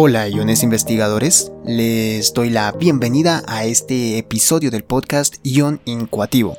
Hola, 0.00 0.28
iones 0.28 0.62
investigadores. 0.62 1.50
Les 1.64 2.32
doy 2.32 2.50
la 2.50 2.70
bienvenida 2.70 3.42
a 3.48 3.64
este 3.64 4.16
episodio 4.16 4.70
del 4.70 4.84
podcast 4.84 5.38
Ion 5.42 5.80
Incuativo. 5.86 6.56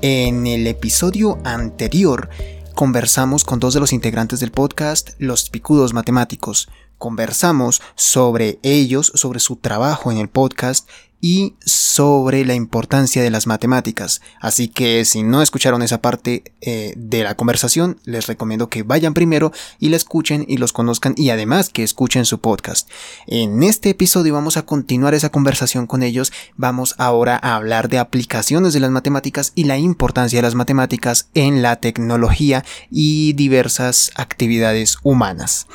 En 0.00 0.46
el 0.46 0.66
episodio 0.66 1.38
anterior 1.44 2.30
conversamos 2.74 3.44
con 3.44 3.60
dos 3.60 3.74
de 3.74 3.80
los 3.80 3.92
integrantes 3.92 4.40
del 4.40 4.52
podcast, 4.52 5.10
los 5.18 5.50
picudos 5.50 5.92
matemáticos. 5.92 6.70
Conversamos 6.96 7.82
sobre 7.94 8.58
ellos, 8.62 9.12
sobre 9.14 9.38
su 9.38 9.56
trabajo 9.56 10.10
en 10.10 10.16
el 10.16 10.30
podcast 10.30 10.88
y 11.20 11.54
sobre 11.64 12.44
la 12.44 12.54
importancia 12.54 13.22
de 13.22 13.30
las 13.30 13.46
matemáticas. 13.46 14.20
Así 14.40 14.68
que 14.68 15.04
si 15.04 15.22
no 15.22 15.42
escucharon 15.42 15.82
esa 15.82 16.00
parte 16.00 16.44
eh, 16.60 16.94
de 16.96 17.22
la 17.22 17.34
conversación, 17.34 17.98
les 18.04 18.26
recomiendo 18.26 18.68
que 18.68 18.82
vayan 18.82 19.14
primero 19.14 19.52
y 19.78 19.90
la 19.90 19.96
escuchen 19.96 20.44
y 20.48 20.56
los 20.56 20.72
conozcan 20.72 21.14
y 21.16 21.30
además 21.30 21.68
que 21.68 21.82
escuchen 21.82 22.24
su 22.24 22.40
podcast. 22.40 22.88
En 23.26 23.62
este 23.62 23.90
episodio 23.90 24.34
vamos 24.34 24.56
a 24.56 24.62
continuar 24.62 25.14
esa 25.14 25.30
conversación 25.30 25.86
con 25.86 26.02
ellos. 26.02 26.32
Vamos 26.56 26.94
ahora 26.98 27.38
a 27.42 27.56
hablar 27.56 27.88
de 27.88 27.98
aplicaciones 27.98 28.72
de 28.72 28.80
las 28.80 28.90
matemáticas 28.90 29.52
y 29.54 29.64
la 29.64 29.78
importancia 29.78 30.38
de 30.38 30.42
las 30.42 30.54
matemáticas 30.54 31.28
en 31.34 31.62
la 31.62 31.76
tecnología 31.76 32.64
y 32.90 33.34
diversas 33.34 34.10
actividades 34.14 34.96
humanas. 35.02 35.66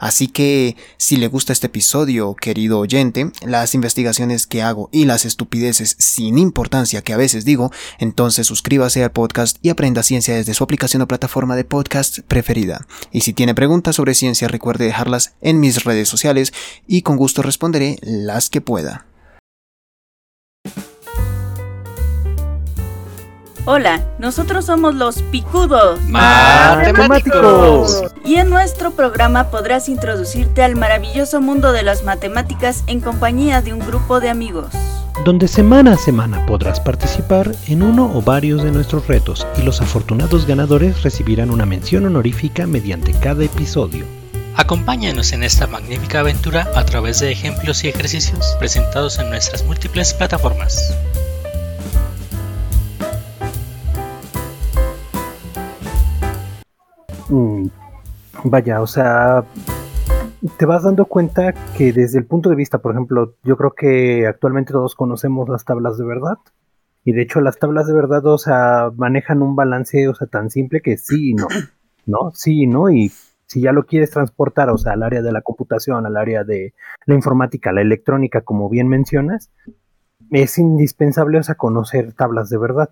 Así 0.00 0.28
que 0.28 0.76
si 0.96 1.16
le 1.18 1.28
gusta 1.28 1.52
este 1.52 1.66
episodio, 1.66 2.34
querido 2.34 2.78
oyente, 2.78 3.30
las 3.46 3.74
investigaciones 3.74 4.46
que 4.46 4.62
hago 4.62 4.88
y 4.92 5.04
las 5.04 5.26
estupideces 5.26 5.94
sin 5.98 6.38
importancia 6.38 7.02
que 7.02 7.12
a 7.12 7.18
veces 7.18 7.44
digo, 7.44 7.70
entonces 7.98 8.46
suscríbase 8.46 9.04
al 9.04 9.12
podcast 9.12 9.58
y 9.60 9.68
aprenda 9.68 10.02
ciencia 10.02 10.34
desde 10.34 10.54
su 10.54 10.64
aplicación 10.64 11.02
o 11.02 11.08
plataforma 11.08 11.54
de 11.54 11.64
podcast 11.64 12.20
preferida. 12.20 12.86
Y 13.12 13.20
si 13.20 13.34
tiene 13.34 13.54
preguntas 13.54 13.96
sobre 13.96 14.14
ciencia, 14.14 14.48
recuerde 14.48 14.86
dejarlas 14.86 15.34
en 15.42 15.60
mis 15.60 15.84
redes 15.84 16.08
sociales 16.08 16.54
y 16.88 17.02
con 17.02 17.16
gusto 17.16 17.42
responderé 17.42 17.98
las 18.00 18.48
que 18.48 18.62
pueda. 18.62 19.06
Hola, 23.66 24.02
nosotros 24.18 24.64
somos 24.64 24.94
los 24.94 25.20
Picudos 25.22 26.00
Matemáticos. 26.08 28.04
y 28.24 28.36
en 28.36 28.48
nuestro 28.48 28.92
programa 28.92 29.50
podrás 29.50 29.90
introducirte 29.90 30.62
al 30.62 30.76
maravilloso 30.76 31.42
mundo 31.42 31.72
de 31.72 31.82
las 31.82 32.02
matemáticas 32.02 32.84
en 32.86 33.00
compañía 33.00 33.60
de 33.60 33.74
un 33.74 33.80
grupo 33.80 34.18
de 34.18 34.30
amigos. 34.30 34.68
Donde 35.26 35.46
semana 35.46 35.92
a 35.92 35.98
semana 35.98 36.46
podrás 36.46 36.80
participar 36.80 37.52
en 37.66 37.82
uno 37.82 38.10
o 38.14 38.22
varios 38.22 38.62
de 38.62 38.72
nuestros 38.72 39.06
retos 39.06 39.46
y 39.58 39.62
los 39.62 39.82
afortunados 39.82 40.46
ganadores 40.46 41.02
recibirán 41.02 41.50
una 41.50 41.66
mención 41.66 42.06
honorífica 42.06 42.66
mediante 42.66 43.12
cada 43.12 43.44
episodio. 43.44 44.06
Acompáñanos 44.56 45.32
en 45.32 45.42
esta 45.42 45.66
magnífica 45.66 46.20
aventura 46.20 46.66
a 46.74 46.84
través 46.86 47.20
de 47.20 47.30
ejemplos 47.30 47.84
y 47.84 47.88
ejercicios 47.88 48.56
presentados 48.58 49.18
en 49.18 49.28
nuestras 49.28 49.64
múltiples 49.64 50.14
plataformas. 50.14 50.94
Mm, 57.30 57.68
vaya, 58.44 58.82
o 58.82 58.86
sea, 58.86 59.44
te 60.58 60.66
vas 60.66 60.82
dando 60.82 61.04
cuenta 61.04 61.54
que 61.76 61.92
desde 61.92 62.18
el 62.18 62.26
punto 62.26 62.50
de 62.50 62.56
vista, 62.56 62.78
por 62.78 62.92
ejemplo, 62.92 63.34
yo 63.44 63.56
creo 63.56 63.72
que 63.74 64.26
actualmente 64.26 64.72
todos 64.72 64.94
conocemos 64.94 65.48
las 65.48 65.64
tablas 65.64 65.96
de 65.96 66.04
verdad. 66.04 66.38
Y 67.04 67.12
de 67.12 67.22
hecho 67.22 67.40
las 67.40 67.58
tablas 67.58 67.86
de 67.86 67.94
verdad, 67.94 68.26
o 68.26 68.36
sea, 68.36 68.90
manejan 68.96 69.42
un 69.42 69.56
balance, 69.56 70.08
o 70.08 70.14
sea, 70.14 70.26
tan 70.26 70.50
simple 70.50 70.82
que 70.82 70.98
sí 70.98 71.30
y 71.30 71.34
no. 71.34 71.46
¿No? 72.06 72.32
Sí 72.34 72.62
y 72.62 72.66
no. 72.66 72.90
Y 72.90 73.12
si 73.46 73.60
ya 73.60 73.72
lo 73.72 73.86
quieres 73.86 74.10
transportar, 74.10 74.68
o 74.70 74.76
sea, 74.76 74.92
al 74.92 75.02
área 75.02 75.22
de 75.22 75.32
la 75.32 75.42
computación, 75.42 76.04
al 76.04 76.16
área 76.16 76.44
de 76.44 76.74
la 77.06 77.14
informática, 77.14 77.72
la 77.72 77.80
electrónica, 77.80 78.42
como 78.42 78.68
bien 78.68 78.88
mencionas, 78.88 79.50
es 80.30 80.58
indispensable, 80.58 81.38
o 81.38 81.42
sea, 81.42 81.54
conocer 81.54 82.12
tablas 82.12 82.50
de 82.50 82.58
verdad 82.58 82.90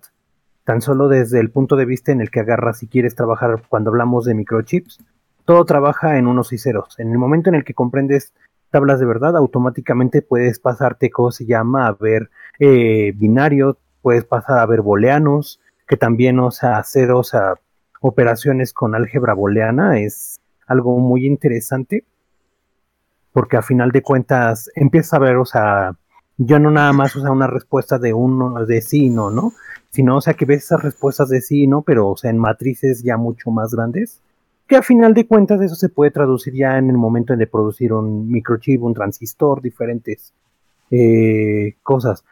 tan 0.69 0.83
solo 0.83 1.07
desde 1.07 1.39
el 1.39 1.49
punto 1.49 1.75
de 1.75 1.85
vista 1.85 2.11
en 2.11 2.21
el 2.21 2.29
que 2.29 2.41
agarras 2.41 2.77
si 2.77 2.87
quieres 2.87 3.15
trabajar 3.15 3.63
cuando 3.69 3.89
hablamos 3.89 4.25
de 4.25 4.35
microchips, 4.35 4.99
todo 5.43 5.65
trabaja 5.65 6.19
en 6.19 6.27
unos 6.27 6.53
y 6.53 6.59
ceros. 6.59 6.99
En 6.99 7.09
el 7.09 7.17
momento 7.17 7.49
en 7.49 7.55
el 7.55 7.63
que 7.63 7.73
comprendes 7.73 8.33
tablas 8.69 8.99
de 8.99 9.07
verdad, 9.07 9.35
automáticamente 9.35 10.21
puedes 10.21 10.59
pasarte 10.59 11.09
cómo 11.09 11.31
se 11.31 11.47
llama 11.47 11.87
a 11.87 11.93
ver 11.93 12.29
eh, 12.59 13.13
binario, 13.15 13.79
puedes 14.03 14.25
pasar 14.25 14.59
a 14.59 14.65
ver 14.67 14.81
booleanos, 14.81 15.59
que 15.87 15.97
también, 15.97 16.39
o 16.39 16.51
sea, 16.51 16.77
hacer, 16.77 17.09
o 17.13 17.23
sea, 17.23 17.55
operaciones 17.99 18.71
con 18.71 18.93
álgebra 18.93 19.33
booleana 19.33 19.99
es 19.99 20.39
algo 20.67 20.99
muy 20.99 21.25
interesante, 21.25 22.03
porque 23.33 23.57
a 23.57 23.63
final 23.63 23.89
de 23.89 24.03
cuentas 24.03 24.69
empiezas 24.75 25.15
a 25.15 25.19
ver, 25.19 25.37
o 25.37 25.45
sea, 25.45 25.95
yo 26.39 26.57
no 26.57 26.71
nada 26.71 26.91
más, 26.93 27.15
o 27.15 27.21
sea, 27.21 27.31
una 27.31 27.45
respuesta 27.45 27.99
de 27.99 28.13
uno, 28.13 28.65
de 28.65 28.81
sí, 28.81 29.11
no, 29.11 29.29
¿no? 29.29 29.53
sino, 29.89 30.17
o 30.17 30.21
sea, 30.21 30.33
que 30.33 30.45
ves 30.45 30.65
esas 30.65 30.83
respuestas 30.83 31.29
de 31.29 31.41
sí, 31.41 31.67
¿no? 31.67 31.81
Pero, 31.81 32.09
o 32.09 32.17
sea, 32.17 32.29
en 32.29 32.37
matrices 32.37 33.03
ya 33.03 33.17
mucho 33.17 33.51
más 33.51 33.73
grandes, 33.73 34.21
que 34.67 34.75
a 34.75 34.83
final 34.83 35.13
de 35.13 35.25
cuentas 35.25 35.61
eso 35.61 35.75
se 35.75 35.89
puede 35.89 36.11
traducir 36.11 36.53
ya 36.53 36.77
en 36.77 36.89
el 36.89 36.97
momento 36.97 37.35
de 37.35 37.47
producir 37.47 37.91
un 37.91 38.29
microchip, 38.31 38.83
un 38.83 38.93
transistor, 38.93 39.61
diferentes 39.61 40.33
eh, 40.91 41.75
cosas. 41.81 42.23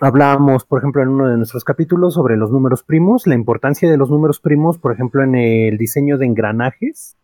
Hablábamos, 0.00 0.64
por 0.64 0.78
ejemplo, 0.78 1.02
en 1.02 1.08
uno 1.08 1.28
de 1.28 1.36
nuestros 1.36 1.64
capítulos 1.64 2.14
sobre 2.14 2.36
los 2.36 2.50
números 2.50 2.84
primos, 2.84 3.26
la 3.26 3.34
importancia 3.34 3.90
de 3.90 3.96
los 3.96 4.08
números 4.08 4.40
primos, 4.40 4.78
por 4.78 4.92
ejemplo, 4.92 5.22
en 5.22 5.34
el 5.34 5.76
diseño 5.76 6.16
de 6.16 6.26
engranajes. 6.26 7.16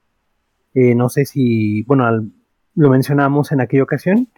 Eh, 0.74 0.94
no 0.94 1.08
sé 1.08 1.24
si, 1.24 1.84
bueno, 1.84 2.04
lo 2.74 2.90
mencionamos 2.90 3.52
en 3.52 3.60
aquella 3.62 3.84
ocasión, 3.84 4.28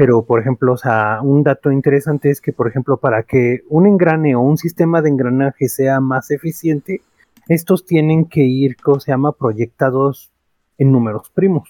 pero 0.00 0.24
por 0.24 0.40
ejemplo, 0.40 0.72
o 0.72 0.76
sea, 0.78 1.20
un 1.22 1.42
dato 1.42 1.70
interesante 1.70 2.30
es 2.30 2.40
que, 2.40 2.54
por 2.54 2.66
ejemplo, 2.66 2.96
para 2.96 3.22
que 3.24 3.64
un 3.68 3.86
engrane 3.86 4.34
o 4.34 4.40
un 4.40 4.56
sistema 4.56 5.02
de 5.02 5.10
engranaje 5.10 5.68
sea 5.68 6.00
más 6.00 6.30
eficiente, 6.30 7.02
estos 7.48 7.84
tienen 7.84 8.24
que 8.24 8.40
ir, 8.40 8.78
¿cómo 8.82 8.98
se 8.98 9.12
llama?, 9.12 9.32
proyectados 9.32 10.32
en 10.78 10.90
números 10.90 11.30
primos. 11.34 11.68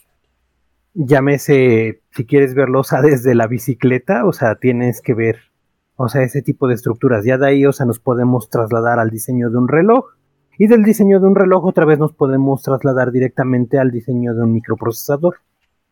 Llámese, 0.95 2.03
si 2.13 2.25
quieres 2.25 2.55
verlo, 2.55 2.79
o 2.79 2.85
sea, 2.85 3.03
desde 3.03 3.35
la 3.35 3.49
bicicleta, 3.49 4.25
o 4.25 4.33
sea, 4.33 4.55
tienes 4.55 5.01
que 5.01 5.15
ver, 5.15 5.39
o 5.97 6.09
sea, 6.09 6.23
ese 6.23 6.41
tipo 6.41 6.69
de 6.69 6.75
estructuras. 6.75 7.25
Ya 7.25 7.37
de 7.37 7.49
ahí, 7.49 7.67
o 7.67 7.73
sea, 7.73 7.85
nos 7.85 7.99
podemos 7.99 8.49
trasladar 8.49 9.01
al 9.01 9.11
diseño 9.11 9.51
de 9.51 9.59
un 9.59 9.67
reloj. 9.67 10.05
Y 10.57 10.69
del 10.69 10.85
diseño 10.85 11.19
de 11.19 11.27
un 11.27 11.35
reloj 11.35 11.65
otra 11.65 11.85
vez 11.85 11.99
nos 11.99 12.13
podemos 12.13 12.63
trasladar 12.63 13.11
directamente 13.11 13.81
al 13.81 13.91
diseño 13.91 14.35
de 14.35 14.43
un 14.43 14.53
microprocesador 14.53 15.39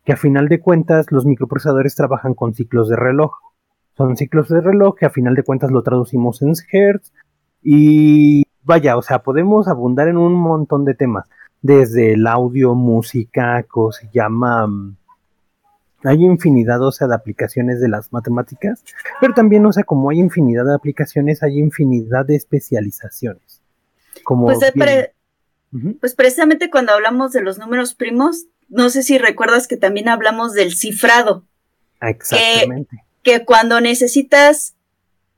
que 0.09 0.13
a 0.13 0.17
final 0.17 0.47
de 0.47 0.59
cuentas 0.59 1.05
los 1.11 1.27
microprocesadores 1.27 1.93
trabajan 1.93 2.33
con 2.33 2.55
ciclos 2.55 2.89
de 2.89 2.95
reloj. 2.95 3.31
Son 3.95 4.17
ciclos 4.17 4.49
de 4.49 4.59
reloj 4.59 4.95
que 4.95 5.05
a 5.05 5.11
final 5.11 5.35
de 5.35 5.43
cuentas 5.43 5.69
lo 5.69 5.83
traducimos 5.83 6.41
en 6.41 6.53
Hertz 6.71 7.13
y 7.61 8.41
vaya, 8.63 8.97
o 8.97 9.03
sea, 9.03 9.19
podemos 9.19 9.67
abundar 9.67 10.07
en 10.07 10.17
un 10.17 10.33
montón 10.33 10.83
de 10.83 10.95
temas, 10.95 11.29
desde 11.61 12.13
el 12.13 12.25
audio, 12.25 12.73
música, 12.73 13.63
cómo 13.69 13.91
se 13.91 14.09
llama... 14.11 14.65
Mm, 14.65 14.97
hay 16.05 16.25
infinidad, 16.25 16.81
o 16.81 16.91
sea, 16.91 17.07
de 17.07 17.13
aplicaciones 17.13 17.79
de 17.79 17.89
las 17.89 18.11
matemáticas, 18.11 18.83
pero 19.21 19.35
también, 19.35 19.63
o 19.67 19.71
sea, 19.71 19.83
como 19.83 20.09
hay 20.09 20.17
infinidad 20.17 20.65
de 20.65 20.73
aplicaciones, 20.73 21.43
hay 21.43 21.59
infinidad 21.59 22.25
de 22.25 22.35
especializaciones. 22.35 23.61
Como 24.23 24.45
pues, 24.45 24.57
pues 26.01 26.15
precisamente 26.15 26.71
cuando 26.71 26.93
hablamos 26.93 27.31
de 27.31 27.43
los 27.43 27.59
números 27.59 27.93
primos, 27.93 28.47
no 28.69 28.89
sé 28.89 29.03
si 29.03 29.17
recuerdas 29.17 29.67
que 29.67 29.77
también 29.77 30.09
hablamos 30.09 30.53
del 30.53 30.75
cifrado. 30.75 31.45
Exactamente. 32.01 33.03
Que, 33.23 33.43
cuando 33.43 33.81
necesitas 33.81 34.75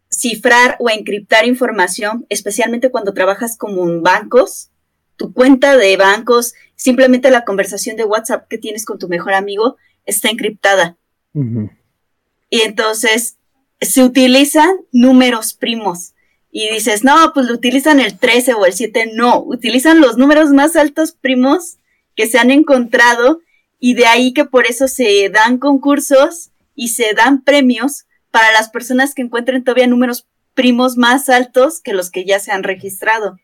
cifrar 0.10 0.76
o 0.80 0.90
encriptar 0.90 1.46
información, 1.46 2.26
especialmente 2.30 2.92
cuando 2.92 3.14
trabajas 3.14 3.58
como 3.58 3.90
en 3.90 4.04
bancos, 4.04 4.70
tu 5.16 5.34
cuenta 5.34 5.78
de 5.78 5.98
bancos, 5.98 6.54
simplemente 6.76 7.32
la 7.32 7.46
conversación 7.46 7.96
de 7.96 8.06
WhatsApp 8.06 8.48
que 8.48 8.58
tienes 8.58 8.86
con 8.86 9.00
tu 9.00 9.08
mejor 9.08 9.34
amigo 9.34 9.78
está 10.06 10.30
encriptada. 10.30 10.98
Y 11.34 12.62
entonces 12.62 13.38
se 13.80 14.04
utilizan 14.04 14.70
números 14.92 15.54
primos. 15.54 16.14
Y 16.52 16.70
dices, 16.70 17.06
no, 17.06 17.32
pues 17.34 17.46
lo 17.46 17.54
utilizan 17.54 18.02
el 18.02 18.18
13 18.18 18.56
o 18.56 18.66
el 18.66 18.74
7. 18.74 19.12
No, 19.14 19.42
utilizan 19.42 20.02
los 20.02 20.18
números 20.18 20.52
más 20.52 20.76
altos 20.76 21.14
primos 21.14 21.78
que 22.16 22.28
se 22.28 22.38
han 22.38 22.52
encontrado 22.52 23.42
y 23.80 23.96
de 23.96 24.06
ahí 24.06 24.34
que 24.34 24.46
por 24.46 24.68
eso 24.68 24.88
se 24.88 25.30
dan 25.30 25.58
concursos 25.58 26.52
y 26.76 26.90
se 26.90 27.14
dan 27.16 27.44
premios 27.44 28.06
para 28.30 28.52
las 28.52 28.70
personas 28.70 29.14
que 29.14 29.22
encuentren 29.22 29.64
todavía 29.64 29.88
números 29.88 30.28
primos 30.54 30.98
más 30.98 31.30
altos 31.30 31.82
que 31.82 31.94
los 31.94 32.12
que 32.12 32.26
ya 32.26 32.40
se 32.40 32.52
han 32.52 32.64
registrado. 32.64 33.40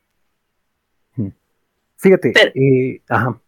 Hmm. 1.16 1.30
Fíjate, 1.98 2.34
eh, 2.56 3.02
ajá. 3.10 3.42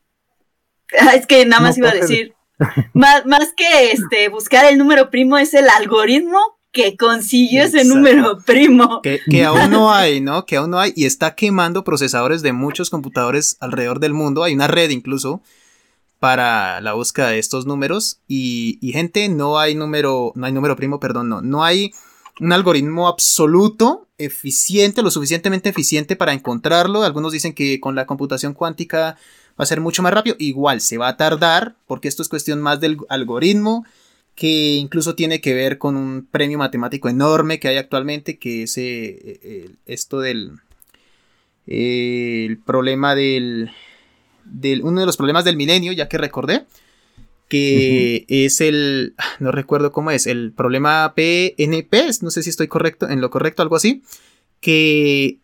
Es 1.16 1.27
que 1.27 1.45
nada 1.45 1.62
más 1.62 1.77
iba 1.77 1.89
a 1.89 1.94
decir, 1.94 2.33
más, 2.94 3.25
más 3.25 3.54
que 3.56 3.92
este 3.92 4.30
buscar 4.30 4.65
el 4.65 4.77
número 4.77 5.10
primo 5.10 5.38
es 5.38 5.54
el 5.54 5.69
algoritmo 5.69 6.59
que 6.71 6.95
consiguió 6.98 7.63
ese 7.63 7.83
número 7.83 8.39
primo. 8.45 9.01
Que, 9.01 9.19
que, 9.30 9.44
aún 9.44 9.71
no 9.71 9.92
hay, 9.92 10.21
¿no? 10.21 10.45
Que 10.45 10.57
aún 10.57 10.71
no 10.71 10.80
hay 10.80 10.94
y 10.95 11.06
está 11.06 11.36
quemando 11.36 11.83
procesadores 11.83 12.42
de 12.42 12.54
muchos 12.54 12.89
computadores 12.89 13.57
alrededor 13.60 14.00
del 14.00 14.13
mundo. 14.13 14.44
Hay 14.44 14.54
una 14.54 14.68
red 14.68 14.89
incluso 14.89 15.42
para 16.19 16.81
la 16.81 16.94
búsqueda 16.94 17.30
de 17.30 17.39
estos 17.39 17.66
números 17.66 18.19
y, 18.27 18.77
y, 18.81 18.92
gente, 18.92 19.30
no 19.30 19.57
hay 19.57 19.75
número, 19.75 20.33
no 20.36 20.45
hay 20.45 20.51
número 20.51 20.75
primo, 20.75 21.00
perdón, 21.00 21.30
no, 21.30 21.42
no 21.42 21.63
hay 21.63 21.92
un 22.39 22.54
algoritmo 22.54 23.07
absoluto, 23.07 24.07
eficiente, 24.18 25.01
lo 25.01 25.12
suficientemente 25.12 25.69
eficiente 25.69 26.15
para 26.15 26.33
encontrarlo. 26.33 27.04
Algunos 27.04 27.31
dicen 27.31 27.54
que 27.54 27.80
con 27.80 27.95
la 27.95 28.06
computación 28.06 28.54
cuántica 28.54 29.18
va 29.60 29.63
a 29.63 29.65
ser 29.65 29.81
mucho 29.81 30.04
más 30.04 30.13
rápido, 30.13 30.36
igual 30.39 30.81
se 30.81 30.98
va 30.98 31.07
a 31.07 31.18
tardar 31.18 31.75
porque 31.88 32.07
esto 32.07 32.22
es 32.22 32.30
cuestión 32.30 32.62
más 32.62 32.80
del 32.80 32.98
algoritmo 33.10 33.86
que 34.39 34.75
incluso 34.75 35.15
tiene 35.15 35.41
que 35.41 35.53
ver 35.53 35.77
con 35.77 35.97
un 35.97 36.25
premio 36.25 36.57
matemático 36.57 37.09
enorme 37.09 37.59
que 37.59 37.68
hay 37.68 37.75
actualmente, 37.75 38.39
que 38.39 38.63
es 38.63 38.77
eh, 38.77 39.69
esto 39.86 40.21
del 40.21 40.53
el 41.68 42.57
problema 42.57 43.15
del 43.15 43.69
uno 44.81 45.01
de 45.01 45.06
los 45.06 45.18
problemas 45.18 45.44
del 45.44 45.57
milenio, 45.57 45.91
ya 45.91 46.07
que 46.07 46.18
recordé, 46.18 46.65
que 47.50 48.24
es 48.30 48.62
el, 48.62 49.13
no 49.39 49.51
recuerdo 49.51 49.91
cómo 49.91 50.09
es, 50.09 50.25
el 50.25 50.53
problema 50.53 51.13
PNP, 51.15 52.07
no 52.21 52.31
sé 52.31 52.41
si 52.41 52.50
estoy 52.50 52.69
correcto, 52.69 53.09
en 53.09 53.19
lo 53.19 53.30
correcto, 53.30 53.62
algo 53.62 53.75
así, 53.75 54.03
que 54.62 55.39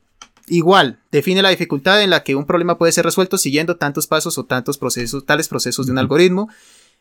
igual 0.47 0.99
define 1.11 1.41
la 1.41 1.49
dificultad 1.49 2.01
en 2.01 2.11
la 2.11 2.23
que 2.23 2.35
un 2.35 2.45
problema 2.45 2.77
puede 2.77 2.93
ser 2.93 3.03
resuelto 3.03 3.37
siguiendo 3.37 3.75
tantos 3.75 4.07
pasos 4.07 4.37
o 4.37 4.45
tantos 4.45 4.77
procesos, 4.77 5.25
tales 5.25 5.49
procesos 5.49 5.85
de 5.85 5.91
un 5.91 5.97
algoritmo. 5.97 6.47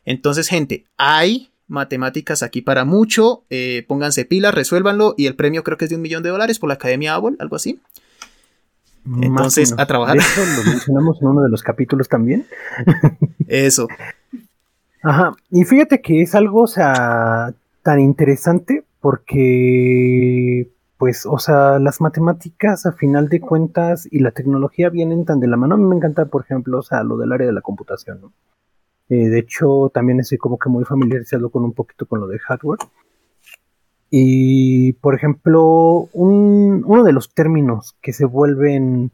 Entonces, 0.04 0.48
gente, 0.48 0.86
hay 0.96 1.50
matemáticas 1.66 2.42
aquí 2.42 2.62
para 2.62 2.84
mucho, 2.84 3.44
eh, 3.50 3.84
pónganse 3.88 4.24
pilas, 4.24 4.54
resuélvanlo 4.54 5.14
y 5.16 5.26
el 5.26 5.36
premio 5.36 5.64
creo 5.64 5.78
que 5.78 5.86
es 5.86 5.90
de 5.90 5.96
un 5.96 6.02
millón 6.02 6.22
de 6.22 6.30
dólares 6.30 6.58
por 6.58 6.68
la 6.68 6.74
Academia 6.74 7.14
Abol, 7.14 7.36
algo 7.38 7.56
así. 7.56 7.80
Entonces, 9.20 9.74
a 9.76 9.86
trabajar. 9.86 10.16
Eso 10.16 10.40
lo 10.40 10.70
mencionamos 10.70 11.20
en 11.20 11.28
uno 11.28 11.42
de 11.42 11.50
los 11.50 11.62
capítulos 11.62 12.08
también. 12.08 12.46
Eso. 13.46 13.86
Ajá, 15.02 15.32
y 15.50 15.64
fíjate 15.64 16.00
que 16.00 16.22
es 16.22 16.34
algo, 16.34 16.62
o 16.62 16.66
sea, 16.66 17.52
tan 17.82 18.00
interesante 18.00 18.84
porque, 19.00 20.70
pues, 20.96 21.26
o 21.26 21.38
sea, 21.38 21.78
las 21.78 22.00
matemáticas 22.00 22.86
a 22.86 22.92
final 22.92 23.28
de 23.28 23.40
cuentas 23.40 24.08
y 24.10 24.20
la 24.20 24.30
tecnología 24.30 24.88
vienen 24.88 25.26
tan 25.26 25.40
de 25.40 25.48
la 25.48 25.58
mano. 25.58 25.74
A 25.74 25.78
mí 25.78 25.84
me 25.84 25.96
encanta, 25.96 26.24
por 26.24 26.42
ejemplo, 26.42 26.78
o 26.78 26.82
sea, 26.82 27.02
lo 27.04 27.18
del 27.18 27.32
área 27.32 27.46
de 27.46 27.52
la 27.52 27.60
computación, 27.60 28.22
¿no? 28.22 28.32
Eh, 29.08 29.28
de 29.28 29.38
hecho, 29.38 29.90
también 29.92 30.20
estoy 30.20 30.38
como 30.38 30.58
que 30.58 30.68
muy 30.68 30.84
familiarizado 30.84 31.50
con 31.50 31.64
un 31.64 31.72
poquito 31.72 32.06
con 32.06 32.20
lo 32.20 32.26
de 32.26 32.38
hardware. 32.38 32.80
Y, 34.10 34.92
por 34.94 35.14
ejemplo, 35.14 36.08
uno 36.12 37.04
de 37.04 37.12
los 37.12 37.34
términos 37.34 37.96
que 38.00 38.12
se 38.12 38.24
vuelven 38.24 39.10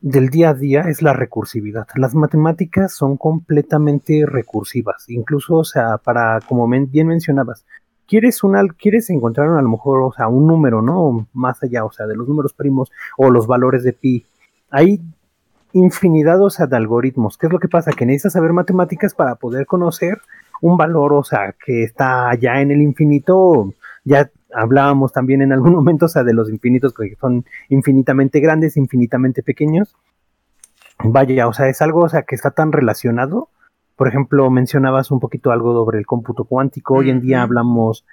del 0.00 0.30
día 0.30 0.50
a 0.50 0.54
día 0.54 0.80
es 0.82 1.00
la 1.02 1.12
recursividad. 1.12 1.86
Las 1.94 2.14
matemáticas 2.14 2.92
son 2.92 3.16
completamente 3.16 4.24
recursivas, 4.26 5.08
incluso, 5.08 5.56
o 5.56 5.64
sea, 5.64 5.98
para, 5.98 6.40
como 6.40 6.68
bien 6.68 7.06
mencionabas, 7.06 7.64
quieres 8.08 8.42
una, 8.42 8.66
quieres 8.66 9.10
encontrar 9.10 9.48
a 9.48 9.62
lo 9.62 9.68
mejor, 9.68 10.02
o 10.02 10.12
sea, 10.12 10.28
un 10.28 10.46
número, 10.46 10.82
¿no? 10.82 11.28
Más 11.32 11.62
allá, 11.62 11.84
o 11.84 11.92
sea, 11.92 12.06
de 12.06 12.16
los 12.16 12.28
números 12.28 12.52
primos 12.52 12.90
o 13.16 13.30
los 13.30 13.46
valores 13.46 13.84
de 13.84 13.92
pi. 13.92 14.26
Hay 14.70 15.00
infinidad, 15.72 16.42
o 16.42 16.50
sea, 16.50 16.66
de 16.66 16.76
algoritmos. 16.76 17.38
¿Qué 17.38 17.46
es 17.46 17.52
lo 17.52 17.58
que 17.58 17.68
pasa? 17.68 17.92
Que 17.92 18.06
necesitas 18.06 18.34
saber 18.34 18.52
matemáticas 18.52 19.14
para 19.14 19.36
poder 19.36 19.66
conocer 19.66 20.20
un 20.60 20.76
valor, 20.76 21.12
o 21.12 21.24
sea, 21.24 21.54
que 21.64 21.82
está 21.82 22.30
allá 22.30 22.60
en 22.60 22.70
el 22.70 22.80
infinito, 22.80 23.74
ya 24.04 24.30
hablábamos 24.54 25.12
también 25.12 25.42
en 25.42 25.52
algún 25.52 25.72
momento, 25.74 26.06
o 26.06 26.08
sea, 26.08 26.24
de 26.24 26.34
los 26.34 26.48
infinitos 26.50 26.94
que 26.94 27.16
son 27.20 27.44
infinitamente 27.68 28.40
grandes, 28.40 28.76
infinitamente 28.76 29.42
pequeños. 29.42 29.94
Vaya, 31.04 31.48
o 31.48 31.52
sea, 31.52 31.68
es 31.68 31.82
algo, 31.82 32.02
o 32.02 32.08
sea, 32.08 32.22
que 32.22 32.34
está 32.34 32.52
tan 32.52 32.70
relacionado. 32.70 33.48
Por 33.96 34.08
ejemplo, 34.08 34.48
mencionabas 34.50 35.10
un 35.10 35.20
poquito 35.20 35.50
algo 35.50 35.72
sobre 35.74 35.98
el 35.98 36.06
cómputo 36.06 36.44
cuántico. 36.44 36.94
Hoy 36.94 37.10
en 37.10 37.20
día 37.20 37.42
hablamos 37.42 38.04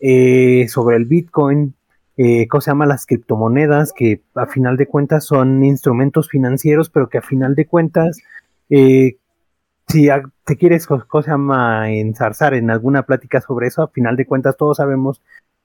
eh, 0.00 0.66
sobre 0.68 0.96
el 0.96 1.04
Bitcoin, 1.04 1.74
eh, 2.16 2.46
¿cómo 2.48 2.60
se 2.60 2.70
llama? 2.70 2.86
Las 2.86 3.06
criptomonedas, 3.06 3.92
que 3.92 4.22
a 4.34 4.46
final 4.46 4.76
de 4.76 4.86
cuentas 4.86 5.24
son 5.24 5.64
instrumentos 5.64 6.28
financieros, 6.28 6.90
pero 6.90 7.08
que 7.08 7.18
a 7.18 7.22
final 7.22 7.54
de 7.54 7.66
cuentas 7.66 8.18
eh, 8.70 9.16
si 9.88 10.08
te 10.44 10.56
quieres, 10.56 10.86
¿cómo 10.86 11.22
se 11.22 11.30
llama?, 11.30 11.90
ensarzar 11.90 12.54
en 12.54 12.70
alguna 12.70 13.02
plática 13.02 13.40
sobre 13.40 13.66
eso, 13.66 13.82
a 13.82 13.88
final 13.88 14.16
de 14.16 14.26
cuentas 14.26 14.56
todos 14.56 14.78
sabemos 14.78 15.20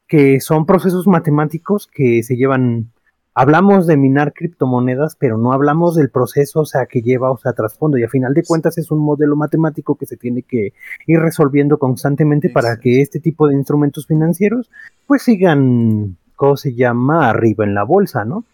que 0.07 0.39
son 0.41 0.65
procesos 0.65 1.07
matemáticos 1.07 1.88
que 1.88 2.23
se 2.23 2.35
llevan, 2.35 2.91
hablamos 3.33 3.88
de 3.88 3.95
minar 3.95 4.33
criptomonedas, 4.33 5.15
pero 5.15 5.38
no 5.38 5.53
hablamos 5.53 5.95
del 5.95 6.09
proceso, 6.09 6.61
o 6.61 6.65
sea, 6.65 6.88
que 6.88 7.01
lleva, 7.01 7.31
o 7.31 7.38
sea, 7.38 7.53
trasfondo, 7.53 7.97
y 7.97 8.03
a 8.03 8.09
final 8.09 8.33
de 8.33 8.44
cuentas 8.44 8.77
es 8.77 8.91
un 8.91 8.99
modelo 8.99 9.35
matemático 9.38 9.95
que 9.95 10.05
se 10.05 10.17
tiene 10.17 10.44
que 10.44 10.73
ir 11.05 11.19
resolviendo 11.19 11.77
constantemente 11.77 12.49
para 12.49 12.77
que 12.77 13.01
este 13.01 13.19
tipo 13.21 13.47
de 13.47 13.55
instrumentos 13.55 14.07
financieros, 14.07 14.69
pues 15.05 15.23
sigan, 15.23 16.17
¿cómo 16.37 16.55
se 16.55 16.73
llama?, 16.73 17.29
arriba 17.29 17.65
en 17.65 17.75
la 17.75 17.83
bolsa, 17.83 18.23
¿no? 18.23 18.45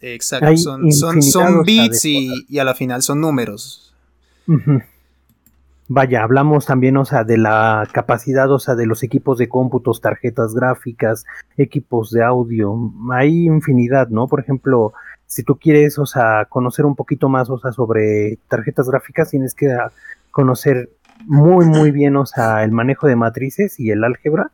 Exacto, 0.00 0.56
son, 0.56 0.92
son, 1.22 1.64
bits 1.64 2.04
y, 2.04 2.46
y 2.48 2.58
a 2.58 2.64
la 2.64 2.74
final 2.74 3.02
son 3.02 3.20
números. 3.20 3.92
Vaya, 5.88 6.22
hablamos 6.22 6.66
también, 6.66 6.96
o 6.96 7.04
sea, 7.04 7.22
de 7.22 7.36
la 7.36 7.86
capacidad, 7.92 8.50
o 8.50 8.58
sea, 8.58 8.74
de 8.74 8.86
los 8.86 9.02
equipos 9.02 9.38
de 9.38 9.48
cómputos, 9.48 10.00
tarjetas 10.00 10.54
gráficas, 10.54 11.24
equipos 11.56 12.10
de 12.10 12.24
audio. 12.24 12.74
Hay 13.12 13.46
infinidad, 13.46 14.08
¿no? 14.08 14.26
Por 14.26 14.40
ejemplo, 14.40 14.92
si 15.26 15.42
tú 15.42 15.56
quieres, 15.56 15.98
o 15.98 16.06
sea, 16.06 16.46
conocer 16.48 16.84
un 16.84 16.96
poquito 16.96 17.28
más, 17.28 17.50
o 17.50 17.58
sea, 17.58 17.72
sobre 17.72 18.38
tarjetas 18.48 18.88
gráficas, 18.88 19.30
tienes 19.30 19.54
que 19.54 19.76
conocer 20.30 20.90
muy, 21.26 21.66
muy 21.66 21.90
bien, 21.90 22.16
o 22.16 22.26
sea, 22.26 22.64
el 22.64 22.72
manejo 22.72 23.06
de 23.06 23.16
matrices 23.16 23.78
y 23.78 23.90
el 23.90 24.02
álgebra. 24.02 24.50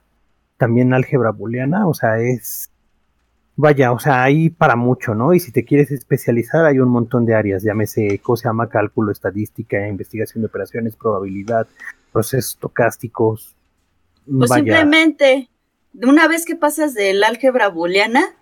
También 0.59 0.93
álgebra 0.93 1.31
booleana, 1.31 1.89
o 1.89 1.95
sea, 1.95 2.19
es 2.19 2.71
Vaya, 3.61 3.91
o 3.91 3.99
sea, 3.99 4.23
hay 4.23 4.51
para 4.51 4.77
mucho, 4.77 5.17
¿no? 5.17 5.35
Y 5.35 5.41
si 5.41 5.51
te 5.51 5.65
quieres 5.65 5.91
especializar, 5.91 6.65
hay 6.65 6.79
un 6.79 6.91
montón 6.91 7.27
de 7.27 7.35
áreas, 7.35 7.65
llámese, 7.65 8.21
¿cómo 8.23 8.37
se 8.37 8.45
llama? 8.45 8.69
Cálculo, 8.69 9.11
estadística, 9.11 9.89
investigación 9.89 10.43
de 10.43 10.47
operaciones, 10.47 10.95
probabilidad, 10.95 11.67
procesos 12.13 12.53
estocásticos. 12.53 13.57
Pues 14.31 14.53
simplemente, 14.53 15.49
una 15.93 16.29
vez 16.29 16.45
que 16.45 16.55
pasas 16.55 16.95
del 16.95 17.25
álgebra 17.25 17.67
booleana, 17.67 18.37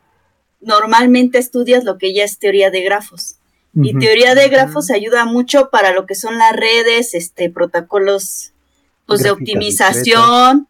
normalmente 0.61 1.39
estudias 1.39 1.85
lo 1.85 1.97
que 1.97 2.13
ya 2.13 2.23
es 2.23 2.39
teoría 2.39 2.71
de 2.71 2.83
grafos. 2.83 3.37
Y 3.73 3.99
teoría 3.99 4.35
de 4.35 4.51
grafos 4.51 4.91
ayuda 4.91 5.25
mucho 5.25 5.71
para 5.71 5.95
lo 5.95 6.05
que 6.05 6.15
son 6.15 6.37
las 6.37 6.55
redes, 6.55 7.15
este, 7.15 7.49
protocolos 7.49 8.53
pues, 9.07 9.23
de 9.23 9.31
optimización. 9.31 10.69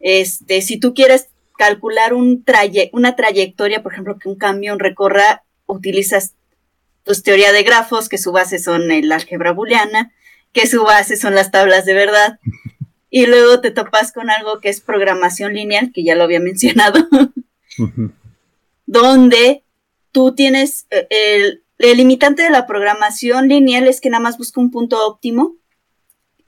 Este, 0.00 0.62
si 0.62 0.78
tú 0.78 0.94
quieres 0.94 1.28
calcular 1.56 2.14
un 2.14 2.44
una 2.92 3.16
trayectoria, 3.16 3.82
por 3.82 3.92
ejemplo, 3.92 4.18
que 4.18 4.28
un 4.28 4.36
camión 4.36 4.78
recorra, 4.78 5.44
utilizas 5.66 6.34
pues 7.04 7.22
teoría 7.22 7.52
de 7.52 7.62
grafos, 7.62 8.08
que 8.08 8.18
su 8.18 8.32
base 8.32 8.58
son 8.58 8.90
el 8.90 9.10
álgebra 9.12 9.52
booleana, 9.52 10.12
que 10.52 10.66
su 10.66 10.82
base 10.82 11.16
son 11.16 11.34
las 11.34 11.50
tablas 11.50 11.84
de 11.84 11.94
verdad, 11.94 12.40
y 13.10 13.26
luego 13.26 13.60
te 13.60 13.70
topas 13.70 14.12
con 14.12 14.28
algo 14.28 14.60
que 14.60 14.68
es 14.68 14.80
programación 14.80 15.54
lineal, 15.54 15.92
que 15.92 16.02
ya 16.02 16.16
lo 16.16 16.24
había 16.24 16.40
mencionado, 16.40 17.08
donde 18.86 19.62
tú 20.10 20.34
tienes 20.34 20.86
eh, 20.90 21.06
el, 21.10 21.62
el 21.78 21.96
limitante 21.96 22.42
de 22.42 22.50
la 22.50 22.66
programación 22.66 23.48
lineal 23.48 23.86
es 23.86 24.00
que 24.00 24.10
nada 24.10 24.22
más 24.22 24.38
busca 24.38 24.60
un 24.60 24.70
punto 24.70 25.06
óptimo 25.06 25.56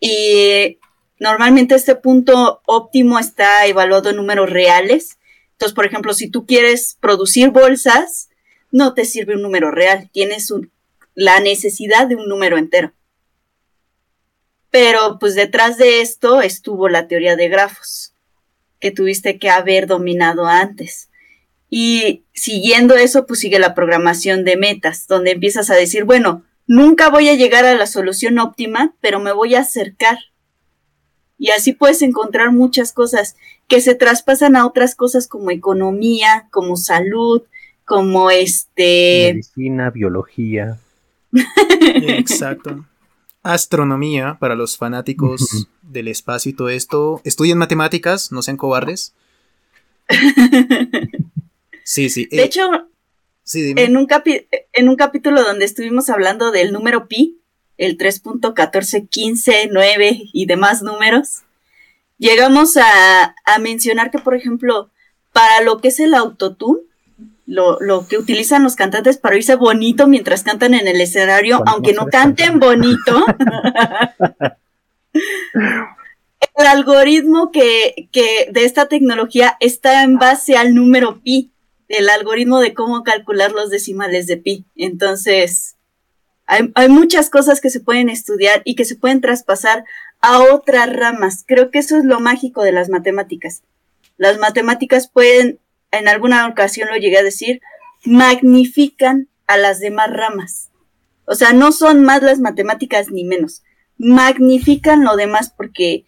y 0.01 0.79
Normalmente 1.21 1.75
este 1.75 1.97
punto 1.97 2.63
óptimo 2.67 3.19
está 3.19 3.67
evaluado 3.67 4.11
en 4.11 4.17
números 4.17 4.51
reales. 4.51 5.19
Entonces, 5.53 5.75
por 5.75 5.87
ejemplo, 5.87 6.15
si 6.15 6.31
tú 6.31 6.47
quieres 6.47 6.97
producir 7.01 7.51
bolsas, 7.51 8.29
no 8.71 8.95
te 8.95 9.05
sirve 9.05 9.35
un 9.35 9.43
número 9.43 9.71
real, 9.71 10.11
tienes 10.13 10.53
la 11.15 11.41
necesidad 11.41 12.07
de 12.07 12.15
un 12.15 12.29
número 12.29 12.59
entero. 12.59 12.93
Pero 14.71 15.19
pues 15.19 15.35
detrás 15.35 15.79
de 15.79 16.01
esto 16.01 16.43
estuvo 16.43 16.89
la 16.89 17.09
teoría 17.09 17.35
de 17.35 17.49
grafos, 17.49 18.13
que 18.79 18.91
tuviste 18.91 19.39
que 19.39 19.51
haber 19.51 19.87
dominado 19.87 20.47
antes. 20.47 21.11
Y 21.71 22.25
siguiendo 22.33 22.95
eso, 22.95 23.27
pues 23.27 23.41
sigue 23.41 23.59
la 23.59 23.75
programación 23.75 24.45
de 24.45 24.57
metas, 24.57 25.07
donde 25.09 25.33
empiezas 25.33 25.71
a 25.71 25.75
decir, 25.75 26.05
bueno, 26.05 26.45
nunca 26.67 27.09
voy 27.09 27.29
a 27.29 27.35
llegar 27.35 27.65
a 27.65 27.75
la 27.75 27.87
solución 27.87 28.39
óptima, 28.39 28.95
pero 29.01 29.19
me 29.21 29.33
voy 29.33 29.55
a 29.55 29.61
acercar 29.61 30.19
y 31.39 31.51
así 31.51 31.73
puedes 31.73 32.03
encontrar 32.03 32.53
muchas 32.53 32.93
cosas 32.93 33.37
que 33.69 33.81
se 33.81 33.95
traspasan 33.95 34.57
a 34.57 34.67
otras 34.67 34.95
cosas 34.95 35.29
como 35.29 35.51
economía, 35.51 36.49
como 36.51 36.77
salud, 36.77 37.43
como 37.85 38.31
este... 38.31 39.33
Medicina, 39.35 39.91
biología. 39.91 40.79
Exacto. 41.83 42.85
Astronomía, 43.43 44.37
para 44.41 44.57
los 44.57 44.77
fanáticos 44.77 45.69
del 45.83 46.09
espacio 46.09 46.51
y 46.51 46.55
todo 46.55 46.69
esto. 46.69 47.21
Estudien 47.25 47.57
matemáticas, 47.57 48.33
no 48.33 48.43
sean 48.43 48.57
cobardes. 48.57 49.15
Sí, 51.89 52.11
sí. 52.11 52.27
De 52.31 52.43
eh, 52.43 52.45
hecho, 52.45 52.69
en, 53.55 53.97
un 53.97 54.07
en 54.75 54.89
un 54.91 54.97
capítulo 54.97 55.43
donde 55.43 55.65
estuvimos 55.65 56.11
hablando 56.11 56.51
del 56.51 56.71
número 56.71 57.09
pi, 57.09 57.41
el 57.79 57.97
3.14, 57.97 59.69
9 59.71 60.21
y 60.33 60.47
demás 60.47 60.83
números, 60.83 61.43
llegamos 62.19 62.77
a, 62.77 63.35
mencionar 63.61 64.11
que, 64.11 64.19
por 64.19 64.35
ejemplo, 64.35 64.91
para 65.33 65.63
lo 65.63 65.79
que 65.79 65.89
es 65.89 66.01
el 66.01 66.15
autotune, 66.15 66.81
lo, 67.47 67.79
que 68.09 68.19
utilizan 68.19 68.63
los 68.63 68.77
cantantes 68.77 69.17
para 69.17 69.37
irse 69.37 69.55
bonito 69.55 70.07
mientras 70.07 70.43
cantan 70.43 70.75
en 70.75 70.87
el 70.87 71.01
escenario, 71.01 71.63
aunque 71.67 71.95
no 71.95 72.07
canten 72.07 72.59
bonito. 72.59 73.25
el 75.15 76.67
algoritmo 76.67 77.51
que, 77.51 78.09
que, 78.13 78.51
de 78.53 78.65
esta 78.65 78.87
tecnología 78.89 79.57
está 79.61 80.03
en 80.03 80.19
base 80.19 80.59
al 80.59 80.75
número 80.75 81.21
pi, 81.23 81.53
el 81.89 82.11
algoritmo 82.11 82.61
de 82.61 82.75
cómo 82.75 83.03
calcular 83.03 83.53
los 83.53 83.71
decimales 83.71 84.27
de 84.27 84.37
pi. 84.37 84.67
Entonces, 84.77 85.78
hay, 86.49 86.89
muchas 86.89 87.29
cosas 87.29 87.61
que 87.61 87.69
se 87.69 87.81
pueden 87.81 88.09
estudiar 88.09 88.63
y 88.65 88.75
que 88.75 88.87
se 88.87 88.97
pueden 88.97 89.21
traspasar 89.21 89.85
a 90.23 90.41
otras 90.41 90.91
ramas. 90.91 91.45
Creo 91.47 91.71
que 91.71 91.79
eso 91.79 91.99
es 91.99 92.05
lo 92.05 92.21
mágico 92.21 92.63
de 92.63 92.73
las 92.73 92.89
matemáticas. 92.89 93.63
Las 94.17 94.39
matemáticas 94.39 95.09
pueden, 95.09 95.61
en 95.91 96.09
alguna 96.09 96.47
ocasión 96.47 96.89
lo 96.89 96.97
llegué 96.97 97.19
a 97.19 97.23
decir, 97.23 97.61
magnifican 98.05 99.29
a 99.47 99.59
las 99.59 99.79
demás 99.79 100.11
ramas. 100.11 100.71
O 101.27 101.35
sea, 101.35 101.53
no 101.53 101.71
son 101.71 102.03
más 102.03 102.23
las 102.23 102.41
matemáticas 102.41 103.11
ni 103.11 103.25
menos. 103.25 103.63
Magnifican 103.99 105.05
lo 105.05 105.17
demás 105.17 105.53
porque 105.55 106.07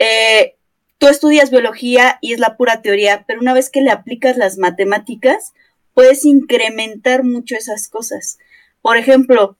eh, 0.00 0.56
tú 0.98 1.06
estudias 1.06 1.52
biología 1.52 2.18
y 2.20 2.32
es 2.32 2.40
la 2.40 2.56
pura 2.56 2.82
teoría, 2.82 3.24
pero 3.28 3.40
una 3.40 3.54
vez 3.54 3.70
que 3.70 3.82
le 3.82 3.92
aplicas 3.92 4.36
las 4.36 4.58
matemáticas, 4.58 5.54
puedes 5.94 6.24
incrementar 6.24 7.22
mucho 7.22 7.54
esas 7.54 7.86
cosas. 7.86 8.38
Por 8.82 8.96
ejemplo, 8.96 9.56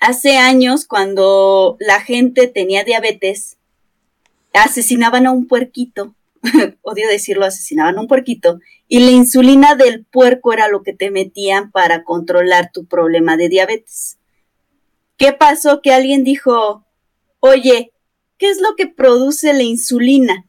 hace 0.00 0.38
años 0.38 0.86
cuando 0.86 1.76
la 1.78 2.00
gente 2.00 2.48
tenía 2.48 2.82
diabetes, 2.82 3.58
asesinaban 4.52 5.26
a 5.26 5.30
un 5.30 5.46
puerquito, 5.46 6.14
odio 6.82 7.06
decirlo, 7.08 7.44
asesinaban 7.44 7.96
a 7.96 8.00
un 8.00 8.08
puerquito, 8.08 8.58
y 8.88 9.00
la 9.00 9.12
insulina 9.12 9.76
del 9.76 10.04
puerco 10.04 10.52
era 10.52 10.66
lo 10.68 10.82
que 10.82 10.92
te 10.92 11.10
metían 11.10 11.70
para 11.70 12.02
controlar 12.02 12.72
tu 12.72 12.86
problema 12.86 13.36
de 13.36 13.48
diabetes. 13.48 14.18
¿Qué 15.16 15.32
pasó? 15.32 15.80
Que 15.82 15.92
alguien 15.92 16.24
dijo, 16.24 16.84
oye, 17.38 17.92
¿qué 18.38 18.48
es 18.48 18.60
lo 18.60 18.74
que 18.76 18.88
produce 18.88 19.52
la 19.52 19.62
insulina? 19.62 20.46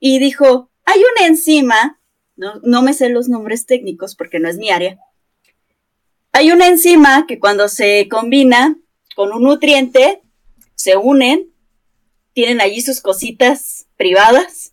Y 0.00 0.18
dijo, 0.18 0.70
hay 0.86 0.98
una 0.98 1.26
enzima, 1.28 2.00
no, 2.36 2.54
no 2.62 2.82
me 2.82 2.94
sé 2.94 3.10
los 3.10 3.28
nombres 3.28 3.66
técnicos 3.66 4.16
porque 4.16 4.40
no 4.40 4.48
es 4.48 4.56
mi 4.56 4.70
área, 4.70 4.98
hay 6.40 6.52
una 6.52 6.68
enzima 6.68 7.26
que 7.28 7.38
cuando 7.38 7.68
se 7.68 8.08
combina 8.08 8.74
con 9.14 9.30
un 9.30 9.42
nutriente, 9.42 10.22
se 10.74 10.96
unen, 10.96 11.52
tienen 12.32 12.62
allí 12.62 12.80
sus 12.80 13.02
cositas 13.02 13.88
privadas 13.98 14.72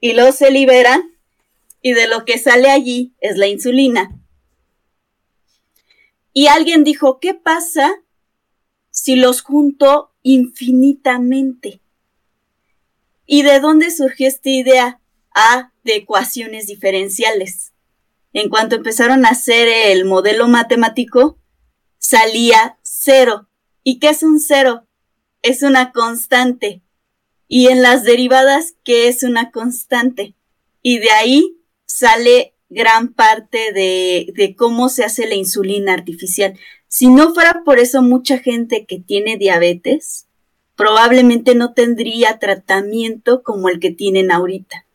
y 0.00 0.14
luego 0.14 0.32
se 0.32 0.50
liberan 0.50 1.14
y 1.82 1.92
de 1.92 2.08
lo 2.08 2.24
que 2.24 2.38
sale 2.38 2.70
allí 2.70 3.12
es 3.20 3.36
la 3.36 3.48
insulina. 3.48 4.18
Y 6.32 6.46
alguien 6.46 6.84
dijo, 6.84 7.20
¿qué 7.20 7.34
pasa 7.34 8.00
si 8.90 9.14
los 9.14 9.42
junto 9.42 10.14
infinitamente. 10.22 11.82
¿Y 13.26 13.42
de 13.42 13.60
dónde 13.60 13.90
surgió 13.90 14.26
esta 14.26 14.48
idea? 14.48 15.00
A 15.34 15.70
de 15.82 15.96
ecuaciones 15.96 16.66
diferenciales. 16.66 17.73
En 18.34 18.48
cuanto 18.48 18.74
empezaron 18.74 19.24
a 19.24 19.30
hacer 19.30 19.68
el 19.68 20.04
modelo 20.04 20.48
matemático, 20.48 21.38
salía 21.98 22.78
cero. 22.82 23.48
¿Y 23.84 24.00
qué 24.00 24.08
es 24.08 24.24
un 24.24 24.40
cero? 24.40 24.88
Es 25.40 25.62
una 25.62 25.92
constante. 25.92 26.82
Y 27.46 27.68
en 27.68 27.80
las 27.80 28.02
derivadas, 28.02 28.74
¿qué 28.82 29.06
es 29.06 29.22
una 29.22 29.52
constante? 29.52 30.34
Y 30.82 30.98
de 30.98 31.12
ahí 31.12 31.60
sale 31.86 32.54
gran 32.68 33.14
parte 33.14 33.72
de, 33.72 34.54
cómo 34.58 34.88
se 34.88 35.04
hace 35.04 35.28
la 35.28 35.36
insulina 35.36 35.92
artificial. 35.92 36.58
Si 36.88 37.08
no 37.08 37.32
fuera 37.34 37.62
por 37.64 37.78
eso 37.78 38.02
mucha 38.02 38.38
gente 38.38 38.84
que 38.84 38.98
tiene 38.98 39.36
diabetes, 39.36 40.26
probablemente 40.74 41.54
no 41.54 41.72
tendría 41.72 42.40
tratamiento 42.40 43.44
como 43.44 43.68
el 43.68 43.78
que 43.78 43.92
tienen 43.92 44.32
ahorita. 44.32 44.86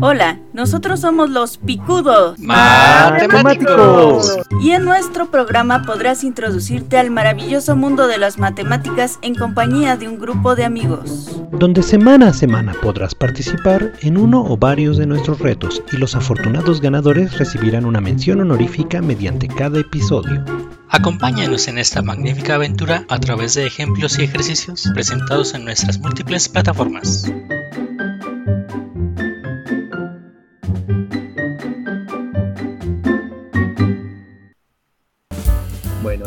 Hola, 0.00 0.38
nosotros 0.52 1.00
somos 1.00 1.30
los 1.30 1.56
Picudos 1.56 2.38
Matemáticos. 2.38 4.38
Y 4.60 4.72
en 4.72 4.84
nuestro 4.84 5.30
programa 5.30 5.84
podrás 5.84 6.22
introducirte 6.22 6.98
al 6.98 7.10
maravilloso 7.10 7.76
mundo 7.76 8.06
de 8.06 8.18
las 8.18 8.38
matemáticas 8.38 9.18
en 9.22 9.34
compañía 9.34 9.96
de 9.96 10.08
un 10.08 10.18
grupo 10.18 10.54
de 10.54 10.64
amigos. 10.64 11.40
Donde 11.52 11.82
semana 11.82 12.28
a 12.28 12.32
semana 12.34 12.74
podrás 12.82 13.14
participar 13.14 13.92
en 14.02 14.18
uno 14.18 14.44
o 14.44 14.56
varios 14.56 14.98
de 14.98 15.06
nuestros 15.06 15.38
retos 15.38 15.82
y 15.92 15.96
los 15.96 16.14
afortunados 16.14 16.80
ganadores 16.80 17.38
recibirán 17.38 17.86
una 17.86 18.00
mención 18.00 18.40
honorífica 18.40 19.00
mediante 19.00 19.48
cada 19.48 19.80
episodio. 19.80 20.44
Acompáñanos 20.90 21.68
en 21.68 21.78
esta 21.78 22.02
magnífica 22.02 22.56
aventura 22.56 23.04
a 23.08 23.18
través 23.18 23.54
de 23.54 23.66
ejemplos 23.66 24.18
y 24.18 24.24
ejercicios 24.24 24.90
presentados 24.94 25.54
en 25.54 25.64
nuestras 25.64 25.98
múltiples 25.98 26.48
plataformas. 26.48 27.30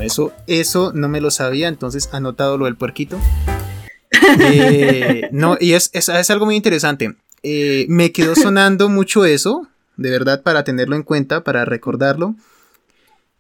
Eso, 0.09 0.33
eso 0.47 0.91
no 0.93 1.07
me 1.07 1.21
lo 1.21 1.29
sabía, 1.29 1.67
entonces 1.67 2.09
anotado 2.11 2.57
lo 2.57 2.65
del 2.65 2.75
puerquito. 2.75 3.17
Eh, 4.41 5.29
no, 5.31 5.57
y 5.59 5.73
es, 5.73 5.91
es, 5.93 6.29
algo 6.29 6.45
muy 6.45 6.55
interesante. 6.55 7.15
Eh, 7.41 7.85
me 7.89 8.11
quedó 8.11 8.35
sonando 8.35 8.89
mucho 8.89 9.25
eso, 9.25 9.67
de 9.97 10.09
verdad, 10.09 10.43
para 10.43 10.63
tenerlo 10.63 10.95
en 10.95 11.03
cuenta, 11.03 11.43
para 11.43 11.65
recordarlo. 11.65 12.35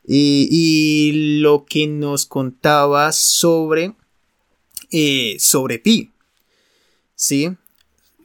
Y, 0.05 1.39
lo 1.41 1.65
que 1.65 1.85
nos 1.85 2.25
contaba 2.25 3.11
sobre, 3.11 3.93
eh, 4.91 5.37
sobre 5.39 5.77
Pi, 5.77 6.11
¿sí? 7.15 7.55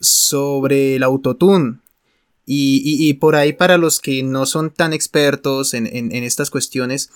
Sobre 0.01 0.97
el 0.97 1.03
autotune. 1.03 1.81
Y, 2.47 3.13
por 3.15 3.37
ahí 3.37 3.53
para 3.53 3.79
los 3.79 4.01
que 4.01 4.23
no 4.23 4.47
son 4.47 4.71
tan 4.71 4.93
expertos 4.93 5.75
en, 5.75 5.87
en 5.87 6.25
estas 6.25 6.51
cuestiones, 6.51 7.11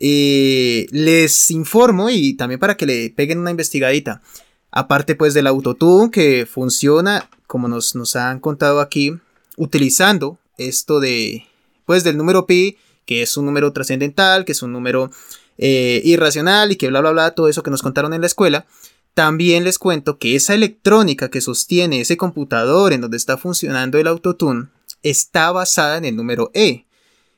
eh, 0.00 0.86
les 0.90 1.50
informo 1.50 2.10
y 2.10 2.34
también 2.34 2.60
para 2.60 2.76
que 2.76 2.86
le 2.86 3.10
peguen 3.10 3.38
una 3.38 3.50
investigadita. 3.50 4.22
Aparte 4.70 5.14
pues 5.14 5.34
del 5.34 5.46
autotune 5.46 6.10
que 6.10 6.46
funciona, 6.46 7.28
como 7.46 7.68
nos, 7.68 7.94
nos 7.94 8.16
han 8.16 8.40
contado 8.40 8.80
aquí, 8.80 9.16
utilizando 9.56 10.38
esto 10.58 11.00
de, 11.00 11.46
pues 11.86 12.02
del 12.04 12.16
número 12.16 12.46
pi, 12.46 12.76
que 13.06 13.22
es 13.22 13.36
un 13.36 13.46
número 13.46 13.72
trascendental, 13.72 14.44
que 14.44 14.52
es 14.52 14.62
un 14.62 14.72
número 14.72 15.10
eh, 15.58 16.00
irracional 16.04 16.72
y 16.72 16.76
que 16.76 16.88
bla 16.88 17.00
bla 17.00 17.12
bla, 17.12 17.30
todo 17.32 17.48
eso 17.48 17.62
que 17.62 17.70
nos 17.70 17.82
contaron 17.82 18.14
en 18.14 18.20
la 18.20 18.26
escuela. 18.26 18.66
También 19.14 19.62
les 19.62 19.78
cuento 19.78 20.18
que 20.18 20.34
esa 20.34 20.54
electrónica 20.54 21.30
que 21.30 21.40
sostiene 21.40 22.00
ese 22.00 22.16
computador 22.16 22.92
en 22.92 23.00
donde 23.00 23.16
está 23.16 23.36
funcionando 23.36 23.98
el 23.98 24.08
autotune 24.08 24.66
está 25.04 25.52
basada 25.52 25.98
en 25.98 26.04
el 26.04 26.16
número 26.16 26.50
E 26.52 26.84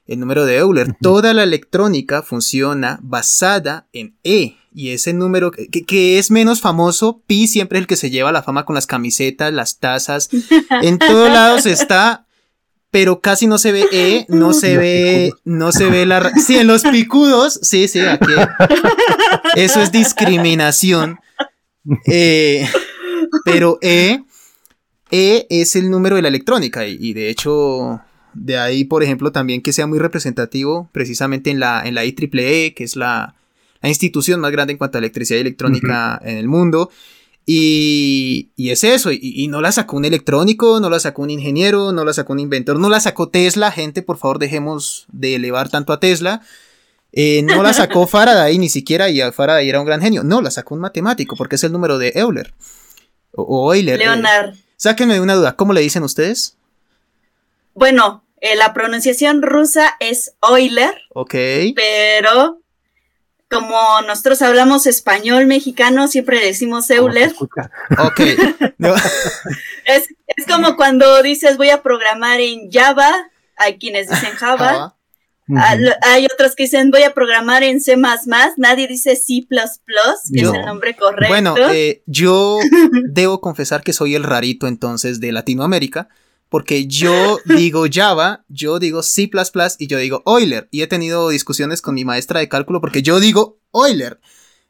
el 0.06 0.20
número 0.20 0.44
de 0.44 0.58
Euler. 0.58 0.96
Toda 1.00 1.34
la 1.34 1.42
electrónica 1.42 2.22
funciona 2.22 2.98
basada 3.02 3.86
en 3.92 4.16
E. 4.24 4.56
Y 4.72 4.90
ese 4.90 5.14
número 5.14 5.50
que, 5.50 6.18
es 6.18 6.30
menos 6.30 6.60
famoso, 6.60 7.22
pi 7.26 7.48
siempre 7.48 7.78
es 7.78 7.82
el 7.82 7.86
que 7.86 7.96
se 7.96 8.10
lleva 8.10 8.30
la 8.30 8.42
fama 8.42 8.66
con 8.66 8.74
las 8.74 8.86
camisetas, 8.86 9.52
las 9.52 9.78
tazas. 9.78 10.28
En 10.82 10.98
todos 10.98 11.30
lados 11.30 11.64
está, 11.64 12.26
pero 12.90 13.20
casi 13.20 13.46
no 13.46 13.56
se 13.56 13.72
ve 13.72 13.86
E, 13.90 14.26
no 14.28 14.52
se 14.52 14.76
ve, 14.76 15.32
no 15.44 15.72
se 15.72 15.86
ve 15.86 16.04
la... 16.04 16.30
Sí, 16.34 16.56
en 16.56 16.66
los 16.66 16.82
picudos, 16.82 17.58
sí, 17.62 17.88
sí, 17.88 18.00
aquí. 18.00 18.32
Eso 19.56 19.80
es 19.80 19.90
discriminación. 19.92 21.20
Eh, 22.06 22.68
pero 23.46 23.78
E, 23.80 24.24
E 25.10 25.46
es 25.48 25.74
el 25.74 25.90
número 25.90 26.16
de 26.16 26.22
la 26.22 26.28
electrónica 26.28 26.86
y 26.86 27.14
de 27.14 27.30
hecho 27.30 28.02
de 28.36 28.58
ahí, 28.58 28.84
por 28.84 29.02
ejemplo, 29.02 29.32
también 29.32 29.62
que 29.62 29.72
sea 29.72 29.86
muy 29.86 29.98
representativo 29.98 30.88
precisamente 30.92 31.50
en 31.50 31.60
la, 31.60 31.82
en 31.84 31.94
la 31.94 32.04
IEEE, 32.04 32.74
que 32.74 32.84
es 32.84 32.96
la, 32.96 33.34
institución 33.82 34.40
más 34.40 34.50
grande 34.50 34.72
en 34.72 34.78
cuanto 34.78 34.98
a 34.98 35.00
electricidad 35.00 35.38
y 35.38 35.42
electrónica 35.42 36.20
en 36.24 36.38
el 36.38 36.48
mundo. 36.48 36.90
Y, 37.48 38.50
es 38.56 38.82
eso, 38.82 39.12
y, 39.12 39.46
no 39.48 39.60
la 39.60 39.70
sacó 39.70 39.96
un 39.96 40.04
electrónico, 40.04 40.80
no 40.80 40.90
la 40.90 40.98
sacó 40.98 41.22
un 41.22 41.30
ingeniero, 41.30 41.92
no 41.92 42.04
la 42.04 42.12
sacó 42.12 42.32
un 42.32 42.40
inventor, 42.40 42.80
no 42.80 42.88
la 42.88 42.98
sacó 42.98 43.28
Tesla, 43.28 43.70
gente, 43.70 44.02
por 44.02 44.16
favor 44.18 44.40
dejemos 44.40 45.06
de 45.12 45.36
elevar 45.36 45.68
tanto 45.68 45.92
a 45.92 46.00
Tesla. 46.00 46.42
Eh, 47.12 47.42
no 47.42 47.62
la 47.62 47.72
sacó 47.72 48.06
Faraday, 48.08 48.58
ni 48.58 48.68
siquiera, 48.68 49.08
y 49.08 49.20
Faraday 49.30 49.68
era 49.68 49.78
un 49.78 49.86
gran 49.86 50.00
genio, 50.00 50.24
no, 50.24 50.42
la 50.42 50.50
sacó 50.50 50.74
un 50.74 50.80
matemático, 50.80 51.36
porque 51.36 51.54
es 51.54 51.62
el 51.62 51.70
número 51.70 51.98
de 51.98 52.12
Euler. 52.16 52.52
O, 53.30 53.72
Euler. 53.72 54.00
Leonard. 54.00 54.54
sáquenme 54.76 55.20
una 55.20 55.36
duda, 55.36 55.54
¿cómo 55.54 55.72
le 55.72 55.82
dicen 55.82 56.02
ustedes? 56.02 56.56
Bueno, 57.74 58.24
eh, 58.40 58.56
la 58.56 58.74
pronunciación 58.74 59.42
rusa 59.42 59.96
es 60.00 60.34
Euler. 60.42 60.94
Ok. 61.14 61.34
Pero 61.74 62.60
como 63.48 63.76
nosotros 64.06 64.42
hablamos 64.42 64.86
español 64.86 65.46
mexicano, 65.46 66.08
siempre 66.08 66.40
decimos 66.44 66.90
Euler. 66.90 67.34
Ok. 67.98 68.20
es, 69.84 70.08
como 70.48 70.76
cuando 70.76 71.22
dices 71.22 71.56
voy 71.56 71.70
a 71.70 71.82
programar 71.82 72.40
en 72.40 72.70
Java, 72.70 73.30
hay 73.56 73.78
quienes 73.78 74.08
dicen 74.08 74.32
Java. 74.32 74.96
Ah, 75.56 75.76
hay 76.02 76.26
otros 76.26 76.56
que 76.56 76.64
dicen 76.64 76.90
voy 76.90 77.04
a 77.04 77.14
programar 77.14 77.62
en 77.62 77.80
C, 77.80 77.96
nadie 78.56 78.88
dice 78.88 79.14
C, 79.14 79.46
que 79.48 80.40
es 80.40 80.52
el 80.52 80.64
nombre 80.64 80.96
correcto. 80.96 81.28
Bueno, 81.28 81.54
eh, 81.70 82.02
yo 82.06 82.58
debo 83.08 83.40
confesar 83.40 83.82
que 83.82 83.92
soy 83.92 84.16
el 84.16 84.24
rarito 84.24 84.66
entonces 84.66 85.20
de 85.20 85.30
Latinoamérica, 85.30 86.08
porque 86.48 86.86
yo 86.86 87.38
digo 87.44 87.86
Java, 87.92 88.44
yo 88.48 88.78
digo 88.78 89.02
C 89.02 89.30
y 89.78 89.86
yo 89.86 89.98
digo 89.98 90.22
Euler. 90.26 90.68
Y 90.70 90.82
he 90.82 90.86
tenido 90.86 91.28
discusiones 91.28 91.82
con 91.82 91.94
mi 91.94 92.04
maestra 92.04 92.40
de 92.40 92.48
cálculo 92.48 92.80
porque 92.80 93.02
yo 93.02 93.20
digo 93.20 93.58
Euler. 93.72 94.20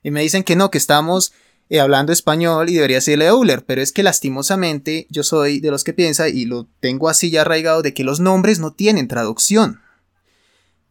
Y 0.03 0.11
me 0.11 0.23
dicen 0.23 0.45
que 0.45 0.57
no, 0.57 0.71
que 0.71 0.79
estamos 0.79 1.33
eh, 1.69 1.81
hablando 1.81 2.13
español 2.13 2.71
y 2.71 2.75
debería 2.75 3.01
ser 3.01 3.21
Euler. 3.21 3.65
Pero 3.65 3.83
es 3.83 3.93
que 3.93 4.03
lastimosamente 4.03 5.07
yo 5.11 5.23
soy 5.23 5.61
de 5.61 5.71
los 5.71 5.85
que 5.85 5.93
piensa 5.93 6.29
y 6.29 6.45
lo 6.45 6.67
tengo 6.81 7.09
así 7.09 7.31
ya 7.31 7.43
arraigado 7.43 7.83
de 7.83 7.93
que 7.93 8.05
los 8.05 8.21
nombres 8.21 8.59
no 8.59 8.73
tienen 8.73 9.09
traducción. 9.09 9.81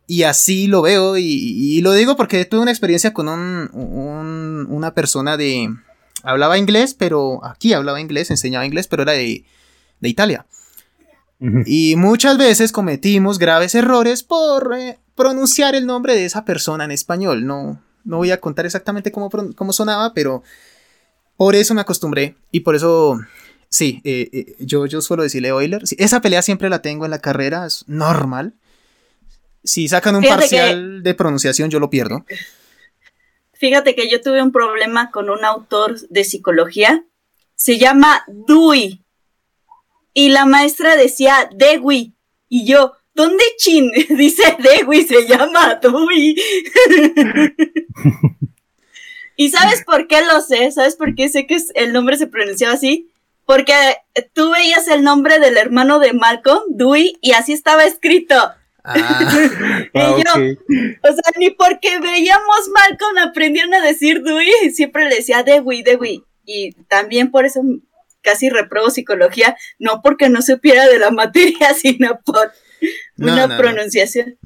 Y 0.08 0.22
así 0.22 0.68
lo 0.68 0.84
veo 0.84 1.18
y, 1.18 1.82
lo 1.82 1.94
digo 1.94 2.16
porque 2.16 2.46
tuve 2.46 2.62
una 2.62 2.72
experiencia 2.72 3.12
con 3.12 3.28
un, 3.28 4.68
una 4.70 4.94
persona 4.94 5.36
de... 5.36 5.70
Hablaba 6.22 6.60
inglés, 6.60 6.94
pero 6.94 7.44
aquí 7.44 7.74
hablaba 7.74 8.00
inglés, 8.02 8.30
enseñaba 8.30 8.66
inglés, 8.66 8.88
pero 8.88 9.04
era 9.04 9.14
de, 9.14 9.46
de 10.00 10.10
Italia. 10.10 10.46
Y 11.40 11.96
muchas 11.98 12.38
veces 12.38 12.72
cometimos 12.72 13.40
graves 13.40 13.76
errores 13.76 14.24
por 14.24 14.74
eh, 14.78 14.98
pronunciar 15.16 15.76
el 15.76 15.86
nombre 15.86 16.16
de 16.16 16.26
esa 16.26 16.46
persona 16.46 16.86
en 16.86 16.92
español. 16.92 17.46
No, 17.46 17.82
no 18.04 18.18
voy 18.18 18.32
a 18.32 18.40
contar 18.40 18.66
exactamente 18.66 19.12
cómo, 19.12 19.30
cómo 19.30 19.74
sonaba, 19.74 20.14
pero 20.14 20.44
por 21.38 21.56
eso 21.56 21.74
me 21.74 21.82
acostumbré 21.82 22.36
y 22.52 22.62
por 22.62 22.76
eso, 22.76 23.20
sí, 23.70 24.02
eh, 24.06 24.30
eh, 24.32 24.56
yo, 24.60 24.86
yo 24.86 25.02
suelo 25.02 25.24
decirle 25.24 25.50
Euler. 25.50 25.84
esa 25.98 26.22
pelea 26.22 26.42
siempre 26.42 26.70
la 26.70 26.82
tengo 26.82 27.06
en 27.06 27.12
la 27.12 27.20
carrera, 27.20 27.66
es 27.66 27.84
normal. 27.88 28.54
Si 29.64 29.88
sacan 29.88 30.16
un 30.16 30.24
parcial 30.24 31.04
de 31.04 31.14
pronunciación, 31.16 31.70
yo 31.70 31.80
lo 31.80 31.90
pierdo. 31.90 32.24
Fíjate 33.54 33.96
que 33.96 34.10
yo 34.10 34.22
tuve 34.22 34.42
un 34.44 34.52
problema 34.52 35.10
con 35.12 35.30
un 35.30 35.44
autor 35.44 36.00
de 36.10 36.24
psicología. 36.24 37.06
Se 37.56 37.80
llama 37.80 38.24
Dewey. 38.28 39.05
Y 40.18 40.30
la 40.30 40.46
maestra 40.46 40.96
decía 40.96 41.50
Dewey. 41.54 42.16
Y 42.48 42.66
yo, 42.66 42.94
¿dónde 43.14 43.44
chin? 43.58 43.92
Dice 44.10 44.58
Dewey, 44.58 45.04
se 45.04 45.28
llama 45.28 45.76
Dewey. 45.76 46.36
¿Y 49.36 49.50
sabes 49.50 49.84
por 49.84 50.08
qué 50.08 50.22
lo 50.22 50.40
sé? 50.40 50.72
¿Sabes 50.72 50.96
por 50.96 51.16
qué 51.16 51.28
sé 51.28 51.46
que 51.46 51.58
el 51.76 51.92
nombre 51.92 52.18
se 52.18 52.28
pronunciaba 52.28 52.74
así? 52.74 53.10
Porque 53.46 53.74
tú 54.34 54.52
veías 54.52 54.88
el 54.88 55.04
nombre 55.04 55.40
del 55.40 55.58
hermano 55.58 56.00
de 56.00 56.14
Malcolm, 56.14 56.64
Dewey, 56.70 57.18
y 57.22 57.34
así 57.34 57.52
estaba 57.52 57.84
escrito. 57.84 58.36
Ah, 58.86 59.86
y 59.94 60.00
ah, 60.00 60.16
yo, 60.18 60.42
o 61.04 61.14
sea, 61.14 61.34
ni 61.38 61.50
porque 61.50 62.00
veíamos 62.00 62.70
Malcolm 62.74 63.18
aprendieron 63.18 63.74
a 63.74 63.82
decir 63.82 64.22
Dewey, 64.22 64.72
siempre 64.72 65.10
le 65.10 65.16
decía 65.18 65.44
Dewey, 65.44 65.84
Dewey. 65.84 66.24
Y 66.46 66.72
también 66.88 67.32
por 67.32 67.46
eso 67.46 67.62
casi 68.26 68.50
reprobo 68.50 68.90
psicología, 68.90 69.56
no 69.80 70.02
porque 70.04 70.28
no 70.28 70.42
supiera 70.42 70.88
de 70.88 71.00
la 71.00 71.12
materia, 71.12 71.74
sino 71.82 72.20
por 72.26 72.52
una 73.18 73.58
pronunciación. 73.58 74.38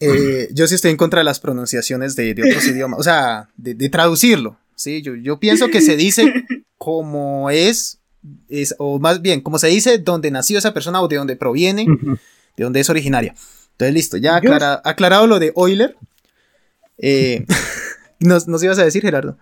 Eh, 0.00 0.48
yo 0.52 0.66
sí 0.66 0.74
estoy 0.74 0.90
en 0.90 0.96
contra 0.96 1.20
de 1.20 1.24
las 1.24 1.40
pronunciaciones 1.40 2.16
de, 2.16 2.32
otros 2.32 2.66
idiomas, 2.68 2.98
o 2.98 3.02
sea, 3.02 3.48
de, 3.56 3.88
traducirlo, 3.88 4.58
¿sí? 4.74 5.02
Yo, 5.02 5.14
yo, 5.14 5.38
pienso 5.38 5.68
que 5.68 5.80
se 5.80 5.96
dice 5.96 6.32
como 6.78 7.50
es, 7.50 8.00
es, 8.48 8.74
o 8.78 8.98
más 8.98 9.22
bien, 9.22 9.40
como 9.40 9.58
se 9.58 9.68
dice 9.68 9.98
donde 9.98 10.30
nació 10.30 10.58
esa 10.58 10.74
persona 10.74 11.00
o 11.00 11.08
de 11.08 11.16
donde 11.16 11.36
proviene, 11.36 11.86
de 12.56 12.64
donde 12.64 12.80
es 12.80 12.90
originaria. 12.90 13.34
Entonces, 13.72 13.94
listo, 13.94 14.16
ya 14.16 14.40
aclarado 14.84 15.26
lo 15.26 15.38
de 15.38 15.52
Euler. 15.54 15.96
Eh, 16.98 17.44
nos, 18.20 18.48
nos, 18.48 18.62
ibas 18.62 18.78
a 18.78 18.84
decir, 18.84 19.02
Gerardo. 19.02 19.36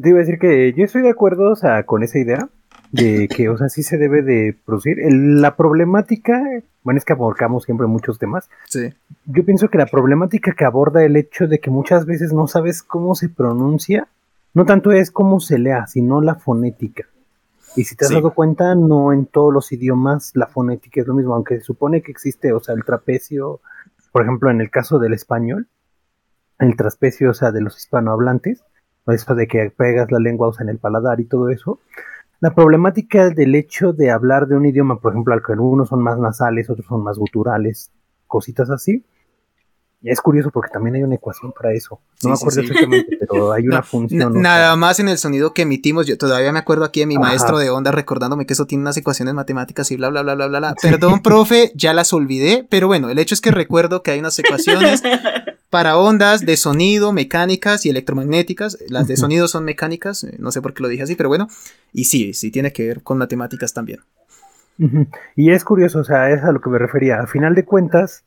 Te 0.00 0.08
iba 0.08 0.18
a 0.18 0.20
decir 0.20 0.38
que 0.38 0.72
yo 0.74 0.84
estoy 0.84 1.02
de 1.02 1.10
acuerdo 1.10 1.50
o 1.52 1.56
sea, 1.56 1.84
con 1.84 2.02
esa 2.02 2.18
idea 2.18 2.48
de 2.92 3.28
que, 3.28 3.48
o 3.48 3.56
sea, 3.56 3.68
sí 3.68 3.82
se 3.82 3.98
debe 3.98 4.22
de 4.22 4.56
producir. 4.64 4.98
la 5.10 5.56
problemática, 5.56 6.42
bueno, 6.82 6.98
es 6.98 7.04
que 7.04 7.12
abordamos 7.12 7.64
siempre 7.64 7.86
muchos 7.86 8.18
temas. 8.18 8.48
Sí. 8.68 8.92
Yo 9.26 9.44
pienso 9.44 9.68
que 9.68 9.78
la 9.78 9.86
problemática 9.86 10.52
que 10.52 10.64
aborda 10.64 11.04
el 11.04 11.16
hecho 11.16 11.46
de 11.46 11.58
que 11.58 11.70
muchas 11.70 12.06
veces 12.06 12.32
no 12.32 12.46
sabes 12.46 12.82
cómo 12.82 13.14
se 13.14 13.28
pronuncia, 13.28 14.08
no 14.54 14.64
tanto 14.64 14.92
es 14.92 15.10
cómo 15.10 15.40
se 15.40 15.58
lea, 15.58 15.86
sino 15.86 16.20
la 16.20 16.36
fonética. 16.36 17.04
Y 17.76 17.84
si 17.84 17.94
te 17.94 18.06
has 18.06 18.10
dado 18.10 18.32
cuenta, 18.32 18.74
no 18.74 19.12
en 19.12 19.26
todos 19.26 19.52
los 19.52 19.70
idiomas 19.70 20.32
la 20.34 20.46
fonética 20.46 21.02
es 21.02 21.06
lo 21.06 21.14
mismo, 21.14 21.34
aunque 21.34 21.58
se 21.58 21.64
supone 21.64 22.00
que 22.00 22.10
existe, 22.10 22.54
o 22.54 22.60
sea, 22.60 22.74
el 22.74 22.84
trapecio, 22.84 23.60
por 24.12 24.22
ejemplo, 24.22 24.50
en 24.50 24.62
el 24.62 24.70
caso 24.70 24.98
del 24.98 25.12
español, 25.12 25.68
el 26.58 26.74
trapecio, 26.74 27.30
o 27.30 27.34
sea, 27.34 27.52
de 27.52 27.60
los 27.60 27.76
hispanohablantes, 27.76 28.64
eso 29.06 29.34
de 29.34 29.46
que 29.46 29.70
pegas 29.70 30.10
la 30.10 30.18
lengua, 30.18 30.48
o 30.48 30.52
sea, 30.52 30.64
en 30.64 30.70
el 30.70 30.78
paladar 30.78 31.20
y 31.20 31.24
todo 31.26 31.50
eso. 31.50 31.78
La 32.38 32.54
problemática 32.54 33.30
del 33.30 33.54
hecho 33.54 33.94
de 33.94 34.10
hablar 34.10 34.46
de 34.46 34.56
un 34.56 34.66
idioma, 34.66 35.00
por 35.00 35.12
ejemplo, 35.12 35.34
algunos 35.34 35.88
son 35.88 36.02
más 36.02 36.18
nasales, 36.18 36.68
otros 36.68 36.86
son 36.86 37.02
más 37.02 37.18
guturales, 37.18 37.90
cositas 38.26 38.68
así, 38.68 39.04
es 40.06 40.20
curioso 40.20 40.50
porque 40.50 40.70
también 40.72 40.96
hay 40.96 41.02
una 41.02 41.16
ecuación 41.16 41.52
para 41.52 41.72
eso. 41.72 42.00
No 42.22 42.30
me 42.30 42.34
acuerdo 42.36 42.60
exactamente, 42.60 43.16
pero 43.18 43.52
hay 43.54 43.66
una 43.66 43.82
función. 43.82 44.40
Nada 44.40 44.76
más 44.76 45.00
en 45.00 45.08
el 45.08 45.18
sonido 45.18 45.52
que 45.52 45.62
emitimos. 45.62 46.06
Yo 46.06 46.16
todavía 46.16 46.52
me 46.52 46.58
acuerdo 46.58 46.84
aquí 46.84 47.00
de 47.00 47.06
mi 47.06 47.18
maestro 47.18 47.58
de 47.58 47.70
onda 47.70 47.92
recordándome 47.92 48.46
que 48.46 48.52
eso 48.52 48.66
tiene 48.66 48.82
unas 48.82 48.96
ecuaciones 48.96 49.34
matemáticas 49.34 49.90
y 49.90 49.96
bla, 49.96 50.08
bla, 50.08 50.22
bla, 50.22 50.34
bla, 50.34 50.46
bla. 50.46 50.58
bla. 50.58 50.74
Perdón, 50.80 51.22
profe, 51.22 51.72
ya 51.74 51.92
las 51.92 52.12
olvidé. 52.12 52.66
Pero 52.68 52.86
bueno, 52.86 53.10
el 53.10 53.18
hecho 53.18 53.34
es 53.34 53.40
que 53.40 53.50
recuerdo 53.50 54.02
que 54.02 54.12
hay 54.12 54.20
unas 54.20 54.38
ecuaciones 54.38 55.02
para 55.70 55.96
ondas 55.98 56.46
de 56.46 56.56
sonido, 56.56 57.12
mecánicas 57.12 57.84
y 57.86 57.90
electromagnéticas. 57.90 58.78
Las 58.88 59.08
de 59.08 59.16
sonido 59.16 59.48
son 59.48 59.64
mecánicas. 59.64 60.24
Eh, 60.24 60.36
no 60.38 60.52
sé 60.52 60.62
por 60.62 60.74
qué 60.74 60.82
lo 60.82 60.88
dije 60.88 61.02
así, 61.02 61.16
pero 61.16 61.28
bueno. 61.28 61.48
Y 61.92 62.04
sí, 62.04 62.32
sí 62.34 62.50
tiene 62.50 62.72
que 62.72 62.86
ver 62.86 63.02
con 63.02 63.18
matemáticas 63.18 63.72
también. 63.72 64.00
Y 65.36 65.50
es 65.50 65.64
curioso, 65.64 66.00
o 66.00 66.04
sea, 66.04 66.30
es 66.30 66.44
a 66.44 66.52
lo 66.52 66.60
que 66.60 66.70
me 66.70 66.78
refería. 66.78 67.20
A 67.20 67.26
final 67.26 67.54
de 67.54 67.64
cuentas, 67.64 68.24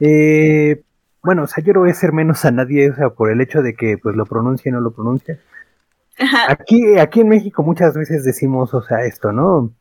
eh, 0.00 0.82
bueno, 1.22 1.42
o 1.42 1.46
sea, 1.46 1.62
yo 1.62 1.72
no 1.72 1.80
voy 1.80 1.90
a 1.90 1.94
ser 1.94 2.12
menos 2.12 2.44
a 2.44 2.50
nadie, 2.50 2.90
o 2.90 2.94
sea, 2.94 3.10
por 3.10 3.30
el 3.30 3.40
hecho 3.40 3.62
de 3.62 3.74
que 3.74 3.98
pues 3.98 4.16
lo 4.16 4.24
pronuncie 4.24 4.72
o 4.72 4.74
no 4.74 4.80
lo 4.80 4.92
pronuncie. 4.92 5.38
Aquí, 6.48 6.98
aquí 6.98 7.20
en 7.20 7.28
México 7.28 7.62
muchas 7.62 7.94
veces 7.94 8.24
decimos, 8.24 8.74
o 8.74 8.82
sea, 8.82 9.04
esto, 9.04 9.32
¿no? 9.32 9.72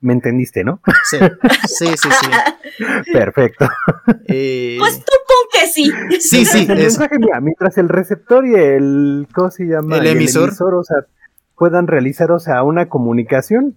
¿Me 0.00 0.12
entendiste, 0.12 0.64
no? 0.64 0.80
Sí, 1.04 1.16
sí, 1.66 1.86
sí, 1.96 2.08
sí. 2.10 3.12
Perfecto. 3.12 3.66
Eh, 4.26 4.76
pues 4.78 4.98
tú 4.98 5.12
pon 5.26 5.48
que 5.50 5.66
sí. 5.66 5.90
Sí, 6.20 6.44
sí. 6.44 6.66
El 6.68 6.76
mensaje, 6.78 7.18
mira, 7.18 7.40
mientras 7.40 7.78
el 7.78 7.88
receptor 7.88 8.46
y 8.46 8.54
el, 8.54 9.26
¿cómo 9.34 9.50
se 9.50 9.64
llama? 9.64 9.96
El 9.96 10.06
emisor. 10.08 10.50
o 10.50 10.84
sea, 10.84 11.06
puedan 11.56 11.86
realizar, 11.86 12.30
o 12.32 12.38
sea, 12.38 12.62
una 12.62 12.88
comunicación, 12.88 13.76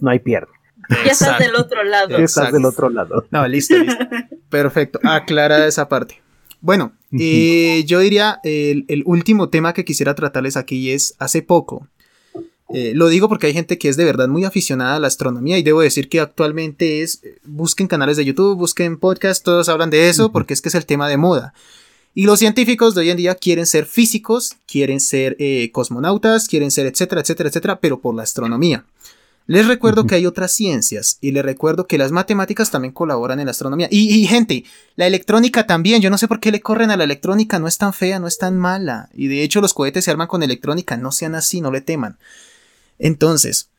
no 0.00 0.10
hay 0.10 0.18
pierde. 0.18 0.50
Ya 1.04 1.12
estás 1.12 1.38
del 1.38 1.54
otro 1.54 1.84
lado. 1.84 2.10
Ya 2.10 2.24
estás 2.24 2.52
del 2.52 2.64
otro 2.64 2.90
lado. 2.90 3.26
No, 3.30 3.46
listo, 3.46 3.76
listo. 3.76 4.04
Perfecto. 4.48 5.00
Aclara 5.02 5.66
esa 5.66 5.88
parte. 5.88 6.22
Bueno, 6.60 6.92
eh, 7.18 7.82
yo 7.86 7.98
diría 7.98 8.38
el, 8.44 9.02
último 9.04 9.48
tema 9.48 9.74
que 9.74 9.84
quisiera 9.84 10.14
tratarles 10.14 10.56
aquí 10.56 10.92
es 10.92 11.14
hace 11.18 11.42
poco. 11.42 11.88
Eh, 12.72 12.92
lo 12.94 13.08
digo 13.08 13.28
porque 13.28 13.48
hay 13.48 13.52
gente 13.52 13.78
que 13.78 13.88
es 13.88 13.96
de 13.96 14.04
verdad 14.04 14.28
muy 14.28 14.44
aficionada 14.44 14.96
a 14.96 15.00
la 15.00 15.08
astronomía 15.08 15.58
y 15.58 15.62
debo 15.62 15.82
decir 15.82 16.08
que 16.08 16.20
actualmente 16.20 17.02
es, 17.02 17.20
busquen 17.44 17.86
canales 17.86 18.16
de 18.16 18.24
YouTube, 18.24 18.56
busquen 18.56 18.96
podcasts, 18.96 19.42
todos 19.42 19.68
hablan 19.68 19.90
de 19.90 20.08
eso 20.08 20.32
porque 20.32 20.54
es 20.54 20.62
que 20.62 20.70
es 20.70 20.74
el 20.74 20.86
tema 20.86 21.08
de 21.08 21.18
moda. 21.18 21.52
Y 22.14 22.26
los 22.26 22.38
científicos 22.38 22.94
de 22.94 23.02
hoy 23.02 23.10
en 23.10 23.16
día 23.16 23.34
quieren 23.34 23.66
ser 23.66 23.84
físicos, 23.84 24.56
quieren 24.66 25.00
ser 25.00 25.36
eh, 25.38 25.70
cosmonautas, 25.72 26.46
quieren 26.46 26.70
ser 26.70 26.86
etcétera, 26.86 27.22
etcétera, 27.22 27.48
etcétera, 27.48 27.80
pero 27.80 28.00
por 28.00 28.14
la 28.14 28.22
astronomía. 28.22 28.84
Les 29.46 29.66
recuerdo 29.66 30.06
que 30.06 30.14
hay 30.14 30.26
otras 30.26 30.52
ciencias 30.52 31.18
y 31.20 31.32
les 31.32 31.44
recuerdo 31.44 31.86
que 31.86 31.98
las 31.98 32.12
matemáticas 32.12 32.70
también 32.70 32.92
colaboran 32.92 33.40
en 33.40 33.46
la 33.46 33.50
astronomía. 33.50 33.88
Y, 33.90 34.24
gente, 34.26 34.64
la 34.94 35.06
electrónica 35.06 35.66
también. 35.66 36.00
Yo 36.00 36.10
no 36.10 36.18
sé 36.18 36.28
por 36.28 36.40
qué 36.40 36.52
le 36.52 36.60
corren 36.60 36.90
a 36.90 36.96
la 36.96 37.04
electrónica. 37.04 37.58
No 37.58 37.66
es 37.66 37.76
tan 37.76 37.92
fea, 37.92 38.20
no 38.20 38.28
es 38.28 38.38
tan 38.38 38.56
mala. 38.56 39.08
Y 39.12 39.26
de 39.26 39.42
hecho 39.42 39.60
los 39.60 39.74
cohetes 39.74 40.04
se 40.04 40.10
arman 40.10 40.28
con 40.28 40.42
electrónica. 40.42 40.96
No 40.96 41.10
sean 41.10 41.34
así, 41.34 41.60
no 41.60 41.72
le 41.72 41.80
teman. 41.80 42.18
Entonces, 42.98 43.70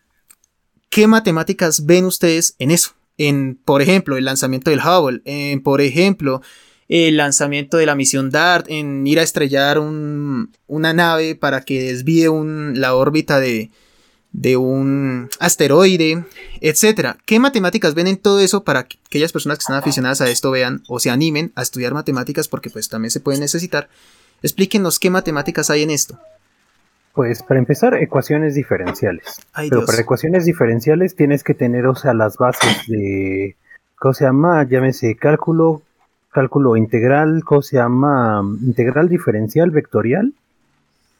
¿qué 0.89 1.07
matemáticas 1.07 1.85
ven 1.85 2.05
ustedes 2.05 2.55
en 2.59 2.71
eso? 2.71 2.91
En, 3.17 3.55
por 3.63 3.81
ejemplo, 3.81 4.17
el 4.17 4.25
lanzamiento 4.25 4.69
del 4.69 4.81
Hubble. 4.81 5.21
En, 5.23 5.63
por 5.63 5.79
ejemplo, 5.79 6.41
el 6.89 7.15
lanzamiento 7.15 7.77
de 7.77 7.85
la 7.85 7.95
misión 7.95 8.31
DART. 8.31 8.65
En 8.69 9.07
ir 9.07 9.17
a 9.17 9.23
estrellar 9.23 9.79
una 9.79 10.93
nave 10.93 11.35
para 11.35 11.61
que 11.61 11.83
desvíe 11.83 12.27
la 12.75 12.95
órbita 12.95 13.39
de 13.39 13.71
de 14.33 14.57
un 14.57 15.29
asteroide, 15.39 16.25
etcétera. 16.59 17.17
¿Qué 17.25 17.39
matemáticas 17.39 17.93
ven 17.93 18.07
en 18.07 18.17
todo 18.17 18.39
eso 18.39 18.63
para 18.63 18.83
que 18.83 18.97
aquellas 19.05 19.31
personas 19.31 19.59
que 19.59 19.61
están 19.61 19.77
aficionadas 19.77 20.21
a 20.21 20.29
esto 20.29 20.51
vean 20.51 20.81
o 20.87 20.99
se 20.99 21.11
animen 21.11 21.51
a 21.55 21.61
estudiar 21.61 21.93
matemáticas 21.93 22.47
porque 22.47 22.71
pues 22.71 22.89
también 22.89 23.11
se 23.11 23.19
puede 23.19 23.39
necesitar? 23.39 23.87
Explíquenos 24.41 24.99
qué 24.99 25.09
matemáticas 25.09 25.69
hay 25.69 25.83
en 25.83 25.91
esto. 25.91 26.19
Pues 27.13 27.43
para 27.43 27.59
empezar, 27.59 27.93
ecuaciones 27.93 28.55
diferenciales. 28.55 29.39
Pero 29.55 29.85
para 29.85 30.01
ecuaciones 30.01 30.45
diferenciales 30.45 31.15
tienes 31.15 31.43
que 31.43 31.53
tener, 31.53 31.85
o 31.85 31.95
sea, 31.95 32.15
las 32.15 32.37
bases 32.37 32.87
de, 32.87 33.55
¿cómo 33.99 34.15
se 34.15 34.25
llama? 34.25 34.67
Llámese 34.67 35.15
cálculo, 35.15 35.83
cálculo 36.31 36.75
integral, 36.75 37.43
¿cómo 37.45 37.61
se 37.61 37.77
llama? 37.77 38.41
Integral 38.63 39.09
diferencial 39.09 39.69
vectorial 39.69 40.33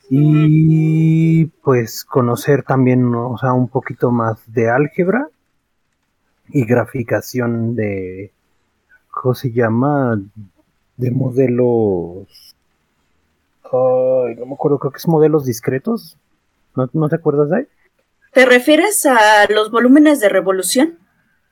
y 0.10 1.46
pues 1.63 2.04
conocer 2.04 2.63
también, 2.63 3.13
o 3.16 3.38
sea, 3.38 3.54
un 3.54 3.68
poquito 3.68 4.12
más 4.12 4.39
de 4.52 4.70
álgebra 4.70 5.28
y 6.50 6.66
graficación 6.66 7.76
de, 7.76 8.32
¿cómo 9.10 9.34
se 9.34 9.52
llama? 9.52 10.20
De 10.98 11.12
modelos... 11.12 12.28
Ay, 13.66 14.36
no 14.36 14.46
me 14.46 14.54
acuerdo, 14.54 14.78
creo 14.78 14.92
que 14.92 14.98
es 14.98 15.08
modelos 15.08 15.46
discretos. 15.46 16.18
¿No, 16.76 17.10
te 17.10 17.16
acuerdas 17.16 17.50
de 17.50 17.58
ahí? 17.58 17.68
¿Te 18.34 18.46
refieres 18.46 19.06
a 19.06 19.48
los 19.50 19.72
volúmenes 19.72 20.20
de 20.20 20.30
revolución? 20.30 20.98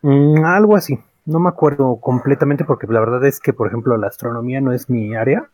Mm, 0.01 0.43
algo 0.45 0.75
así. 0.75 0.99
No 1.25 1.39
me 1.39 1.49
acuerdo 1.49 1.97
completamente 1.97 2.65
porque 2.65 2.87
la 2.87 2.99
verdad 2.99 3.25
es 3.25 3.39
que, 3.39 3.53
por 3.53 3.67
ejemplo, 3.67 3.97
la 3.97 4.07
astronomía 4.07 4.61
no 4.61 4.71
es 4.71 4.89
mi 4.89 5.15
área. 5.15 5.49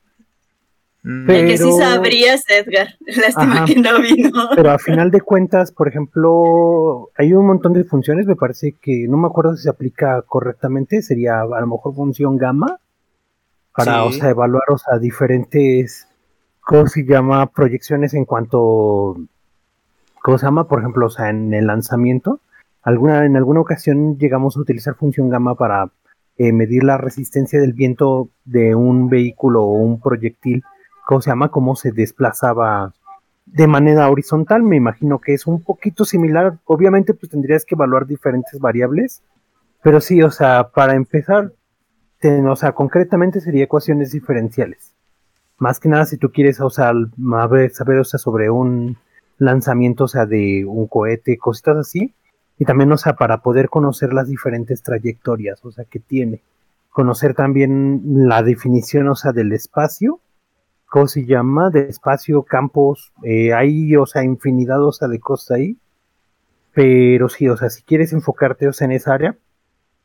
Pero... 1.26 1.48
que 1.48 1.58
sí 1.58 1.72
sabrías, 1.78 2.43
Edgar. 2.50 2.89
Lástima 3.00 3.65
que 3.65 3.76
no 3.76 4.02
vino. 4.02 4.50
Pero 4.56 4.72
a 4.72 4.78
final 4.78 5.10
de 5.10 5.22
cuentas, 5.22 5.72
por 5.72 5.88
ejemplo, 5.88 7.12
hay 7.15 7.34
un 7.34 7.48
montón 7.48 7.74
de 7.74 7.86
funciones, 7.86 8.26
me 8.26 8.36
parece 8.36 8.76
que 8.82 9.08
no 9.08 9.17
me 9.17 9.28
acuerdo 9.28 9.56
si 9.56 9.63
se 9.63 9.70
aplica 9.70 10.22
correctamente, 10.24 11.02
sería 11.02 11.41
a 11.41 11.62
lo 11.62 11.67
mejor 11.67 11.96
función 11.96 12.36
gamma, 12.38 12.80
para 13.74 14.04
o 14.04 14.12
sea, 14.12 14.32
evaluar 14.32 14.63
o 14.70 14.78
sea, 14.78 14.98
diferentes, 14.98 16.10
¿cómo 16.60 16.88
se 16.88 17.06
llama? 17.06 17.46
Proyecciones 17.52 18.13
en 18.13 18.26
cuanto, 18.26 19.15
¿cómo 20.22 20.38
se 20.38 20.46
llama? 20.46 20.67
Por 20.67 20.80
ejemplo, 20.80 21.06
o 21.06 21.10
sea, 21.10 21.30
en 21.30 21.54
el 21.54 21.67
lanzamiento. 21.67 22.41
Alguna, 22.82 23.26
en 23.26 23.38
alguna 23.38 23.62
ocasión 23.62 24.17
llegamos 24.17 24.58
a 24.58 24.62
utilizar 24.62 24.96
función 24.96 25.30
gamma 25.30 25.56
para 25.56 25.89
eh, 26.38 26.52
medir 26.52 26.84
la 26.84 26.98
resistencia 26.98 27.62
del 27.62 27.74
viento 27.74 28.30
de 28.46 28.76
un 28.76 29.10
vehículo 29.10 29.63
o 29.63 29.74
un 29.74 30.02
proyectil 30.02 30.63
¿cómo 31.08 31.22
se 31.22 31.30
llama? 31.30 31.50
Cómo 31.50 31.78
se 31.78 31.93
desplazaba 31.93 32.93
de 33.46 33.65
manera 33.65 34.10
horizontal. 34.10 34.62
Me 34.62 34.76
imagino 34.76 35.20
que 35.20 35.34
es 35.34 35.48
un 35.48 35.63
poquito 35.63 36.04
similar. 36.04 36.60
Obviamente, 36.65 37.13
pues 37.13 37.32
tendrías 37.32 37.63
que 37.63 37.76
evaluar 37.76 38.06
diferentes 38.06 38.60
variables. 38.60 39.24
Pero 39.82 40.02
sí, 40.02 40.22
o 40.22 40.32
sea, 40.32 40.70
para 40.70 40.96
empezar, 40.96 41.54
o 42.46 42.56
sea, 42.58 42.74
concretamente 42.74 43.39
sería 43.39 43.63
ecuaciones 43.63 44.12
diferenciales. 44.12 44.93
Más 45.58 45.80
que 45.80 45.88
nada 45.88 46.06
si 46.06 46.17
tú 46.17 46.30
quieres, 46.30 46.60
o 46.60 46.70
sea, 46.70 46.91
saber, 47.72 48.00
o 48.00 48.04
sea, 48.04 48.20
sobre 48.20 48.50
un 48.50 48.98
lanzamiento, 49.38 50.04
o 50.04 50.08
sea, 50.10 50.26
de 50.26 50.65
un 50.65 50.88
cohete, 50.88 51.38
cositas 51.38 51.78
así. 51.78 52.13
Y 52.60 52.65
también, 52.65 52.91
o 52.91 52.98
sea, 52.98 53.13
para 53.13 53.38
poder 53.38 53.70
conocer 53.70 54.12
las 54.12 54.28
diferentes 54.28 54.84
trayectorias, 54.84 55.63
o 55.63 55.72
sea, 55.72 55.86
que 55.86 56.00
tiene. 56.00 56.41
Conocer 56.89 57.34
también 57.34 58.02
la 58.04 58.43
definición, 58.43 59.08
o 59.08 59.15
sea, 59.15 59.32
del 59.32 59.54
espacio 59.54 60.20
¿cómo 60.88 61.08
se 61.08 61.26
llama? 61.26 61.69
De 61.69 61.88
espacio, 61.88 62.43
campos, 62.43 63.12
eh, 63.23 63.54
hay, 63.54 63.95
o 63.95 64.06
sea, 64.06 64.23
infinidad, 64.23 64.84
o 64.84 64.91
sea, 64.91 65.08
de 65.08 65.19
cosas 65.19 65.58
ahí. 65.58 65.78
Pero 66.73 67.30
sí, 67.30 67.47
o 67.47 67.58
sea, 67.58 67.69
si 67.69 67.84
quieres 67.84 68.13
enfocarte, 68.13 68.67
o 68.67 68.73
sea, 68.73 68.86
en 68.86 68.91
esa 68.91 69.13
área, 69.13 69.38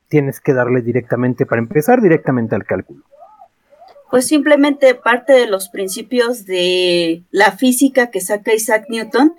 tienes 0.08 0.40
que 0.40 0.52
darle 0.52 0.82
directamente, 0.82 1.46
para 1.46 1.60
empezar, 1.60 2.00
directamente 2.00 2.54
al 2.54 2.64
cálculo. 2.64 3.04
Pues 4.10 4.26
simplemente 4.26 4.94
parte 4.94 5.32
de 5.32 5.46
los 5.46 5.70
principios 5.70 6.44
de 6.44 7.22
la 7.30 7.52
física 7.52 8.10
que 8.10 8.20
saca 8.20 8.52
Isaac 8.52 8.86
Newton, 8.90 9.34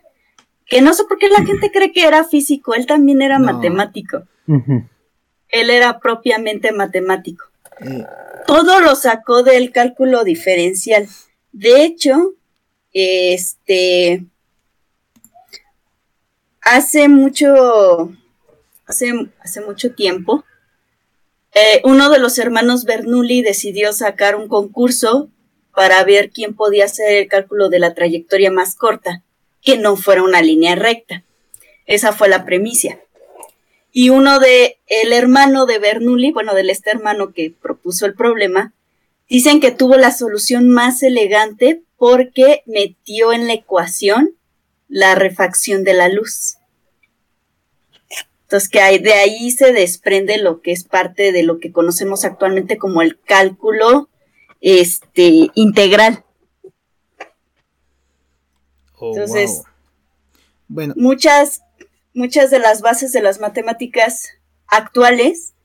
que 0.66 0.82
no 0.82 0.94
sé 0.94 1.04
por 1.04 1.20
qué 1.20 1.30
la 1.30 1.46
gente 1.46 1.72
cree 1.72 1.92
que 1.92 2.08
era 2.08 2.24
físico, 2.24 2.74
él 2.74 2.88
también 2.88 3.22
era 3.22 3.38
matemático. 3.38 4.24
Él 4.48 5.70
era 5.70 6.00
propiamente 6.00 6.72
matemático. 6.72 7.46
Eh. 7.82 8.06
Todo 8.48 8.80
lo 8.80 8.96
sacó 8.96 9.44
del 9.44 9.72
cálculo 9.72 10.24
diferencial. 10.24 11.08
De 11.54 11.86
hecho, 11.86 12.34
este, 12.94 14.26
hace 16.62 17.08
mucho, 17.08 18.12
hace, 18.88 19.30
hace 19.40 19.62
mucho 19.62 19.94
tiempo, 19.94 20.44
eh, 21.54 21.82
uno 21.84 22.10
de 22.10 22.18
los 22.18 22.40
hermanos 22.40 22.86
Bernoulli 22.86 23.44
decidió 23.44 23.94
sacar 23.94 24.36
un 24.36 24.48
concurso 24.48 25.30
para 25.76 26.04
ver 26.04 26.32
quién 26.32 26.56
podía 26.56 26.86
hacer 26.86 27.16
el 27.16 27.28
cálculo 27.28 27.70
de 27.70 27.78
la 27.78 27.94
trayectoria 27.94 28.50
más 28.50 28.76
corta, 28.76 29.22
que 29.62 29.78
no 29.78 29.96
fuera 29.96 30.24
una 30.24 30.42
línea 30.42 30.74
recta. 30.74 31.24
Esa 31.86 32.14
fue 32.14 32.30
la 32.30 32.46
premisa. 32.46 32.98
Y 33.92 34.10
uno 34.10 34.40
de, 34.40 34.80
el 34.88 35.14
hermano 35.14 35.68
de 35.68 35.78
Bernoulli, 35.78 36.32
bueno, 36.32 36.56
del 36.56 36.72
este 36.72 36.90
hermano 36.90 37.32
que 37.32 37.54
propuso 37.62 38.08
el 38.08 38.16
problema, 38.16 38.74
Dicen 39.34 39.60
que 39.60 39.72
tuvo 39.72 39.96
la 39.96 40.12
solución 40.12 40.70
más 40.70 41.02
elegante 41.02 41.82
porque 41.98 42.62
metió 42.68 43.34
en 43.34 43.48
la 43.48 43.54
ecuación 43.54 44.38
la 44.88 45.16
refacción 45.16 45.84
de 45.84 45.96
la 45.96 46.08
luz. 46.08 46.58
Entonces, 48.44 48.70
que 48.70 49.00
de 49.00 49.14
ahí 49.14 49.50
se 49.50 49.74
desprende 49.74 50.38
lo 50.38 50.62
que 50.62 50.72
es 50.72 50.84
parte 50.84 51.32
de 51.32 51.42
lo 51.42 51.60
que 51.60 51.72
conocemos 51.72 52.26
actualmente 52.26 52.78
como 52.78 53.02
el 53.02 53.20
cálculo 53.20 54.08
este, 54.62 55.50
integral. 55.56 56.24
Oh, 59.00 59.16
Entonces, 59.16 59.64
bueno. 60.68 60.94
muchas, 60.96 61.64
muchas 62.14 62.52
de 62.52 62.60
las 62.60 62.82
bases 62.82 63.12
de 63.14 63.24
las 63.24 63.40
matemáticas 63.40 64.28
actuales 64.68 65.56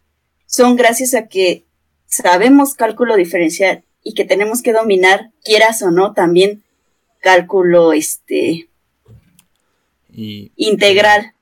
son 0.46 0.76
gracias 0.76 1.12
a 1.12 1.28
que 1.28 1.67
sabemos 2.08 2.74
cálculo 2.74 3.14
diferencial 3.14 3.84
y 4.02 4.14
que 4.14 4.24
tenemos 4.24 4.62
que 4.62 4.72
dominar, 4.72 5.30
quieras 5.44 5.82
o 5.82 5.90
no, 5.90 6.12
también 6.14 6.64
cálculo 7.20 7.92
este 7.92 8.68
integral. 10.10 11.34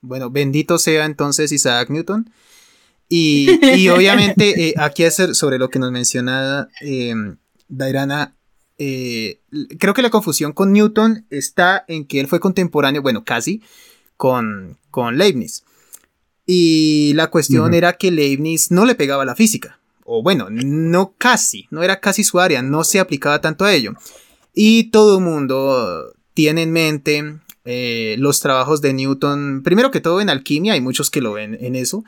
Bueno, 0.00 0.30
bendito 0.30 0.78
sea 0.78 1.04
entonces 1.04 1.52
Isaac 1.52 1.90
Newton. 1.90 2.30
Y, 3.08 3.48
obviamente 3.90 4.68
eh, 4.68 4.74
aquí 4.78 5.04
hacer 5.04 5.34
sobre 5.34 5.58
lo 5.58 5.68
que 5.68 5.78
nos 5.78 5.92
menciona 5.92 6.68
eh, 6.80 7.14
Dairana, 7.68 8.34
eh, 8.78 9.40
creo 9.78 9.92
que 9.92 10.02
la 10.02 10.10
confusión 10.10 10.52
con 10.52 10.72
Newton 10.72 11.26
está 11.28 11.84
en 11.88 12.06
que 12.06 12.20
él 12.20 12.28
fue 12.28 12.40
contemporáneo, 12.40 13.02
bueno, 13.02 13.24
casi, 13.24 13.62
con, 14.16 14.78
con 14.90 15.18
Leibniz. 15.18 15.64
Y 16.46 17.12
la 17.14 17.28
cuestión 17.28 17.72
era 17.72 17.92
que 17.94 18.10
Leibniz 18.10 18.70
no 18.70 18.84
le 18.84 18.94
pegaba 18.94 19.24
la 19.24 19.36
física. 19.36 19.78
O 20.04 20.22
bueno, 20.22 20.48
no 20.50 21.14
casi, 21.16 21.68
no 21.70 21.82
era 21.82 22.00
casi 22.00 22.24
su 22.24 22.40
área, 22.40 22.62
no 22.62 22.84
se 22.84 22.98
aplicaba 22.98 23.40
tanto 23.40 23.64
a 23.64 23.72
ello. 23.72 23.94
Y 24.52 24.90
todo 24.90 25.18
el 25.18 25.24
mundo 25.24 26.12
tiene 26.34 26.62
en 26.62 26.72
mente 26.72 27.38
eh, 27.64 28.16
los 28.18 28.40
trabajos 28.40 28.80
de 28.80 28.92
Newton, 28.92 29.62
primero 29.62 29.90
que 29.90 30.00
todo 30.00 30.20
en 30.20 30.30
alquimia, 30.30 30.72
hay 30.72 30.80
muchos 30.80 31.10
que 31.10 31.20
lo 31.20 31.32
ven 31.32 31.56
en 31.60 31.76
eso. 31.76 32.04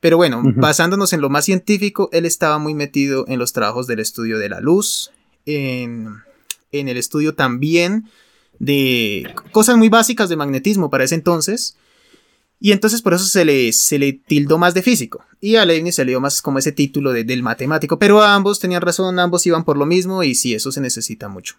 Pero 0.00 0.16
bueno, 0.16 0.42
basándonos 0.56 1.12
en 1.12 1.20
lo 1.20 1.30
más 1.30 1.46
científico, 1.46 2.10
él 2.12 2.26
estaba 2.26 2.58
muy 2.58 2.74
metido 2.74 3.24
en 3.28 3.38
los 3.38 3.52
trabajos 3.52 3.86
del 3.86 4.00
estudio 4.00 4.38
de 4.38 4.50
la 4.50 4.60
luz, 4.60 5.10
en, 5.46 6.16
en 6.72 6.88
el 6.88 6.96
estudio 6.96 7.34
también 7.34 8.08
de 8.58 9.34
cosas 9.52 9.76
muy 9.76 9.88
básicas 9.88 10.28
de 10.28 10.36
magnetismo 10.36 10.90
para 10.90 11.04
ese 11.04 11.14
entonces. 11.14 11.76
Y 12.60 12.72
entonces 12.72 13.02
por 13.02 13.14
eso 13.14 13.24
se 13.24 13.44
le, 13.44 13.72
se 13.72 13.98
le 13.98 14.12
tildó 14.12 14.58
más 14.58 14.74
de 14.74 14.82
físico. 14.82 15.24
Y 15.40 15.56
a 15.56 15.64
Leibniz 15.64 15.96
se 15.96 16.04
le 16.04 16.12
dio 16.12 16.20
más 16.20 16.40
como 16.40 16.58
ese 16.58 16.72
título 16.72 17.12
de, 17.12 17.24
del 17.24 17.42
matemático. 17.42 17.98
Pero 17.98 18.22
ambos 18.22 18.60
tenían 18.60 18.82
razón, 18.82 19.18
ambos 19.18 19.46
iban 19.46 19.64
por 19.64 19.76
lo 19.76 19.86
mismo 19.86 20.22
y 20.22 20.34
sí, 20.34 20.54
eso 20.54 20.72
se 20.72 20.80
necesita 20.80 21.28
mucho. 21.28 21.56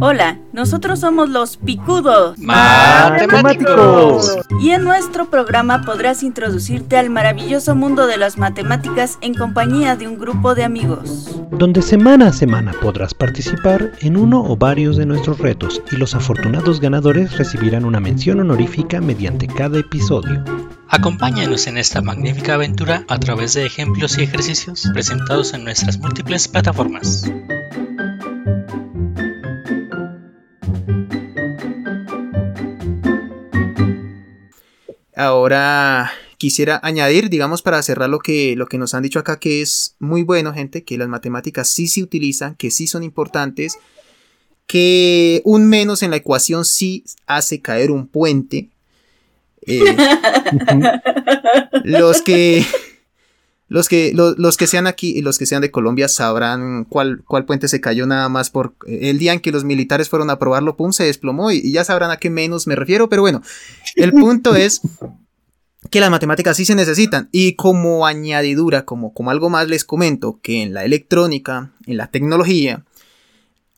Hola, 0.00 0.38
nosotros 0.52 1.00
somos 1.00 1.28
los 1.28 1.58
Picudos 1.58 2.38
Matemáticos. 2.38 4.38
Y 4.60 4.70
en 4.70 4.84
nuestro 4.84 5.28
programa 5.28 5.82
podrás 5.82 6.22
introducirte 6.22 6.96
al 6.96 7.10
maravilloso 7.10 7.74
mundo 7.74 8.06
de 8.06 8.16
las 8.16 8.38
matemáticas 8.38 9.18
en 9.20 9.34
compañía 9.34 9.96
de 9.96 10.08
un 10.08 10.18
grupo 10.18 10.54
de 10.54 10.64
amigos. 10.64 11.38
Donde 11.50 11.82
semana 11.82 12.28
a 12.28 12.32
semana 12.32 12.72
podrás 12.80 13.12
participar 13.12 13.92
en 14.00 14.16
uno 14.16 14.42
o 14.42 14.56
varios 14.56 14.96
de 14.96 15.04
nuestros 15.04 15.38
retos 15.38 15.82
y 15.92 15.96
los 15.96 16.14
afortunados 16.14 16.80
ganadores 16.80 17.36
recibirán 17.36 17.84
una 17.84 18.00
mención 18.00 18.40
honorífica 18.40 19.02
mediante 19.02 19.46
cada 19.46 19.78
episodio. 19.78 20.42
Acompáñanos 20.88 21.66
en 21.66 21.76
esta 21.76 22.00
magnífica 22.00 22.54
aventura 22.54 23.04
a 23.08 23.18
través 23.18 23.52
de 23.54 23.66
ejemplos 23.66 24.16
y 24.16 24.22
ejercicios 24.22 24.88
presentados 24.94 25.52
en 25.52 25.64
nuestras 25.64 25.98
múltiples 25.98 26.48
plataformas. 26.48 27.30
Ahora 35.14 36.10
quisiera 36.38 36.80
añadir, 36.82 37.28
digamos, 37.28 37.62
para 37.62 37.82
cerrar 37.82 38.08
lo 38.08 38.18
que, 38.18 38.56
lo 38.56 38.66
que 38.66 38.78
nos 38.78 38.94
han 38.94 39.02
dicho 39.02 39.18
acá, 39.18 39.38
que 39.38 39.62
es 39.62 39.94
muy 39.98 40.22
bueno, 40.22 40.52
gente, 40.52 40.84
que 40.84 40.98
las 40.98 41.08
matemáticas 41.08 41.68
sí 41.68 41.86
se 41.86 42.02
utilizan, 42.02 42.54
que 42.56 42.70
sí 42.70 42.86
son 42.86 43.02
importantes, 43.02 43.78
que 44.66 45.42
un 45.44 45.68
menos 45.68 46.02
en 46.02 46.10
la 46.10 46.16
ecuación 46.16 46.64
sí 46.64 47.04
hace 47.26 47.60
caer 47.60 47.90
un 47.90 48.06
puente. 48.06 48.70
Eh, 49.66 49.84
los 51.84 52.22
que 52.22 52.64
los 53.72 53.88
que, 53.88 54.12
los 54.14 54.56
que 54.58 54.66
sean 54.66 54.86
aquí 54.86 55.16
y 55.16 55.22
los 55.22 55.38
que 55.38 55.46
sean 55.46 55.62
de 55.62 55.70
Colombia 55.70 56.06
sabrán 56.06 56.84
cuál, 56.84 57.22
cuál 57.26 57.46
puente 57.46 57.68
se 57.68 57.80
cayó 57.80 58.06
nada 58.06 58.28
más 58.28 58.50
por 58.50 58.74
el 58.86 59.18
día 59.18 59.32
en 59.32 59.40
que 59.40 59.50
los 59.50 59.64
militares 59.64 60.10
fueron 60.10 60.28
a 60.28 60.38
probarlo, 60.38 60.76
pum, 60.76 60.92
se 60.92 61.04
desplomó 61.04 61.50
y, 61.50 61.72
ya 61.72 61.82
sabrán 61.82 62.10
a 62.10 62.18
qué 62.18 62.28
menos 62.28 62.66
me 62.66 62.76
refiero, 62.76 63.08
pero 63.08 63.22
bueno, 63.22 63.42
el 63.96 64.12
punto 64.12 64.54
es 64.54 64.82
que 65.90 66.00
las 66.00 66.10
matemáticas 66.10 66.58
sí 66.58 66.66
se 66.66 66.74
necesitan 66.74 67.30
y 67.32 67.54
como 67.54 68.04
añadidura, 68.04 68.84
como, 68.84 69.14
como 69.14 69.30
algo 69.30 69.48
más 69.48 69.68
les 69.68 69.86
comento 69.86 70.38
que 70.42 70.60
en 70.60 70.74
la 70.74 70.84
electrónica, 70.84 71.72
en 71.86 71.96
la 71.96 72.08
tecnología, 72.08 72.84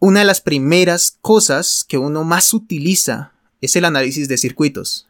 una 0.00 0.20
de 0.20 0.26
las 0.26 0.40
primeras 0.40 1.18
cosas 1.20 1.86
que 1.88 1.98
uno 1.98 2.24
más 2.24 2.52
utiliza 2.52 3.32
es 3.60 3.76
el 3.76 3.84
análisis 3.84 4.26
de 4.26 4.38
circuitos. 4.38 5.06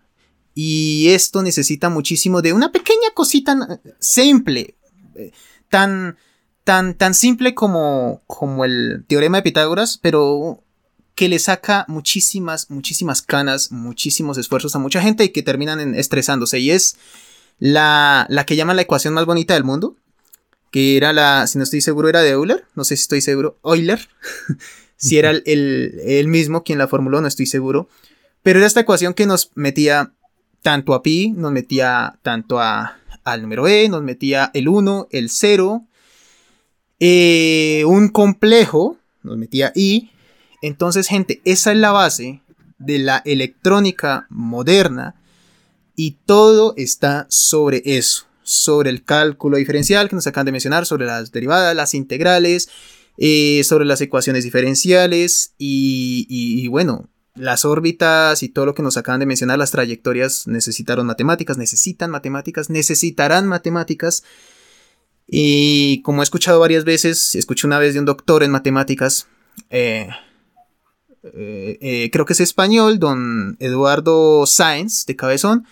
Y 0.55 1.09
esto 1.09 1.43
necesita 1.43 1.88
muchísimo 1.88 2.40
de 2.40 2.53
una 2.53 2.71
pequeña 2.71 3.11
cosita 3.12 3.81
simple, 3.99 4.77
eh, 5.17 5.33
tan, 5.69 6.17
tan, 6.62 6.95
tan 6.95 7.14
simple 7.14 7.55
como, 7.55 8.23
como 8.27 8.64
el 8.64 9.05
teorema 9.09 9.38
de 9.38 9.43
Pitágoras, 9.43 9.99
pero 10.01 10.62
que 11.14 11.29
le 11.29 11.38
saca 11.38 11.85
muchísimas, 11.88 12.71
muchísimas 12.71 13.23
canas, 13.23 13.73
muchísimos 13.73 14.38
esfuerzos 14.38 14.75
a 14.75 14.79
mucha 14.79 15.01
gente 15.01 15.25
y 15.25 15.29
que 15.31 15.43
terminan 15.43 15.95
estresándose. 15.95 16.59
Y 16.59 16.71
es 16.71 16.97
la, 17.59 18.27
la 18.29 18.47
que 18.47 18.57
llaman 18.57 18.77
la 18.77 18.83
ecuación 18.83 19.14
más 19.14 19.27
bonita 19.27 19.55
del 19.55 19.64
mundo, 19.64 19.97
que 20.71 20.97
era 20.97 21.12
la, 21.12 21.47
si 21.47 21.59
no 21.59 21.64
estoy 21.64 21.81
seguro, 21.81 22.09
era 22.09 22.23
de 22.23 22.31
Euler, 22.31 22.64
no 22.75 22.85
sé 22.85 22.97
si 22.97 23.03
estoy 23.03 23.21
seguro, 23.21 23.59
Euler, 23.64 24.09
si 24.97 25.19
era 25.19 25.31
el, 25.31 25.43
el, 25.45 26.29
mismo 26.29 26.64
quien 26.64 26.79
la 26.79 26.88
formuló, 26.88 27.21
no 27.21 27.29
estoy 27.29 27.47
seguro, 27.47 27.88
pero 28.43 28.59
era 28.59 28.67
esta 28.67 28.81
ecuación 28.81 29.14
que 29.14 29.27
nos 29.27 29.53
metía 29.55 30.12
tanto 30.64 30.94
a 30.94 31.03
pi, 31.03 31.29
nos 31.37 31.53
metía 31.53 32.18
tanto 32.22 32.59
a, 32.59 32.96
al 33.22 33.42
número 33.42 33.68
e, 33.68 33.87
nos 33.90 34.03
metía 34.03 34.50
el 34.55 34.66
1, 34.66 35.09
el 35.11 35.29
0, 35.29 35.87
eh, 37.00 37.85
un 37.87 38.09
complejo, 38.09 38.96
nos 39.22 39.37
metía 39.37 39.72
i. 39.74 40.11
Entonces, 40.62 41.07
gente, 41.07 41.42
esa 41.44 41.70
es 41.70 41.77
la 41.77 41.92
base 41.92 42.40
de 42.79 42.98
la 42.98 43.20
electrónica 43.27 44.27
moderna 44.31 45.16
y 45.96 46.12
todo 46.24 46.72
está 46.79 47.27
sobre 47.29 47.83
eso, 47.85 48.24
sobre 48.42 48.88
el 48.88 49.05
cálculo 49.05 49.59
diferencial 49.59 50.09
que 50.09 50.16
nos 50.16 50.27
acaban 50.27 50.46
de 50.46 50.53
mencionar, 50.53 50.87
sobre 50.87 51.05
las 51.05 51.31
derivadas, 51.31 51.77
las 51.77 51.92
integrales, 51.92 52.70
eh, 53.18 53.61
sobre 53.64 53.85
las 53.85 54.00
ecuaciones 54.00 54.44
diferenciales 54.44 55.53
y 55.59 56.66
bueno, 56.68 57.11
las 57.35 57.64
órbitas 57.64 58.42
y 58.42 58.49
todo 58.49 58.66
lo 58.66 58.75
que 58.75 58.83
nos 58.83 58.97
acaban 58.97 59.20
de 59.20 59.27
mencionar, 59.27 59.59
las 59.59 59.73
trayectorias 59.73 60.47
necesitaron 60.47 61.07
matemáticas, 61.07 61.59
necesitan 61.59 62.11
matemáticas, 62.11 62.70
necesitarán 62.70 63.47
matemáticas. 63.47 64.23
Y 65.27 66.03
como 66.03 66.23
he 66.23 66.25
escuchado 66.25 66.61
varias 66.61 66.85
veces, 66.85 67.35
escuché 67.35 67.66
una 67.66 67.79
vez 67.79 67.94
de 67.94 68.01
un 68.01 68.07
doctor 68.07 68.42
en 68.42 68.51
matemáticas, 68.51 69.27
eh, 69.70 70.09
eh, 71.23 71.79
eh, 71.81 72.11
creo 72.12 72.27
que 72.27 72.35
es 72.35 72.40
español, 72.40 72.99
don 72.99 73.57
Eduardo 73.59 74.47
Sáenz 74.47 75.07
de 75.07 75.16
Cabezón, 75.16 75.66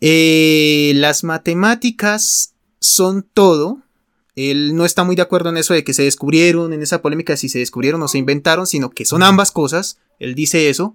las 0.00 1.22
matemáticas 1.22 2.54
son 2.80 3.22
todo. 3.22 3.81
Él 4.34 4.74
no 4.74 4.84
está 4.84 5.04
muy 5.04 5.16
de 5.16 5.22
acuerdo 5.22 5.50
en 5.50 5.58
eso 5.58 5.74
de 5.74 5.84
que 5.84 5.94
se 5.94 6.04
descubrieron, 6.04 6.72
en 6.72 6.82
esa 6.82 7.02
polémica 7.02 7.36
si 7.36 7.48
se 7.48 7.58
descubrieron 7.58 8.02
o 8.02 8.08
se 8.08 8.18
inventaron, 8.18 8.66
sino 8.66 8.90
que 8.90 9.04
son 9.04 9.22
ambas 9.22 9.52
cosas. 9.52 9.98
Él 10.18 10.34
dice 10.34 10.70
eso. 10.70 10.94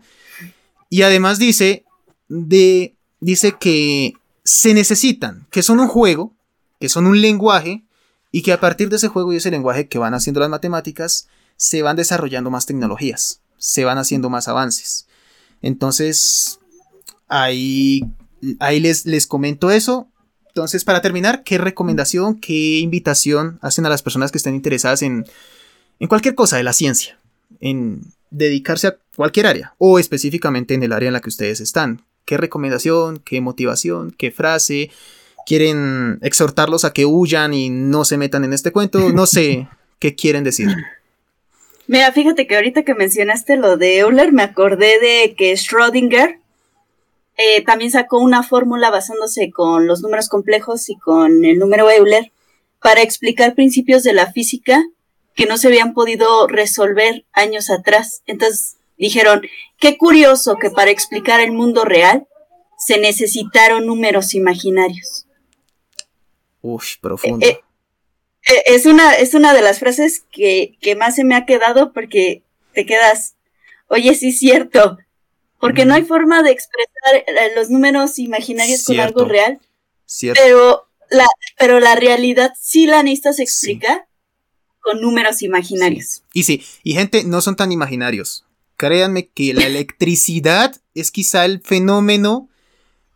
Y 0.90 1.04
además 1.04 1.38
dice, 1.38 1.86
de, 2.30 2.96
dice 3.20 3.56
que 3.60 4.14
se 4.44 4.74
necesitan, 4.74 5.46
que 5.52 5.62
son 5.62 5.80
un 5.80 5.88
juego, 5.88 6.34
que 6.80 6.90
son 6.90 7.06
un 7.06 7.22
lenguaje, 7.22 7.84
y 8.32 8.42
que 8.42 8.54
a 8.54 8.60
partir 8.60 8.90
de 8.90 8.98
ese 8.98 9.08
juego 9.08 9.34
y 9.34 9.38
ese 9.38 9.52
lenguaje 9.52 9.88
que 9.88 10.00
van 10.00 10.14
haciendo 10.14 10.40
las 10.40 10.50
matemáticas, 10.50 11.28
se 11.56 11.82
van 11.82 11.96
desarrollando 11.96 12.52
más 12.52 12.66
tecnologías, 12.66 13.42
se 13.58 13.84
van 13.84 13.98
haciendo 13.98 14.30
más 14.30 14.48
avances. 14.48 15.08
Entonces, 15.62 16.60
ahí, 17.28 18.04
ahí 18.60 18.80
les, 18.80 19.06
les 19.06 19.28
comento 19.28 19.72
eso. 19.72 20.08
Entonces, 20.58 20.84
para 20.84 21.02
terminar, 21.02 21.44
¿qué 21.44 21.60
recomendación, 21.60 22.40
qué 22.40 22.80
invitación 22.80 23.60
hacen 23.62 23.86
a 23.86 23.90
las 23.90 24.02
personas 24.02 24.32
que 24.32 24.40
estén 24.40 24.56
interesadas 24.56 25.04
en, 25.04 25.24
en 26.00 26.08
cualquier 26.08 26.34
cosa 26.34 26.58
de 26.58 26.64
la 26.64 26.74
ciencia? 26.74 27.20
En, 27.60 28.02
dedicarse 28.32 28.88
a 28.88 28.98
cualquier 29.16 29.46
área 29.46 29.76
o 29.78 30.00
específicamente 30.00 30.74
en 30.74 30.82
el 30.82 30.94
área 30.94 31.08
en 31.08 31.14
la 31.14 31.22
que 31.22 31.30
ustedes 31.30 31.60
están. 31.60 32.02
¿Qué 32.26 32.38
recomendación, 32.38 33.20
qué 33.24 33.40
motivación, 33.40 34.16
qué 34.18 34.32
frase? 34.32 34.90
¿Quieren 35.46 36.18
exhortarlos 36.24 36.86
a 36.86 36.92
que 36.92 37.06
huyan 37.06 37.54
y 37.54 37.70
no 37.70 38.04
se 38.04 38.18
metan 38.18 38.44
en 38.44 38.54
este 38.54 38.72
cuento? 38.72 39.12
No 39.12 39.28
sé 39.28 39.68
qué 40.00 40.16
quieren 40.16 40.44
decir. 40.44 40.70
Mira, 41.86 42.12
fíjate 42.14 42.48
que 42.48 42.56
ahorita 42.56 42.82
que 42.82 42.96
mencionaste 42.96 43.58
lo 43.58 43.78
de 43.78 44.00
Euler, 44.00 44.34
me 44.34 44.42
acordé 44.42 45.00
de 45.00 45.36
que 45.36 45.54
Schrödinger 45.54 46.40
eh, 47.38 47.64
también 47.64 47.92
sacó 47.92 48.20
una 48.20 48.44
fórmula 48.44 48.90
basándose 48.90 49.52
con 49.52 49.88
los 49.88 50.02
números 50.02 50.28
complejos 50.28 50.90
y 50.90 50.98
con 50.98 51.46
el 51.46 51.60
número 51.60 51.90
Euler 51.90 52.32
para 52.82 53.02
explicar 53.02 53.56
principios 53.56 54.04
de 54.04 54.14
la 54.14 54.32
física 54.32 54.84
que 55.36 55.46
no 55.46 55.58
se 55.58 55.68
habían 55.68 55.94
podido 55.94 56.48
resolver 56.48 57.26
años 57.32 57.70
atrás. 57.70 58.24
Entonces 58.26 58.78
dijeron, 58.98 59.44
qué 59.80 59.98
curioso 59.98 60.56
que 60.56 60.72
para 60.72 60.92
explicar 60.92 61.40
el 61.40 61.52
mundo 61.52 61.86
real 61.86 62.28
se 62.78 63.00
necesitaron 63.00 63.86
números 63.86 64.34
imaginarios. 64.34 65.28
Uf, 66.62 66.98
profundo. 66.98 67.46
Eh, 67.46 67.60
eh, 68.48 68.64
es, 68.66 68.86
una, 68.86 69.14
es 69.14 69.34
una 69.34 69.54
de 69.54 69.62
las 69.62 69.80
frases 69.80 70.24
que, 70.32 70.78
más 70.98 71.16
se 71.16 71.24
me 71.24 71.36
ha 71.36 71.46
quedado 71.46 71.94
porque 71.94 72.44
te 72.74 72.86
quedas, 72.86 73.36
oye, 73.88 74.14
sí 74.16 74.30
es 74.30 74.40
cierto, 74.40 74.98
porque 75.60 75.86
no 75.86 75.94
hay 75.94 76.04
forma 76.04 76.44
de 76.44 76.52
expresar 76.52 77.16
eh, 77.16 77.52
los 77.56 77.70
números 77.70 78.20
imaginarios 78.20 78.84
con 78.84 79.00
algo 79.00 79.26
real. 79.26 79.60
Cierto. 80.06 80.42
Pero 80.44 80.88
la, 81.10 81.26
pero 81.58 81.80
la 81.80 81.96
realidad 81.96 82.54
sí 82.60 82.86
la 82.86 83.04
necesitas 83.04 83.40
explicar 83.40 84.08
con 84.80 85.02
números 85.02 85.42
imaginarios. 85.42 86.24
Y 86.34 86.44
sí, 86.44 86.64
y 86.84 86.94
gente, 86.94 87.24
no 87.24 87.42
son 87.42 87.56
tan 87.56 87.72
imaginarios. 87.72 88.46
Créanme 88.78 89.28
que 89.28 89.54
la 89.54 89.66
electricidad 89.68 90.76
es 90.94 91.12
quizá 91.12 91.46
el 91.46 91.62
fenómeno, 91.62 92.50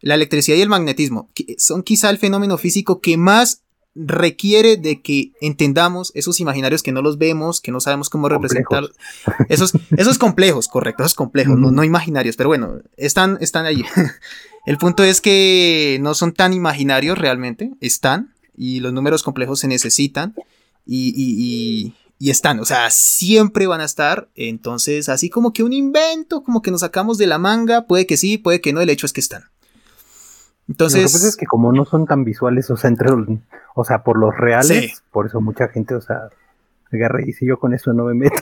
la 0.01 0.15
electricidad 0.15 0.57
y 0.57 0.61
el 0.61 0.69
magnetismo, 0.69 1.29
son 1.57 1.83
quizá 1.83 2.09
el 2.09 2.17
fenómeno 2.17 2.57
físico 2.57 3.01
que 3.01 3.17
más 3.17 3.60
requiere 3.93 4.77
de 4.77 5.01
que 5.01 5.33
entendamos 5.41 6.11
esos 6.15 6.39
imaginarios 6.39 6.81
que 6.81 6.91
no 6.91 7.01
los 7.01 7.17
vemos, 7.17 7.59
que 7.59 7.71
no 7.71 7.81
sabemos 7.81 8.09
cómo 8.09 8.29
representar. 8.29 8.85
Esos, 9.49 9.73
esos 9.97 10.17
complejos, 10.17 10.67
correcto, 10.67 11.03
esos 11.03 11.15
complejos, 11.15 11.57
no, 11.57 11.71
no, 11.71 11.83
imaginarios, 11.83 12.37
pero 12.37 12.49
bueno, 12.49 12.79
están, 12.97 13.37
están 13.41 13.65
ahí. 13.65 13.83
El 14.65 14.77
punto 14.77 15.03
es 15.03 15.21
que 15.21 15.97
no 16.01 16.13
son 16.13 16.33
tan 16.33 16.53
imaginarios 16.53 17.17
realmente, 17.17 17.71
están, 17.81 18.33
y 18.55 18.79
los 18.79 18.93
números 18.93 19.23
complejos 19.23 19.59
se 19.59 19.67
necesitan 19.67 20.35
y, 20.85 21.93
están, 22.19 22.59
o 22.59 22.65
sea, 22.65 22.91
siempre 22.91 23.65
van 23.67 23.81
a 23.81 23.85
estar. 23.85 24.29
Entonces, 24.35 25.09
así 25.09 25.29
como 25.29 25.51
que 25.53 25.63
un 25.63 25.73
invento, 25.73 26.43
como 26.43 26.61
que 26.61 26.71
nos 26.71 26.81
sacamos 26.81 27.17
de 27.17 27.27
la 27.27 27.39
manga, 27.39 27.87
puede 27.87 28.05
que 28.05 28.17
sí, 28.17 28.37
puede 28.37 28.61
que 28.61 28.71
no, 28.71 28.81
el 28.81 28.89
hecho 28.89 29.05
es 29.05 29.13
que 29.13 29.21
están. 29.21 29.50
Entonces. 30.71 31.01
Lo 31.01 31.07
que 31.07 31.13
pasa 31.13 31.27
es 31.27 31.35
que 31.35 31.45
como 31.45 31.73
no 31.73 31.83
son 31.83 32.05
tan 32.05 32.23
visuales, 32.23 32.71
o 32.71 32.77
sea, 32.77 32.89
entre, 32.89 33.09
o 33.75 33.83
sea, 33.83 34.03
por 34.03 34.17
los 34.17 34.35
reales, 34.37 35.03
por 35.11 35.25
eso 35.25 35.41
mucha 35.41 35.67
gente, 35.67 35.95
o 35.95 36.01
sea, 36.01 36.29
agarra 36.93 37.21
y 37.21 37.25
dice 37.25 37.45
yo 37.45 37.59
con 37.59 37.73
eso 37.73 37.91
no 37.91 38.05
me 38.05 38.13
meto. 38.13 38.41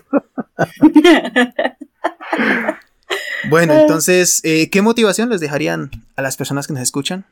bueno, 3.50 3.74
entonces, 3.74 4.42
eh, 4.44 4.70
¿qué 4.70 4.84
motivación 4.84 5.30
les 5.30 5.40
dejarían 5.40 5.90
a 6.16 6.22
las 6.22 6.38
personas 6.38 6.68
que 6.68 6.74
nos 6.74 6.84
escuchan? 6.84 7.26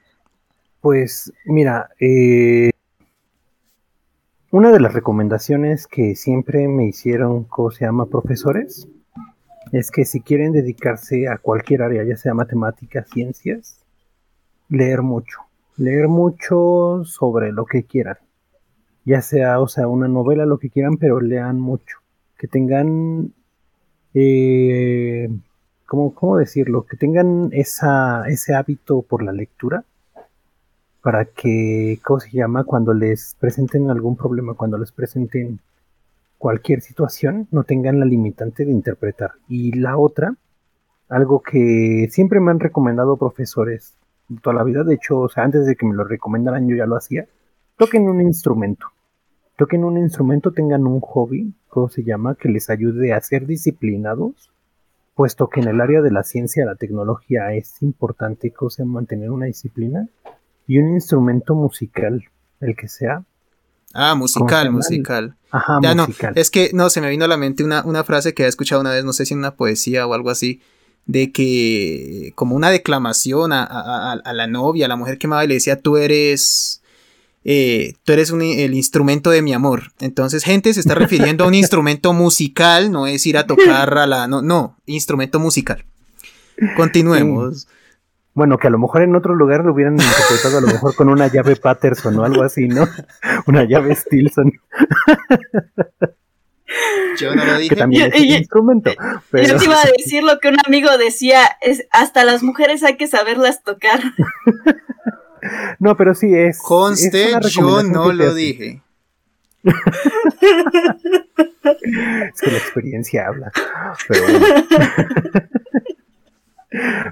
Pues, 0.82 1.32
mira, 1.46 1.92
eh, 2.00 2.72
una 4.50 4.72
de 4.72 4.80
las 4.80 4.94
recomendaciones 4.94 5.86
que 5.86 6.16
siempre 6.16 6.68
me 6.68 6.88
hicieron, 6.88 7.44
¿cómo 7.44 7.70
se 7.70 7.86
llama? 7.86 8.08
Profesores, 8.08 8.88
es 9.72 9.92
que 9.92 10.06
si 10.06 10.22
quieren 10.22 10.54
dedicarse 10.54 11.28
a 11.28 11.38
cualquier 11.38 11.84
área, 11.84 12.04
ya 12.04 12.18
sea 12.18 12.34
matemáticas, 12.34 13.08
ciencias, 13.14 13.84
leer 14.70 15.02
mucho. 15.02 15.40
Leer 15.78 16.08
mucho 16.08 17.04
sobre 17.06 17.52
lo 17.52 17.66
que 17.66 17.84
quieran. 17.84 18.18
Ya 19.06 19.22
sea, 19.22 19.60
o 19.62 19.68
sea, 19.68 19.88
una 19.88 20.08
novela, 20.08 20.46
lo 20.46 20.58
que 20.58 20.70
quieran, 20.70 20.98
pero 20.98 21.22
lean 21.22 21.60
mucho. 21.60 22.00
Que 22.38 22.48
tengan, 22.48 23.34
eh, 24.14 25.30
¿cómo, 25.86 26.14
cómo 26.14 26.38
decirlo? 26.38 26.86
Que 26.86 26.98
tengan 26.98 27.50
esa, 27.54 28.28
ese 28.28 28.54
hábito 28.56 29.02
por 29.02 29.24
la 29.24 29.32
lectura 29.32 29.86
para 31.02 31.24
que, 31.26 32.00
¿cómo 32.04 32.20
se 32.20 32.32
llama? 32.32 32.66
Cuando 32.66 32.94
les 32.94 33.36
presenten 33.40 33.90
algún 33.90 34.18
problema, 34.18 34.56
cuando 34.56 34.78
les 34.78 34.92
presenten 34.92 35.60
cualquier 36.38 36.82
situación, 36.82 37.48
no 37.52 37.64
tengan 37.64 38.00
la 38.00 38.06
limitante 38.06 38.66
de 38.66 38.72
interpretar. 38.72 39.32
Y 39.48 39.72
la 39.80 39.98
otra, 39.98 40.36
algo 41.08 41.42
que 41.42 42.10
siempre 42.12 42.42
me 42.42 42.52
han 42.52 42.60
recomendado 42.60 43.16
profesores 43.16 43.96
toda 44.42 44.56
la 44.56 44.64
vida, 44.64 44.84
de 44.84 44.96
hecho, 44.96 45.20
o 45.20 45.30
sea, 45.30 45.44
antes 45.44 45.66
de 45.66 45.76
que 45.76 45.86
me 45.86 45.96
lo 45.96 46.04
recomendaran 46.04 46.68
yo 46.68 46.76
ya 46.76 46.86
lo 46.86 46.96
hacía, 46.96 47.28
toquen 47.78 48.08
un 48.10 48.22
instrumento. 48.22 48.88
Toquen 49.58 49.84
un 49.84 49.98
instrumento, 49.98 50.52
tengan 50.52 50.86
un 50.86 51.00
hobby, 51.00 51.54
¿cómo 51.68 51.90
se 51.90 52.04
llama? 52.04 52.36
Que 52.36 52.50
les 52.50 52.70
ayude 52.70 53.14
a 53.14 53.22
ser 53.22 53.48
disciplinados, 53.48 54.52
puesto 55.16 55.50
que 55.50 55.62
en 55.62 55.70
el 55.70 55.82
área 55.82 56.02
de 56.02 56.12
la 56.12 56.24
ciencia, 56.24 56.66
la 56.66 56.76
tecnología 56.76 57.54
es 57.54 57.82
importante, 57.82 58.52
¿cómo 58.52 58.70
se 58.70 58.86
mantener 58.86 59.32
una 59.32 59.48
disciplina 59.48 60.08
y 60.68 60.78
un 60.78 60.94
instrumento 60.94 61.56
musical, 61.56 62.26
el 62.60 62.76
que 62.76 62.88
sea. 62.88 63.24
Ah, 63.94 64.16
musical, 64.16 64.70
musical. 64.72 65.36
Ajá, 65.50 65.80
ya 65.82 65.96
musical. 65.96 66.34
no, 66.36 66.42
es 66.42 66.52
que 66.52 66.72
no, 66.74 66.90
se 66.90 67.00
me 67.00 67.10
vino 67.10 67.26
a 67.26 67.30
la 67.30 67.38
mente 67.38 67.64
una, 67.64 67.84
una 67.86 68.04
frase 68.04 68.34
que 68.34 68.44
he 68.44 68.48
escuchado 68.48 68.82
una 68.82 68.92
vez, 68.92 69.06
no 69.06 69.14
sé 69.14 69.26
si 69.26 69.34
en 69.34 69.40
una 69.40 69.56
poesía 69.56 70.06
o 70.06 70.14
algo 70.14 70.30
así, 70.30 70.62
de 71.08 71.32
que 71.32 72.34
como 72.36 72.56
una 72.56 72.70
declamación 72.70 73.54
a, 73.54 73.64
a, 73.64 74.14
a 74.14 74.34
la 74.34 74.48
novia, 74.48 74.86
a 74.86 74.90
la 74.90 74.96
mujer 74.96 75.18
que 75.18 75.28
amaba 75.28 75.46
y 75.46 75.48
le 75.48 75.56
decía, 75.56 75.80
tú 75.82 75.98
eres... 75.98 76.82
Eh, 77.50 77.94
tú 78.04 78.12
eres 78.12 78.32
un, 78.32 78.42
el 78.42 78.74
instrumento 78.74 79.30
de 79.30 79.42
mi 79.42 79.54
amor. 79.54 79.94
Entonces, 80.02 80.44
gente 80.44 80.74
se 80.74 80.82
está 80.82 80.96
refiriendo 80.96 81.46
a 81.46 81.48
un 81.48 81.54
instrumento 81.54 82.12
musical, 82.12 82.92
no 82.92 83.08
es 83.08 83.26
ir 83.26 83.38
a 83.38 83.48
tocar 83.48 83.98
a 83.98 84.06
la. 84.06 84.28
No, 84.28 84.42
no, 84.42 84.76
instrumento 84.86 85.40
musical. 85.40 85.86
Continuemos. 86.76 87.70
Bueno, 88.34 88.58
que 88.58 88.68
a 88.68 88.70
lo 88.70 88.78
mejor 88.78 89.02
en 89.02 89.16
otro 89.16 89.34
lugar 89.34 89.64
lo 89.64 89.74
hubieran 89.74 89.94
interpretado 89.94 90.58
a 90.58 90.62
lo 90.62 90.68
mejor 90.68 90.94
con 90.94 91.10
una 91.10 91.28
llave 91.28 91.56
Patterson 91.56 92.20
o 92.20 92.24
algo 92.26 92.44
así, 92.44 92.68
¿no? 92.68 92.88
Una 93.48 93.64
llave 93.64 93.96
Stilson. 93.96 94.52
Yo 97.20 97.36
no 97.36 97.46
lo 97.46 97.58
dije. 97.58 97.70
Que 97.70 97.76
también 97.76 98.12
es 98.14 98.20
un 98.20 98.28
instrumento. 98.28 98.92
Pero... 99.32 99.48
Yo 99.48 99.58
te 99.58 99.66
iba 99.66 99.82
a 99.82 99.86
decir 99.98 100.24
lo 100.24 100.40
que 100.40 100.50
un 100.50 100.58
amigo 100.66 100.98
decía, 100.98 101.42
es 101.62 101.88
hasta 101.92 102.24
las 102.24 102.44
mujeres 102.44 102.84
hay 102.84 102.98
que 102.98 103.08
saberlas 103.08 103.64
tocar. 103.64 104.00
No, 105.80 105.96
pero 105.96 106.14
sí 106.14 106.34
es. 106.34 106.60
Conste, 106.60 107.32
es 107.32 107.54
yo 107.54 107.84
no 107.84 108.12
lo 108.12 108.34
dije. 108.34 108.82
es 109.64 109.74
que 112.42 112.52
la 112.52 112.58
experiencia 112.58 113.28
habla. 113.28 113.52
Pero 114.08 114.24
bueno. 114.24 114.46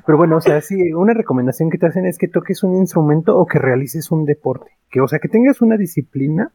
Pero 0.05 0.17
bueno, 0.17 0.37
o 0.37 0.41
sea, 0.41 0.59
sí, 0.61 0.91
una 0.93 1.13
recomendación 1.13 1.69
que 1.69 1.77
te 1.77 1.87
hacen 1.87 2.05
es 2.05 2.17
que 2.17 2.27
toques 2.27 2.63
un 2.63 2.75
instrumento 2.75 3.37
o 3.37 3.45
que 3.45 3.59
realices 3.59 4.11
un 4.11 4.25
deporte. 4.25 4.71
Que, 4.89 5.01
o 5.01 5.07
sea, 5.07 5.19
que 5.19 5.29
tengas 5.29 5.61
una 5.61 5.77
disciplina, 5.77 6.51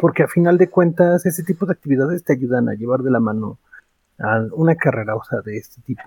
porque 0.00 0.22
a 0.22 0.28
final 0.28 0.56
de 0.56 0.70
cuentas 0.70 1.26
ese 1.26 1.44
tipo 1.44 1.66
de 1.66 1.72
actividades 1.72 2.24
te 2.24 2.32
ayudan 2.32 2.70
a 2.70 2.74
llevar 2.74 3.00
de 3.02 3.10
la 3.10 3.20
mano 3.20 3.58
a 4.18 4.46
una 4.52 4.74
carrera, 4.74 5.14
o 5.14 5.22
sea, 5.22 5.42
de 5.42 5.58
este 5.58 5.82
tipo. 5.82 6.02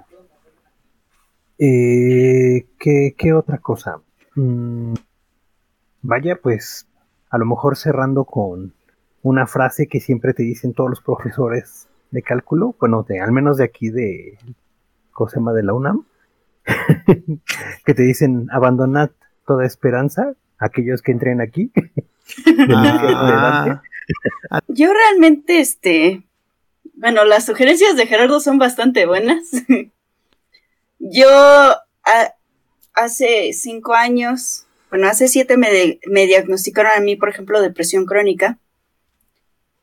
Eh, 1.60 2.66
¿qué, 2.80 3.16
¿Qué 3.16 3.34
otra 3.34 3.60
cosa? 3.60 4.00
Mm, 4.36 4.94
vaya, 6.02 6.40
pues, 6.42 6.88
a 7.30 7.38
lo 7.38 7.46
mejor 7.46 7.78
cerrando 7.78 8.26
con 8.26 8.74
una 9.22 9.46
frase 9.46 9.88
que 9.88 10.00
siempre 10.00 10.34
te 10.34 10.44
dicen 10.44 10.74
todos 10.74 10.90
los 10.90 11.02
profesores 11.06 11.88
de 12.10 12.24
cálculo, 12.24 12.76
bueno, 12.80 13.04
de, 13.04 13.22
al 13.22 13.32
menos 13.32 13.58
de 13.58 13.64
aquí 13.66 13.90
de 13.90 14.40
Cosema 15.12 15.54
de 15.54 15.64
la 15.64 15.74
UNAM, 15.74 16.06
que 17.86 17.94
te 17.94 18.04
dicen 18.04 18.48
abandonad 18.52 19.12
toda 19.46 19.66
esperanza, 19.66 20.34
aquellos 20.58 21.04
que 21.04 21.12
entren 21.12 21.42
aquí. 21.42 21.72
Ah. 24.50 24.62
Yo 24.68 24.94
realmente, 24.94 25.60
este, 25.60 26.24
bueno, 26.96 27.24
las 27.24 27.46
sugerencias 27.46 27.96
de 27.96 28.06
Gerardo 28.06 28.40
son 28.40 28.58
bastante 28.58 29.06
buenas. 29.06 29.46
Yo 31.00 31.30
a, 31.30 32.34
hace 32.94 33.54
cinco 33.54 33.94
años, 33.94 34.66
bueno, 34.90 35.08
hace 35.08 35.28
siete 35.28 35.58
me, 35.58 36.00
me 36.06 36.26
diagnosticaron 36.28 36.92
a 36.96 37.00
mí, 37.00 37.16
por 37.16 37.30
ejemplo, 37.30 37.62
depresión 37.62 38.06
crónica. 38.06 38.58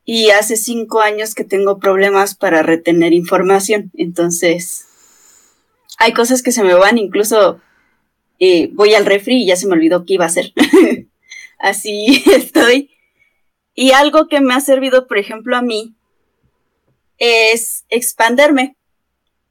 Y 0.05 0.31
hace 0.31 0.57
cinco 0.57 1.01
años 1.01 1.35
que 1.35 1.45
tengo 1.45 1.79
problemas 1.79 2.35
para 2.35 2.63
retener 2.63 3.13
información. 3.13 3.91
Entonces, 3.95 4.87
hay 5.99 6.13
cosas 6.13 6.43
que 6.43 6.53
se 6.53 6.65
me 6.65 6.75
van, 6.75 6.99
incluso 6.99 7.61
eh, 8.39 8.71
voy 8.73 8.95
al 8.95 9.05
refri 9.05 9.43
y 9.43 9.47
ya 9.47 9.57
se 9.57 9.67
me 9.67 9.75
olvidó 9.75 10.05
qué 10.05 10.15
iba 10.15 10.25
a 10.25 10.29
hacer. 10.29 10.53
Así 11.61 12.25
estoy. 12.35 12.91
Y 13.75 13.93
algo 13.93 14.27
que 14.27 14.41
me 14.41 14.55
ha 14.55 14.61
servido, 14.61 15.07
por 15.07 15.19
ejemplo, 15.19 15.57
a 15.57 15.63
mí, 15.63 15.95
es 17.19 17.85
expanderme, 17.91 18.77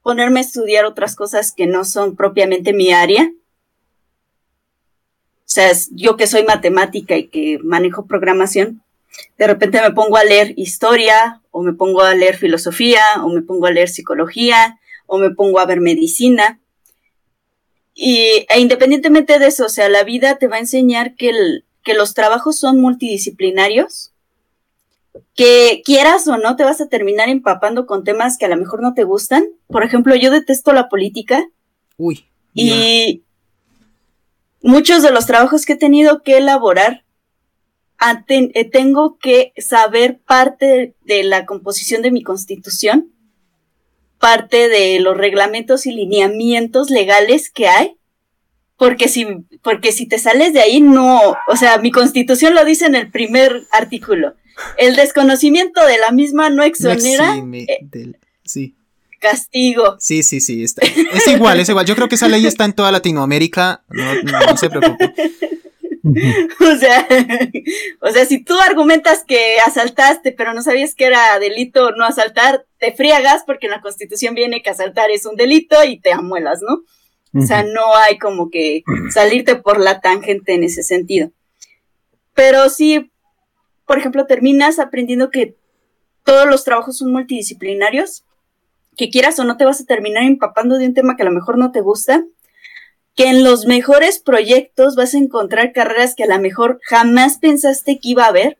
ponerme 0.02 0.39
a 0.39 0.43
estudiar 0.43 0.86
otras 0.86 1.15
cosas 1.15 1.54
que 1.54 1.67
no 1.67 1.86
son 1.86 2.15
propiamente 2.15 2.74
mi 2.74 2.91
área. 2.91 3.32
O 5.39 5.52
sea, 5.52 5.72
yo 5.91 6.17
que 6.17 6.28
soy 6.28 6.43
matemática 6.43 7.15
y 7.15 7.28
que 7.28 7.60
manejo 7.63 8.06
programación, 8.06 8.84
de 9.38 9.48
repente 9.48 9.82
me 9.82 9.91
pongo 9.91 10.17
a 10.17 10.24
leer 10.24 10.54
historia, 10.58 11.41
o 11.52 11.62
me 11.62 11.74
pongo 11.74 12.02
a 12.02 12.13
leer 12.13 12.38
filosofía, 12.38 13.02
o 13.24 13.30
me 13.30 13.41
pongo 13.41 13.65
a 13.65 13.72
leer 13.72 13.89
psicología, 13.89 14.80
o 15.06 15.17
me 15.17 15.32
pongo 15.32 15.60
a 15.60 15.65
ver 15.65 15.82
medicina. 15.82 16.60
Y 17.93 18.45
e 18.48 18.60
independientemente 18.60 19.39
de 19.39 19.48
eso, 19.48 19.65
o 19.65 19.69
sea, 19.69 19.89
la 19.89 20.04
vida 20.04 20.38
te 20.38 20.48
va 20.48 20.58
a 20.58 20.60
enseñar 20.60 21.15
que, 21.15 21.30
el, 21.30 21.65
que 21.89 21.95
los 21.95 22.13
trabajos 22.13 22.60
son 22.60 22.80
multidisciplinarios, 22.80 24.13
que 25.34 25.82
quieras 25.84 26.28
o 26.28 26.38
no 26.38 26.56
te 26.56 26.63
vas 26.63 26.82
a 26.82 26.88
terminar 26.88 27.30
empapando 27.30 27.88
con 27.88 28.04
temas 28.04 28.38
que 28.38 28.45
a 28.45 28.49
lo 28.49 28.58
mejor 28.58 28.84
no 28.84 28.93
te 28.93 29.06
gustan. 29.06 29.47
Por 29.65 29.84
ejemplo, 29.84 30.15
yo 30.15 30.30
detesto 30.30 30.71
la 30.71 30.88
política. 30.88 31.49
Uy. 31.97 32.28
Y 32.54 33.23
muchos 34.62 35.02
de 35.02 35.10
los 35.10 35.25
trabajos 35.25 35.65
que 35.65 35.73
he 35.73 35.78
tenido 35.78 36.21
que 36.21 36.38
elaborar, 36.38 37.06
tengo 38.71 39.17
que 39.17 39.52
saber 39.58 40.19
parte 40.19 40.93
de 41.02 41.23
la 41.23 41.47
composición 41.47 42.04
de 42.04 42.12
mi 42.12 42.21
constitución 42.21 43.12
parte 44.19 44.67
de 44.67 44.99
los 44.99 45.17
reglamentos 45.17 45.86
y 45.86 45.93
lineamientos 45.93 46.89
legales 46.89 47.49
que 47.49 47.67
hay, 47.67 47.97
porque 48.80 49.10
si, 49.10 49.28
porque 49.62 49.92
si 49.92 50.08
te 50.08 50.18
sales 50.18 50.54
de 50.54 50.62
ahí, 50.62 50.80
no, 50.80 51.36
o 51.48 51.56
sea, 51.58 51.78
mi 51.78 51.92
constitución 51.92 52.56
lo 52.56 52.63
dice 52.63 52.86
en 52.86 52.96
el 52.96 53.12
primer 53.12 53.68
artículo. 53.72 54.36
El 54.78 54.96
desconocimiento 54.96 55.86
de 55.86 55.98
la 56.00 56.12
misma 56.12 56.50
no 56.50 56.63
exonera. 56.63 57.36
No 57.36 57.56
eh, 57.56 57.80
del, 57.82 58.18
sí. 58.44 58.76
Castigo. 59.20 59.98
Sí, 60.00 60.24
sí, 60.24 60.39
sí. 60.39 60.63
Está, 60.63 60.86
es 60.86 61.28
igual, 61.28 61.60
es 61.60 61.68
igual. 61.68 61.86
Yo 61.86 61.96
creo 61.96 62.08
que 62.08 62.15
esa 62.15 62.30
ley 62.30 62.46
está 62.48 62.63
en 62.63 62.72
toda 62.72 62.92
Latinoamérica. 62.94 63.84
No, 63.89 64.15
no, 64.24 64.39
no 64.39 64.58
se 64.58 64.70
preocupe. 64.70 65.13
o 66.62 66.76
sea, 66.78 67.06
o 68.02 68.12
sea, 68.12 68.26
si 68.26 68.42
tú 68.42 68.58
argumentas 68.62 69.26
que 69.28 69.60
asaltaste, 69.60 70.32
pero 70.32 70.54
no 70.54 70.62
sabías 70.62 70.96
que 70.96 71.06
era 71.06 71.38
delito 71.38 71.92
no 71.92 72.06
asaltar, 72.06 72.65
te 72.78 72.94
friegas 72.94 73.44
porque 73.46 73.68
en 73.68 73.72
la 73.72 73.82
Constitución 73.82 74.36
viene 74.36 74.62
que 74.62 74.70
asaltar 74.70 75.12
es 75.12 75.26
un 75.26 75.36
delito 75.36 75.84
y 75.84 76.00
te 76.00 76.13
amuelas, 76.13 76.62
¿no? 76.62 76.84
O 77.34 77.42
sea, 77.42 77.63
no 77.63 77.96
hay 77.96 78.18
como 78.18 78.50
que 78.50 78.84
salirte 79.12 79.56
por 79.56 79.80
la 79.80 80.02
tangente 80.02 80.56
en 80.56 80.63
ese 80.63 80.82
sentido. 80.82 81.32
Pero 82.34 82.69
sí, 82.69 83.12
por 83.86 84.00
ejemplo, 84.00 84.25
terminas 84.25 84.80
aprendiendo 84.80 85.30
que 85.30 85.56
todos 86.23 86.48
los 86.48 86.63
trabajos 86.63 86.98
son 86.98 87.12
multidisciplinarios, 87.12 88.25
que 88.98 89.10
quieras 89.10 89.40
o 89.40 89.44
no 89.44 89.58
te 89.58 89.65
vas 89.65 89.82
a 89.82 89.86
terminar 89.86 90.23
empapando 90.23 90.77
de 90.77 90.88
un 90.88 90.94
tema 90.94 91.15
que 91.15 91.23
a 91.23 91.25
lo 91.25 91.32
mejor 91.32 91.58
no 91.58 91.71
te 91.71 91.82
gusta, 91.82 92.23
que 93.15 93.27
en 93.27 93.44
los 93.44 93.65
mejores 93.65 94.19
proyectos 94.19 94.96
vas 94.96 95.13
a 95.13 95.17
encontrar 95.17 95.71
carreras 95.71 96.15
que 96.15 96.23
a 96.23 96.27
lo 96.27 96.40
mejor 96.40 96.80
jamás 96.84 97.38
pensaste 97.38 98.00
que 98.00 98.10
iba 98.10 98.25
a 98.25 98.30
haber. 98.30 98.60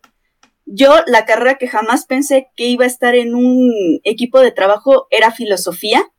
Yo 0.66 0.94
la 1.08 1.26
carrera 1.26 1.56
que 1.56 1.68
jamás 1.68 2.06
pensé 2.06 2.50
que 2.56 2.68
iba 2.68 2.84
a 2.84 2.88
estar 2.88 3.16
en 3.16 3.36
un 3.36 4.00
equipo 4.04 4.40
de 4.40 4.52
trabajo 4.52 5.08
era 5.10 5.32
filosofía 5.32 6.12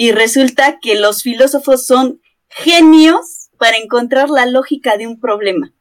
y 0.00 0.12
resulta 0.12 0.78
que 0.80 0.94
los 0.94 1.24
filósofos 1.24 1.84
son 1.84 2.22
genios 2.48 3.50
para 3.58 3.78
encontrar 3.78 4.30
la 4.30 4.46
lógica 4.46 4.96
de 4.96 5.08
un 5.08 5.18
problema. 5.18 5.72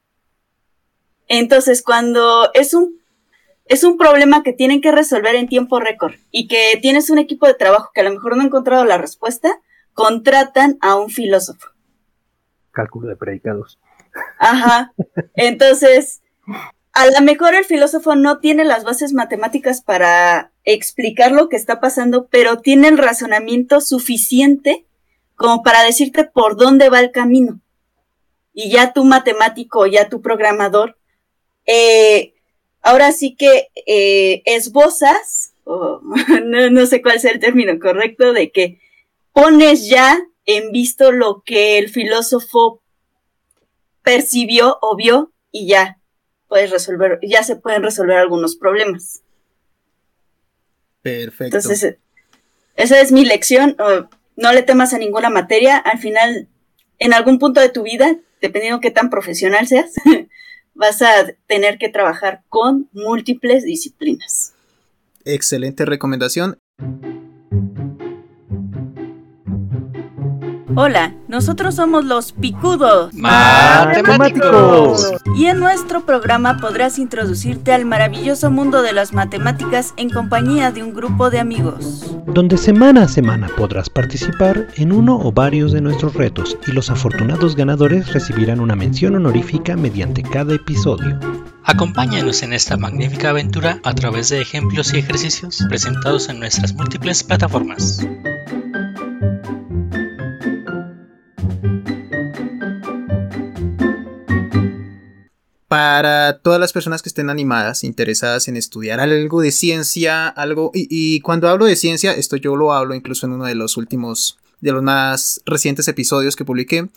Entonces, 1.27 1.83
cuando 1.83 2.49
es 2.55 2.73
un, 2.73 2.99
es 3.65 3.83
un 3.83 3.95
problema 3.95 4.41
que 4.41 4.53
tienen 4.53 4.81
que 4.81 4.91
resolver 4.91 5.35
en 5.35 5.47
tiempo 5.47 5.79
récord 5.79 6.15
y 6.31 6.47
que 6.47 6.79
tienes 6.81 7.11
un 7.11 7.19
equipo 7.19 7.45
de 7.45 7.53
trabajo 7.53 7.91
que 7.93 8.01
a 8.01 8.05
lo 8.05 8.09
mejor 8.09 8.35
no 8.35 8.41
ha 8.41 8.47
encontrado 8.47 8.85
la 8.85 8.97
respuesta, 8.97 9.61
contratan 9.93 10.79
a 10.81 10.95
un 10.95 11.11
filósofo. 11.11 11.67
Cálculo 12.71 13.09
de 13.09 13.17
predicados. 13.17 13.77
Ajá. 14.39 14.93
Entonces, 15.35 16.23
a 16.97 17.05
lo 17.05 17.21
mejor 17.21 17.53
el 17.53 17.63
filósofo 17.63 18.15
no 18.15 18.39
tiene 18.39 18.65
las 18.65 18.83
bases 18.83 19.13
matemáticas 19.13 19.83
para 19.83 20.51
explicar 20.63 21.31
lo 21.31 21.47
que 21.47 21.55
está 21.55 21.79
pasando, 21.79 22.25
pero 22.25 22.57
tiene 22.57 22.87
el 22.87 22.97
razonamiento 22.97 23.81
suficiente 23.81 24.83
como 25.35 25.61
para 25.61 25.83
decirte 25.83 26.23
por 26.23 26.57
dónde 26.57 26.89
va 26.89 26.99
el 26.99 27.11
camino. 27.11 27.61
Y 28.51 28.71
ya 28.71 28.93
tu 28.93 29.05
matemático, 29.05 29.85
ya 29.85 30.09
tu 30.09 30.23
programador, 30.23 30.97
eh, 31.67 32.33
ahora 32.81 33.11
sí 33.11 33.35
que 33.35 33.67
eh, 33.85 34.41
esbozas, 34.45 35.53
o 35.65 36.01
no, 36.45 36.71
no 36.71 36.85
sé 36.87 37.03
cuál 37.03 37.19
sea 37.19 37.29
el 37.29 37.39
término 37.39 37.79
correcto, 37.79 38.33
de 38.33 38.49
que 38.49 38.79
pones 39.33 39.87
ya 39.87 40.17
en 40.47 40.71
visto 40.71 41.11
lo 41.11 41.43
que 41.45 41.77
el 41.77 41.89
filósofo 41.89 42.81
percibió 44.01 44.79
o 44.81 44.95
vio 44.95 45.31
y 45.51 45.67
ya 45.67 45.96
puedes 46.47 46.71
resolver, 46.71 47.19
ya 47.21 47.43
se 47.43 47.55
pueden 47.55 47.83
resolver 47.83 48.17
algunos 48.17 48.55
problemas. 48.55 49.21
Perfecto. 51.01 51.57
Entonces, 51.57 51.95
esa 52.75 53.01
es 53.01 53.11
mi 53.11 53.25
lección. 53.25 53.75
No 54.35 54.53
le 54.53 54.61
temas 54.61 54.93
a 54.93 54.97
ninguna 54.97 55.29
materia. 55.29 55.77
Al 55.77 55.99
final, 55.99 56.47
en 56.99 57.13
algún 57.13 57.39
punto 57.39 57.61
de 57.61 57.69
tu 57.69 57.83
vida, 57.83 58.17
dependiendo 58.41 58.79
qué 58.79 58.91
tan 58.91 59.09
profesional 59.09 59.67
seas, 59.67 59.93
vas 60.73 61.01
a 61.01 61.27
tener 61.47 61.77
que 61.77 61.89
trabajar 61.89 62.43
con 62.49 62.89
múltiples 62.93 63.63
disciplinas. 63.63 64.53
Excelente 65.25 65.85
recomendación. 65.85 66.59
Hola, 70.79 71.15
nosotros 71.27 71.73
somos 71.73 72.05
los 72.05 72.33
Picudos 72.33 73.11
Matemáticos. 73.15 75.11
y 75.35 75.47
en 75.47 75.59
nuestro 75.59 76.05
programa 76.05 76.57
podrás 76.57 76.99
introducirte 76.99 77.73
al 77.73 77.83
maravilloso 77.85 78.51
mundo 78.51 78.83
de 78.83 78.93
las 78.93 79.11
matemáticas 79.11 79.95
en 79.97 80.11
compañía 80.11 80.71
de 80.71 80.83
un 80.83 80.93
grupo 80.93 81.31
de 81.31 81.39
amigos. 81.39 82.15
donde 82.27 82.57
semana 82.57 83.05
a 83.05 83.07
semana 83.07 83.47
podrás 83.57 83.89
participar 83.89 84.67
en 84.75 84.91
uno 84.91 85.19
o 85.19 85.31
varios 85.31 85.71
de 85.71 85.81
nuestros 85.81 86.13
retos 86.13 86.55
y 86.67 86.71
los 86.73 86.91
afortunados 86.91 87.55
ganadores 87.55 88.13
recibirán 88.13 88.59
una 88.59 88.75
mención 88.75 89.15
honorífica 89.15 89.75
mediante 89.75 90.21
cada 90.21 90.53
episodio. 90.53 91.19
Acompáñanos 91.63 92.43
en 92.43 92.53
esta 92.53 92.77
magnífica 92.77 93.31
aventura 93.31 93.79
a 93.83 93.95
través 93.95 94.29
de 94.29 94.41
ejemplos 94.41 94.93
y 94.93 94.99
ejercicios 94.99 95.57
presentados 95.69 96.29
en 96.29 96.37
nuestras 96.39 96.75
múltiples 96.75 97.23
plataformas. 97.23 98.05
Para 105.67 106.39
todas 106.39 106.61
las 106.61 106.71
personas 106.71 107.01
que 107.01 107.09
estén 107.09 107.29
animadas, 107.29 107.83
interesadas 107.83 108.47
en 108.47 108.55
estudiar 108.55 109.01
algo 109.01 109.41
de 109.41 109.51
ciencia, 109.51 110.27
algo. 110.29 110.71
Y, 110.73 111.19
cuando 111.19 111.49
hablo 111.49 111.65
de 111.65 111.75
ciencia, 111.75 112.13
esto 112.13 112.37
yo 112.37 112.55
lo 112.55 112.71
hablo 112.71 112.95
incluso 112.95 113.25
en 113.25 113.33
uno 113.33 113.43
de 113.45 113.55
los 113.55 113.75
últimos, 113.75 114.37
de 114.61 114.71
los 114.71 114.81
más 114.81 115.41
recientes 115.45 115.89
episodios 115.89 116.37
que 116.37 116.45
publiqué, 116.45 116.87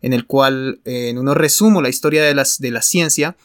en 0.00 0.12
el 0.12 0.26
cual 0.26 0.80
eh, 0.84 1.08
en 1.08 1.18
uno 1.18 1.34
resumo 1.34 1.82
la 1.82 1.88
historia 1.88 2.22
de, 2.22 2.34
las, 2.34 2.60
de 2.60 2.70
la 2.70 2.82
ciencia. 2.82 3.36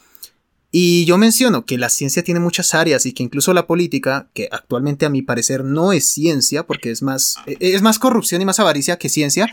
Y 0.72 1.06
yo 1.06 1.18
menciono 1.18 1.66
que 1.66 1.80
la 1.80 1.90
ciencia 1.90 2.24
tiene 2.24 2.40
muchas 2.40 2.76
áreas 2.76 3.08
y 3.08 3.14
que 3.14 3.24
incluso 3.24 3.56
la 3.56 3.66
política, 3.66 4.30
que 4.36 4.50
actualmente 4.52 5.08
a 5.08 5.10
mi 5.10 5.24
parecer 5.24 5.64
no 5.64 5.94
es 5.94 6.06
ciencia, 6.06 6.68
porque 6.68 6.92
es 6.92 7.02
más, 7.02 7.38
e- 7.48 7.58
es 7.60 7.82
más 7.82 7.98
corrupción 7.98 8.40
y 8.44 8.46
más 8.46 8.60
avaricia 8.60 9.00
que 9.00 9.10
ciencia, 9.10 9.48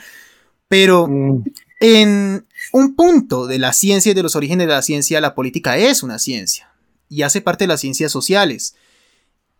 pero 0.68 1.06
Mm, 1.08 1.42
en 1.80 2.46
un 2.72 2.94
punto 2.94 3.46
de 3.46 3.58
la 3.58 3.72
ciencia 3.72 4.12
y 4.12 4.14
de 4.14 4.22
los 4.22 4.36
orígenes 4.36 4.66
de 4.66 4.72
la 4.72 4.82
ciencia, 4.82 5.20
la 5.20 5.34
política 5.34 5.76
es 5.76 6.02
una 6.02 6.18
ciencia 6.18 6.70
y 7.08 7.22
hace 7.22 7.40
parte 7.40 7.64
de 7.64 7.68
las 7.68 7.80
ciencias 7.80 8.12
sociales. 8.12 8.74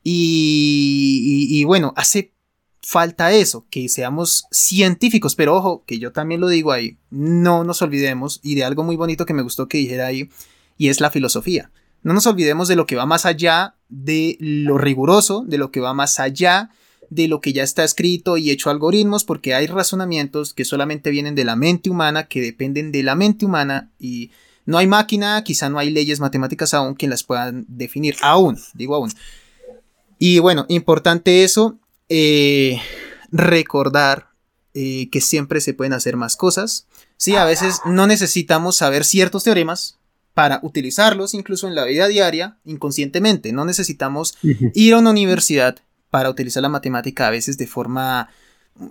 Y, 0.03 1.65
bueno, 1.65 1.93
hace 1.97 2.33
falta 2.81 3.33
eso, 3.33 3.67
que 3.71 3.89
seamos 3.89 4.47
científicos, 4.53 5.35
pero 5.35 5.57
ojo, 5.57 5.83
que 5.85 5.99
yo 5.99 6.13
también 6.13 6.41
lo 6.41 6.49
digo 6.49 6.71
ahí, 6.71 6.97
no 7.11 7.65
nos 7.65 7.83
olvidemos 7.83 8.39
y 8.45 8.55
de 8.55 8.63
algo 8.63 8.85
muy 8.85 8.95
bonito 8.95 9.27
que 9.27 9.35
me 9.35 9.43
gustó 9.43 9.67
que 9.67 9.79
dijera 9.79 10.07
ahí, 10.07 10.31
y 10.79 10.89
es 10.89 11.01
la 11.01 11.11
filosofía. 11.11 11.73
No 12.03 12.15
nos 12.15 12.27
olvidemos 12.29 12.69
de 12.69 12.77
lo 12.77 12.87
que 12.87 12.95
va 12.95 13.07
más 13.07 13.27
allá 13.27 13.75
de 13.89 14.37
lo 14.39 14.79
riguroso, 14.79 15.45
de 15.45 15.59
lo 15.59 15.73
que 15.73 15.81
va 15.81 15.93
más 15.93 16.21
allá 16.21 16.71
de 17.11 17.29
lo 17.29 17.41
que 17.41 17.53
ya 17.53 17.63
está 17.63 17.85
escrito 17.85 18.37
y 18.37 18.51
hecho 18.51 18.71
algoritmos, 18.71 19.25
porque 19.25 19.55
hay 19.55 19.67
razonamientos 19.67 20.55
que 20.55 20.65
solamente 20.65 21.11
vienen 21.11 21.35
de 21.35 21.45
la 21.45 21.57
mente 21.57 21.91
humana, 21.91 22.27
que 22.27 22.41
dependen 22.41 22.93
de 22.93 23.03
la 23.03 23.15
mente 23.15 23.45
humana 23.45 23.91
y 23.99 24.31
no 24.65 24.79
hay 24.79 24.87
máquina, 24.87 25.43
quizá 25.45 25.71
no 25.71 25.79
hay 25.79 25.91
leyes 25.91 26.21
matemáticas 26.21 26.75
aún 26.75 26.97
que 26.97 27.09
las 27.09 27.23
puedan 27.23 27.65
definir, 27.69 28.17
aún, 28.23 28.59
digo 28.75 28.97
aún. 28.97 29.13
Y 30.19 30.39
bueno, 30.41 30.67
importante 30.69 31.45
eso, 31.45 31.79
eh, 32.09 32.81
recordar 33.31 34.31
eh, 34.75 35.09
que 35.11 35.21
siempre 35.21 35.61
se 35.61 35.75
pueden 35.75 35.93
hacer 35.93 36.17
más 36.17 36.37
cosas. 36.37 36.87
Sí, 37.17 37.37
a 37.37 37.45
veces 37.45 37.81
no 37.85 38.07
necesitamos 38.07 38.77
saber 38.77 39.05
ciertos 39.05 39.45
teoremas 39.45 39.99
para 40.35 40.61
utilizarlos 40.63 41.33
incluso 41.33 41.67
en 41.67 41.75
la 41.75 41.85
vida 41.85 42.09
diaria 42.09 42.59
inconscientemente. 42.65 43.53
No 43.53 43.65
necesitamos 43.65 44.37
ir 44.43 44.93
a 44.93 44.99
una 44.99 45.11
universidad 45.11 45.79
para 46.17 46.31
utilizar 46.31 46.63
la 46.63 46.71
matemática 46.71 47.27
a 47.27 47.31
veces 47.31 47.59
de 47.59 47.67
forma 47.67 48.31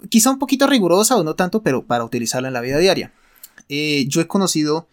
quizá 0.09 0.29
un 0.29 0.37
poquito 0.37 0.67
rigurosa 0.67 1.15
o 1.17 1.23
no 1.23 1.33
tanto, 1.33 1.63
pero 1.63 1.83
para 1.83 2.03
utilizarla 2.03 2.49
en 2.49 2.53
la 2.53 2.61
vida 2.61 2.77
diaria. 2.77 3.13
Eh, 3.67 4.05
yo 4.07 4.21
he 4.21 4.27
conocido 4.27 4.87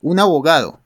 un 0.00 0.18
abogado 0.18 0.80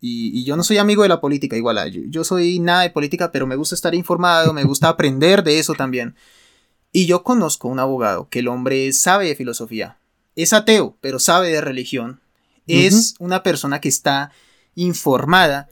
y, 0.00 0.30
y 0.34 0.44
yo 0.44 0.56
no 0.56 0.64
soy 0.64 0.78
amigo 0.78 1.02
de 1.02 1.10
la 1.10 1.20
política, 1.20 1.58
igual, 1.58 1.76
ah, 1.76 1.88
yo, 1.88 2.00
yo 2.06 2.24
soy 2.24 2.58
nada 2.58 2.84
de 2.84 2.90
política, 2.90 3.30
pero 3.30 3.46
me 3.46 3.54
gusta 3.54 3.74
estar 3.74 3.94
informado, 3.94 4.54
me 4.54 4.64
gusta 4.64 4.88
aprender 4.88 5.44
de 5.44 5.58
eso 5.58 5.74
también. 5.74 6.14
Y 6.90 7.04
yo 7.04 7.22
conozco 7.22 7.68
un 7.68 7.78
abogado 7.78 8.30
que 8.30 8.38
el 8.38 8.48
hombre 8.48 8.90
sabe 8.94 9.26
de 9.26 9.36
filosofía, 9.36 9.98
es 10.36 10.54
ateo, 10.54 10.96
pero 11.02 11.18
sabe 11.18 11.50
de 11.50 11.60
religión, 11.60 12.22
es 12.66 13.14
una 13.18 13.42
persona 13.42 13.82
que 13.82 13.90
está 13.90 14.32
informada 14.74 15.68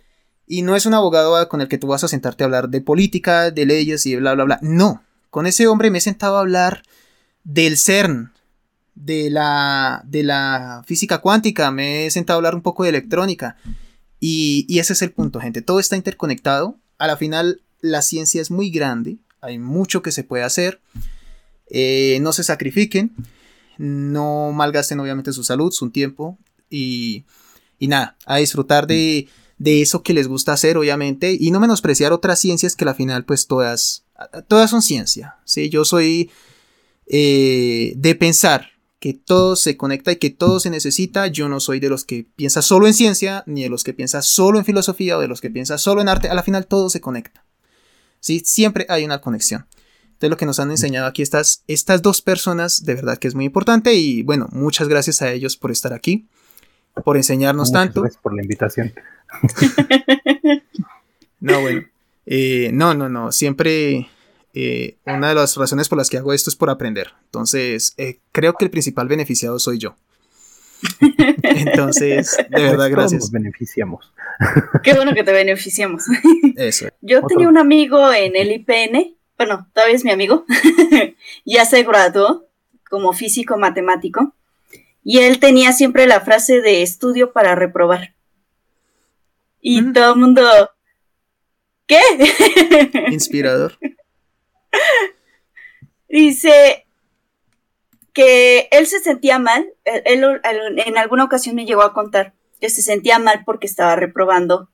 y 0.46 0.62
no 0.62 0.76
es 0.76 0.86
un 0.86 0.94
abogado 0.94 1.48
con 1.48 1.60
el 1.60 1.68
que 1.68 1.78
tú 1.78 1.88
vas 1.88 2.04
a 2.04 2.08
sentarte 2.08 2.44
a 2.44 2.46
hablar 2.46 2.68
de 2.68 2.80
política, 2.80 3.50
de 3.50 3.66
leyes 3.66 4.06
y 4.06 4.16
bla, 4.16 4.34
bla, 4.34 4.44
bla. 4.44 4.58
No, 4.62 5.02
con 5.30 5.46
ese 5.46 5.66
hombre 5.66 5.90
me 5.90 5.98
he 5.98 6.00
sentado 6.00 6.36
a 6.36 6.40
hablar 6.40 6.82
del 7.44 7.76
CERN, 7.76 8.32
de 8.94 9.30
la, 9.30 10.02
de 10.06 10.22
la 10.22 10.82
física 10.86 11.18
cuántica, 11.18 11.70
me 11.70 12.06
he 12.06 12.10
sentado 12.10 12.36
a 12.36 12.38
hablar 12.38 12.54
un 12.54 12.62
poco 12.62 12.84
de 12.84 12.90
electrónica. 12.90 13.56
Y, 14.18 14.64
y 14.68 14.78
ese 14.78 14.94
es 14.94 15.02
el 15.02 15.12
punto, 15.12 15.40
gente. 15.40 15.62
Todo 15.62 15.78
está 15.78 15.96
interconectado. 15.96 16.78
A 16.98 17.06
la 17.06 17.16
final, 17.16 17.62
la 17.80 18.00
ciencia 18.00 18.40
es 18.40 18.50
muy 18.50 18.70
grande. 18.70 19.18
Hay 19.42 19.58
mucho 19.58 20.00
que 20.02 20.12
se 20.12 20.24
puede 20.24 20.44
hacer. 20.44 20.80
Eh, 21.68 22.18
no 22.22 22.32
se 22.32 22.42
sacrifiquen. 22.42 23.14
No 23.76 24.52
malgasten, 24.52 24.98
obviamente, 25.00 25.32
su 25.32 25.44
salud, 25.44 25.70
su 25.70 25.90
tiempo. 25.90 26.38
Y, 26.70 27.26
y 27.78 27.88
nada, 27.88 28.16
a 28.24 28.38
disfrutar 28.38 28.86
de, 28.86 29.28
de 29.58 29.82
eso 29.82 30.02
que 30.02 30.12
les 30.12 30.28
gusta 30.28 30.52
hacer, 30.52 30.76
obviamente. 30.76 31.36
Y 31.38 31.50
no 31.50 31.60
menospreciar 31.60 32.12
otras 32.12 32.38
ciencias 32.38 32.76
que 32.76 32.84
a 32.84 32.86
la 32.86 32.94
final, 32.94 33.24
pues 33.24 33.46
todas, 33.46 34.04
todas 34.48 34.70
son 34.70 34.82
ciencia. 34.82 35.36
¿sí? 35.44 35.68
Yo 35.70 35.84
soy 35.84 36.30
eh, 37.06 37.94
de 37.96 38.14
pensar 38.14 38.70
que 38.98 39.14
todo 39.14 39.56
se 39.56 39.76
conecta 39.76 40.12
y 40.12 40.16
que 40.16 40.30
todo 40.30 40.60
se 40.60 40.70
necesita. 40.70 41.26
Yo 41.26 41.48
no 41.48 41.60
soy 41.60 41.80
de 41.80 41.88
los 41.88 42.04
que 42.04 42.26
piensa 42.36 42.62
solo 42.62 42.86
en 42.86 42.94
ciencia, 42.94 43.44
ni 43.46 43.62
de 43.62 43.68
los 43.68 43.84
que 43.84 43.94
piensa 43.94 44.22
solo 44.22 44.58
en 44.58 44.64
filosofía 44.64 45.16
o 45.16 45.20
de 45.20 45.28
los 45.28 45.40
que 45.40 45.50
piensa 45.50 45.78
solo 45.78 46.00
en 46.00 46.08
arte. 46.08 46.28
A 46.28 46.34
la 46.34 46.42
final 46.42 46.66
todo 46.66 46.90
se 46.90 47.00
conecta. 47.00 47.44
¿sí? 48.20 48.42
Siempre 48.44 48.86
hay 48.88 49.04
una 49.04 49.20
conexión. 49.20 49.66
Entonces 50.04 50.30
lo 50.30 50.36
que 50.38 50.46
nos 50.46 50.58
han 50.60 50.70
enseñado 50.70 51.06
aquí 51.06 51.20
estas, 51.20 51.62
estas 51.66 52.00
dos 52.00 52.22
personas, 52.22 52.84
de 52.84 52.94
verdad 52.94 53.18
que 53.18 53.28
es 53.28 53.34
muy 53.34 53.44
importante 53.44 53.92
y 53.94 54.22
bueno, 54.22 54.48
muchas 54.50 54.88
gracias 54.88 55.20
a 55.20 55.30
ellos 55.30 55.58
por 55.58 55.70
estar 55.70 55.92
aquí, 55.92 56.26
por 57.04 57.18
enseñarnos 57.18 57.68
Muchas 57.68 57.82
tanto. 57.84 58.00
gracias 58.00 58.22
por 58.22 58.34
la 58.34 58.40
invitación. 58.40 58.94
No, 61.38 61.60
bueno. 61.60 61.84
eh, 62.24 62.70
no, 62.72 62.94
no, 62.94 63.08
no. 63.08 63.30
Siempre 63.30 64.08
eh, 64.54 64.96
una 65.04 65.28
de 65.28 65.34
las 65.34 65.54
razones 65.56 65.88
por 65.88 65.98
las 65.98 66.08
que 66.08 66.16
hago 66.16 66.32
esto 66.32 66.50
es 66.50 66.56
por 66.56 66.70
aprender. 66.70 67.12
Entonces, 67.26 67.94
eh, 67.98 68.20
creo 68.32 68.54
que 68.54 68.64
el 68.64 68.70
principal 68.70 69.06
beneficiado 69.06 69.58
soy 69.58 69.78
yo. 69.78 69.96
Entonces, 71.42 72.36
de 72.36 72.62
verdad, 72.62 72.76
Pues 72.76 72.76
todos 72.76 72.90
gracias. 72.90 73.20
Nos 73.20 73.30
beneficiamos. 73.30 74.12
Qué 74.82 74.94
bueno 74.94 75.14
que 75.14 75.24
te 75.24 75.32
beneficiamos. 75.32 76.04
Eso. 76.56 76.88
Yo 77.00 77.18
Otro. 77.18 77.28
tenía 77.28 77.48
un 77.48 77.58
amigo 77.58 78.12
en 78.12 78.34
el 78.34 78.50
IPN, 78.52 79.14
bueno, 79.38 79.68
todavía 79.72 79.94
es 79.96 80.04
mi 80.04 80.10
amigo, 80.10 80.44
ya 81.44 81.64
se 81.64 81.82
graduó 81.82 82.46
como 82.90 83.12
físico 83.12 83.56
matemático, 83.58 84.34
y 85.04 85.18
él 85.18 85.38
tenía 85.38 85.72
siempre 85.72 86.06
la 86.06 86.20
frase 86.20 86.60
de 86.60 86.82
estudio 86.82 87.32
para 87.32 87.54
reprobar. 87.54 88.15
Y 89.68 89.82
Mm. 89.82 89.92
todo 89.94 90.12
el 90.12 90.20
mundo, 90.20 90.70
¿qué? 91.88 92.00
Inspirador. 93.10 93.76
Dice 96.08 96.86
que 98.12 98.68
él 98.70 98.86
se 98.86 99.00
sentía 99.00 99.40
mal, 99.40 99.66
él, 99.84 100.22
él 100.22 100.78
en 100.86 100.98
alguna 100.98 101.24
ocasión 101.24 101.56
me 101.56 101.66
llegó 101.66 101.82
a 101.82 101.92
contar 101.92 102.32
que 102.60 102.70
se 102.70 102.80
sentía 102.80 103.18
mal 103.18 103.42
porque 103.44 103.66
estaba 103.66 103.96
reprobando 103.96 104.70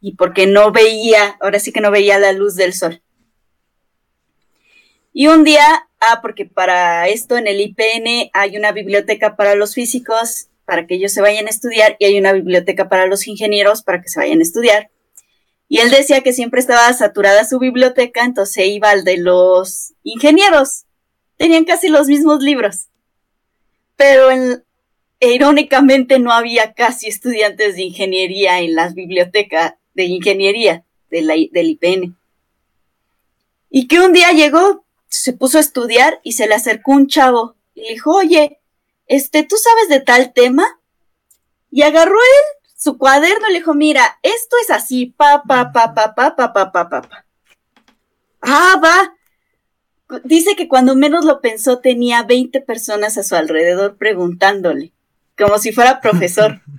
y 0.00 0.14
porque 0.14 0.46
no 0.46 0.70
veía, 0.70 1.36
ahora 1.40 1.58
sí 1.58 1.72
que 1.72 1.80
no 1.80 1.90
veía 1.90 2.20
la 2.20 2.30
luz 2.32 2.54
del 2.54 2.74
sol. 2.74 3.02
Y 5.12 5.26
un 5.26 5.42
día, 5.42 5.88
ah, 5.98 6.20
porque 6.22 6.46
para 6.46 7.08
esto 7.08 7.36
en 7.36 7.48
el 7.48 7.60
IPN 7.60 8.30
hay 8.32 8.56
una 8.56 8.70
biblioteca 8.70 9.34
para 9.34 9.56
los 9.56 9.74
físicos, 9.74 10.50
para 10.64 10.86
que 10.86 10.94
ellos 10.94 11.12
se 11.12 11.20
vayan 11.20 11.46
a 11.46 11.50
estudiar, 11.50 11.96
y 11.98 12.04
hay 12.04 12.18
una 12.18 12.32
biblioteca 12.32 12.88
para 12.88 13.06
los 13.06 13.26
ingenieros, 13.26 13.82
para 13.82 14.00
que 14.00 14.08
se 14.08 14.20
vayan 14.20 14.40
a 14.40 14.42
estudiar. 14.42 14.90
Y 15.68 15.78
él 15.78 15.90
decía 15.90 16.20
que 16.20 16.32
siempre 16.32 16.60
estaba 16.60 16.92
saturada 16.92 17.44
su 17.44 17.58
biblioteca, 17.58 18.24
entonces 18.24 18.66
iba 18.66 18.90
al 18.90 19.04
de 19.04 19.16
los 19.16 19.94
ingenieros. 20.02 20.84
Tenían 21.36 21.64
casi 21.64 21.88
los 21.88 22.08
mismos 22.08 22.42
libros. 22.42 22.88
Pero 23.96 24.28
irónicamente 25.20 26.18
no 26.18 26.32
había 26.32 26.74
casi 26.74 27.08
estudiantes 27.08 27.76
de 27.76 27.82
ingeniería 27.82 28.60
en 28.60 28.74
las 28.74 28.94
bibliotecas 28.94 29.74
de 29.94 30.04
ingeniería 30.04 30.84
de 31.10 31.48
del 31.52 31.70
IPN. 31.70 32.16
Y 33.70 33.88
que 33.88 34.00
un 34.00 34.12
día 34.12 34.32
llegó, 34.32 34.84
se 35.08 35.32
puso 35.32 35.58
a 35.58 35.62
estudiar 35.62 36.20
y 36.22 36.32
se 36.32 36.46
le 36.46 36.54
acercó 36.54 36.92
un 36.92 37.06
chavo 37.06 37.56
y 37.74 37.82
le 37.82 37.88
dijo, 37.90 38.14
oye, 38.14 38.60
este, 39.12 39.42
¿tú 39.42 39.56
sabes 39.56 39.90
de 39.90 40.00
tal 40.00 40.32
tema? 40.32 40.80
Y 41.70 41.82
agarró 41.82 42.14
él 42.14 42.62
su 42.74 42.96
cuaderno 42.96 43.48
y 43.48 43.52
le 43.52 43.58
dijo, 43.58 43.74
mira, 43.74 44.18
esto 44.22 44.56
es 44.62 44.70
así, 44.70 45.06
pa, 45.06 45.42
pa, 45.46 45.70
pa, 45.70 45.92
pa, 45.92 46.14
pa, 46.14 46.34
pa, 46.34 46.52
pa, 46.52 46.72
pa, 46.72 46.88
pa, 46.88 47.02
pa. 47.02 47.26
Ah, 48.40 48.80
va. 48.82 49.14
Dice 50.24 50.56
que 50.56 50.66
cuando 50.66 50.96
menos 50.96 51.26
lo 51.26 51.42
pensó 51.42 51.78
tenía 51.78 52.22
20 52.22 52.62
personas 52.62 53.18
a 53.18 53.22
su 53.22 53.36
alrededor 53.36 53.98
preguntándole, 53.98 54.94
como 55.36 55.58
si 55.58 55.72
fuera 55.72 56.00
profesor. 56.00 56.60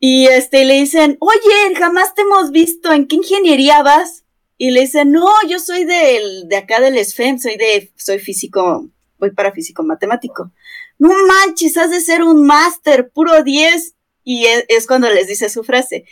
Y 0.00 0.26
este 0.26 0.66
le 0.66 0.74
dicen, 0.74 1.16
oye, 1.20 1.74
jamás 1.78 2.14
te 2.14 2.22
hemos 2.22 2.50
visto, 2.50 2.92
¿en 2.92 3.06
qué 3.06 3.16
ingeniería 3.16 3.82
vas? 3.82 4.24
Y 4.58 4.70
le 4.70 4.82
dicen, 4.82 5.12
no, 5.12 5.30
yo 5.48 5.58
soy 5.58 5.84
del, 5.84 6.46
de 6.46 6.56
acá 6.56 6.78
del 6.80 7.02
SFEM, 7.02 7.38
soy 7.38 7.56
de, 7.56 7.90
soy 7.96 8.18
físico, 8.18 8.90
voy 9.18 9.30
para 9.30 9.52
físico 9.52 9.82
matemático. 9.82 10.50
No 10.98 11.10
manches, 11.26 11.76
has 11.76 11.90
de 11.90 12.00
ser 12.00 12.22
un 12.22 12.46
máster, 12.46 13.10
puro 13.10 13.42
10. 13.42 13.94
Y 14.24 14.46
es, 14.46 14.64
es 14.68 14.86
cuando 14.86 15.10
les 15.10 15.26
dice 15.26 15.48
su 15.48 15.64
frase, 15.64 16.04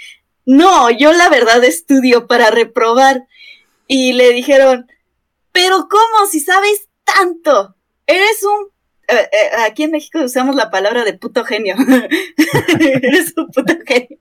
no, 0.44 0.90
yo 0.90 1.12
la 1.12 1.28
verdad 1.28 1.64
estudio 1.64 2.26
para 2.26 2.50
reprobar. 2.50 3.26
Y 3.86 4.12
le 4.12 4.32
dijeron, 4.32 4.86
pero 5.52 5.88
¿cómo? 5.88 6.26
Si 6.30 6.40
sabes 6.40 6.88
tanto, 7.04 7.76
eres 8.06 8.42
un 8.42 8.72
eh, 9.08 9.28
eh, 9.30 9.50
aquí 9.66 9.82
en 9.82 9.90
México 9.90 10.20
usamos 10.20 10.56
la 10.56 10.70
palabra 10.70 11.04
de 11.04 11.12
puto 11.12 11.44
genio. 11.44 11.76
Eres 12.80 13.34
un 13.36 13.48
puto 13.48 13.74
genio. 13.86 14.18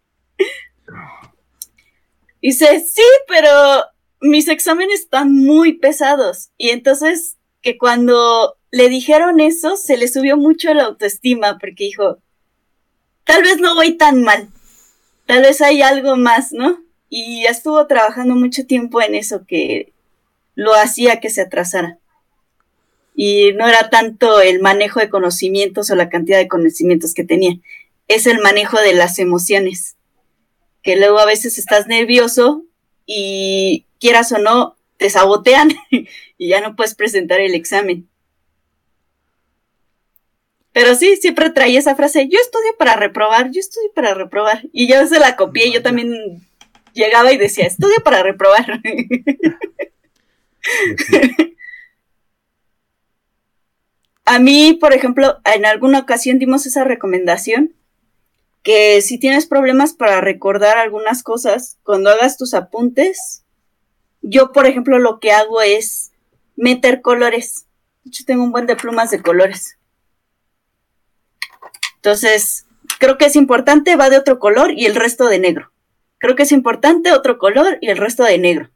Dice, 2.41 2.79
sí, 2.79 3.03
pero 3.27 3.85
mis 4.19 4.47
exámenes 4.47 5.01
están 5.01 5.31
muy 5.33 5.73
pesados. 5.73 6.49
Y 6.57 6.71
entonces, 6.71 7.37
que 7.61 7.77
cuando 7.77 8.57
le 8.71 8.89
dijeron 8.89 9.39
eso, 9.39 9.75
se 9.77 9.97
le 9.97 10.07
subió 10.07 10.37
mucho 10.37 10.73
la 10.73 10.85
autoestima, 10.85 11.59
porque 11.59 11.85
dijo, 11.85 12.19
tal 13.25 13.43
vez 13.43 13.57
no 13.59 13.75
voy 13.75 13.97
tan 13.97 14.23
mal, 14.23 14.49
tal 15.25 15.41
vez 15.41 15.61
hay 15.61 15.81
algo 15.81 16.15
más, 16.15 16.53
¿no? 16.53 16.81
Y 17.09 17.45
estuvo 17.45 17.85
trabajando 17.87 18.35
mucho 18.35 18.65
tiempo 18.65 19.01
en 19.01 19.15
eso 19.15 19.45
que 19.45 19.91
lo 20.55 20.73
hacía 20.73 21.19
que 21.19 21.29
se 21.29 21.41
atrasara 21.41 21.99
y 23.15 23.53
no 23.53 23.67
era 23.67 23.89
tanto 23.89 24.41
el 24.41 24.61
manejo 24.61 24.99
de 24.99 25.09
conocimientos 25.09 25.89
o 25.89 25.95
la 25.95 26.09
cantidad 26.09 26.37
de 26.37 26.47
conocimientos 26.47 27.13
que 27.13 27.23
tenía, 27.23 27.55
es 28.07 28.25
el 28.25 28.39
manejo 28.39 28.79
de 28.79 28.93
las 28.93 29.19
emociones, 29.19 29.95
que 30.81 30.95
luego 30.95 31.19
a 31.19 31.25
veces 31.25 31.57
estás 31.57 31.87
nervioso 31.87 32.63
y 33.05 33.85
quieras 33.99 34.31
o 34.31 34.37
no, 34.37 34.75
te 34.97 35.09
sabotean 35.09 35.71
y 36.37 36.47
ya 36.47 36.61
no 36.61 36.75
puedes 36.75 36.95
presentar 36.95 37.39
el 37.41 37.53
examen. 37.53 38.07
Pero 40.73 40.95
sí, 40.95 41.17
siempre 41.17 41.49
traía 41.49 41.79
esa 41.79 41.95
frase, 41.95 42.29
yo 42.29 42.39
estudio 42.39 42.77
para 42.77 42.95
reprobar, 42.95 43.51
yo 43.51 43.59
estudio 43.59 43.91
para 43.93 44.13
reprobar. 44.13 44.63
Y 44.71 44.87
yo 44.87 45.05
se 45.07 45.19
la 45.19 45.35
copié, 45.35 45.67
y 45.67 45.73
yo 45.73 45.81
también 45.81 46.13
llegaba 46.93 47.31
y 47.31 47.37
decía, 47.37 47.65
estudio 47.65 47.97
para 48.03 48.23
reprobar. 48.23 48.81
A 54.23 54.39
mí, 54.39 54.77
por 54.79 54.93
ejemplo, 54.93 55.39
en 55.43 55.65
alguna 55.65 55.99
ocasión 55.99 56.39
dimos 56.39 56.65
esa 56.65 56.85
recomendación 56.85 57.75
que 58.63 59.01
si 59.01 59.19
tienes 59.19 59.47
problemas 59.47 59.93
para 59.93 60.21
recordar 60.21 60.77
algunas 60.77 61.23
cosas, 61.23 61.79
cuando 61.83 62.11
hagas 62.11 62.37
tus 62.37 62.53
apuntes, 62.53 63.43
yo, 64.21 64.51
por 64.51 64.67
ejemplo, 64.67 64.99
lo 64.99 65.19
que 65.19 65.31
hago 65.31 65.61
es 65.61 66.11
meter 66.55 67.01
colores. 67.01 67.65
Yo 68.03 68.23
tengo 68.25 68.43
un 68.43 68.51
buen 68.51 68.67
de 68.67 68.75
plumas 68.75 69.09
de 69.09 69.21
colores. 69.21 69.77
Entonces, 72.01 72.65
creo 72.99 73.19
que 73.19 73.25
es 73.25 73.35
importante, 73.35 73.95
va 73.95 74.09
de 74.09 74.17
otro 74.17 74.39
color 74.39 74.71
y 74.75 74.87
el 74.87 74.95
resto 74.95 75.27
de 75.27 75.37
negro. 75.37 75.71
Creo 76.17 76.35
que 76.35 76.43
es 76.43 76.51
importante 76.51 77.11
otro 77.11 77.37
color 77.37 77.77
y 77.79 77.89
el 77.89 77.97
resto 77.97 78.23
de 78.23 78.39
negro. 78.39 78.71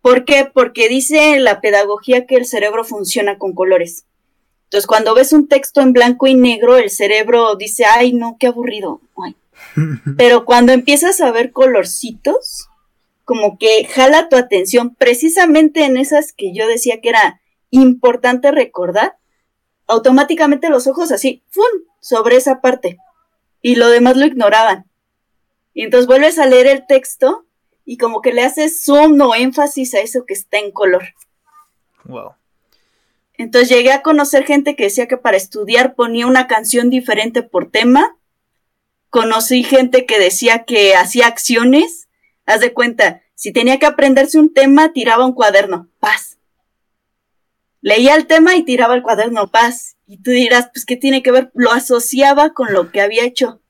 ¿Por 0.00 0.24
qué? 0.24 0.50
Porque 0.50 0.88
dice 0.88 1.38
la 1.40 1.60
pedagogía 1.60 2.26
que 2.26 2.36
el 2.36 2.46
cerebro 2.46 2.84
funciona 2.84 3.36
con 3.36 3.52
colores. 3.52 4.06
Entonces, 4.64 4.86
cuando 4.86 5.14
ves 5.14 5.34
un 5.34 5.46
texto 5.46 5.82
en 5.82 5.92
blanco 5.92 6.26
y 6.26 6.34
negro, 6.34 6.78
el 6.78 6.88
cerebro 6.88 7.56
dice, 7.56 7.84
ay, 7.84 8.14
no, 8.14 8.36
qué 8.40 8.46
aburrido. 8.46 9.02
Pero 10.16 10.46
cuando 10.46 10.72
empiezas 10.72 11.20
a 11.20 11.30
ver 11.30 11.52
colorcitos, 11.52 12.68
como 13.24 13.58
que 13.58 13.86
jala 13.86 14.30
tu 14.30 14.36
atención 14.36 14.94
precisamente 14.94 15.84
en 15.84 15.98
esas 15.98 16.32
que 16.32 16.54
yo 16.54 16.66
decía 16.66 17.02
que 17.02 17.10
era 17.10 17.42
importante 17.70 18.50
recordar, 18.52 19.18
automáticamente 19.88 20.68
los 20.68 20.86
ojos 20.86 21.10
así, 21.10 21.42
¡fum!, 21.48 21.64
sobre 22.00 22.36
esa 22.36 22.60
parte. 22.60 22.98
Y 23.60 23.74
lo 23.74 23.88
demás 23.88 24.16
lo 24.16 24.26
ignoraban. 24.26 24.88
Y 25.74 25.82
entonces 25.82 26.06
vuelves 26.06 26.38
a 26.38 26.46
leer 26.46 26.66
el 26.66 26.86
texto 26.86 27.46
y 27.84 27.96
como 27.96 28.20
que 28.20 28.32
le 28.32 28.44
haces 28.44 28.84
zoom 28.84 29.20
o 29.20 29.34
énfasis 29.34 29.94
a 29.94 30.00
eso 30.00 30.24
que 30.26 30.34
está 30.34 30.58
en 30.58 30.70
color. 30.70 31.04
Wow. 32.04 32.34
Entonces 33.34 33.68
llegué 33.68 33.92
a 33.92 34.02
conocer 34.02 34.44
gente 34.44 34.76
que 34.76 34.84
decía 34.84 35.06
que 35.08 35.16
para 35.16 35.36
estudiar 35.36 35.94
ponía 35.94 36.26
una 36.26 36.46
canción 36.48 36.90
diferente 36.90 37.42
por 37.42 37.70
tema. 37.70 38.16
Conocí 39.10 39.62
gente 39.62 40.04
que 40.04 40.18
decía 40.18 40.64
que 40.64 40.96
hacía 40.96 41.28
acciones. 41.28 42.08
Haz 42.46 42.60
de 42.60 42.74
cuenta, 42.74 43.22
si 43.34 43.52
tenía 43.52 43.78
que 43.78 43.86
aprenderse 43.86 44.38
un 44.38 44.52
tema, 44.52 44.92
tiraba 44.92 45.24
un 45.24 45.32
cuaderno, 45.32 45.88
paz. 46.00 46.37
Leía 47.80 48.14
el 48.14 48.26
tema 48.26 48.56
y 48.56 48.64
tiraba 48.64 48.94
el 48.94 49.02
cuaderno, 49.02 49.50
paz. 49.50 49.96
Y 50.06 50.18
tú 50.18 50.30
dirás, 50.30 50.70
pues, 50.72 50.84
¿qué 50.84 50.96
tiene 50.96 51.22
que 51.22 51.30
ver? 51.30 51.50
Lo 51.54 51.70
asociaba 51.70 52.54
con 52.54 52.72
lo 52.72 52.90
que 52.90 53.00
había 53.00 53.24
hecho. 53.24 53.60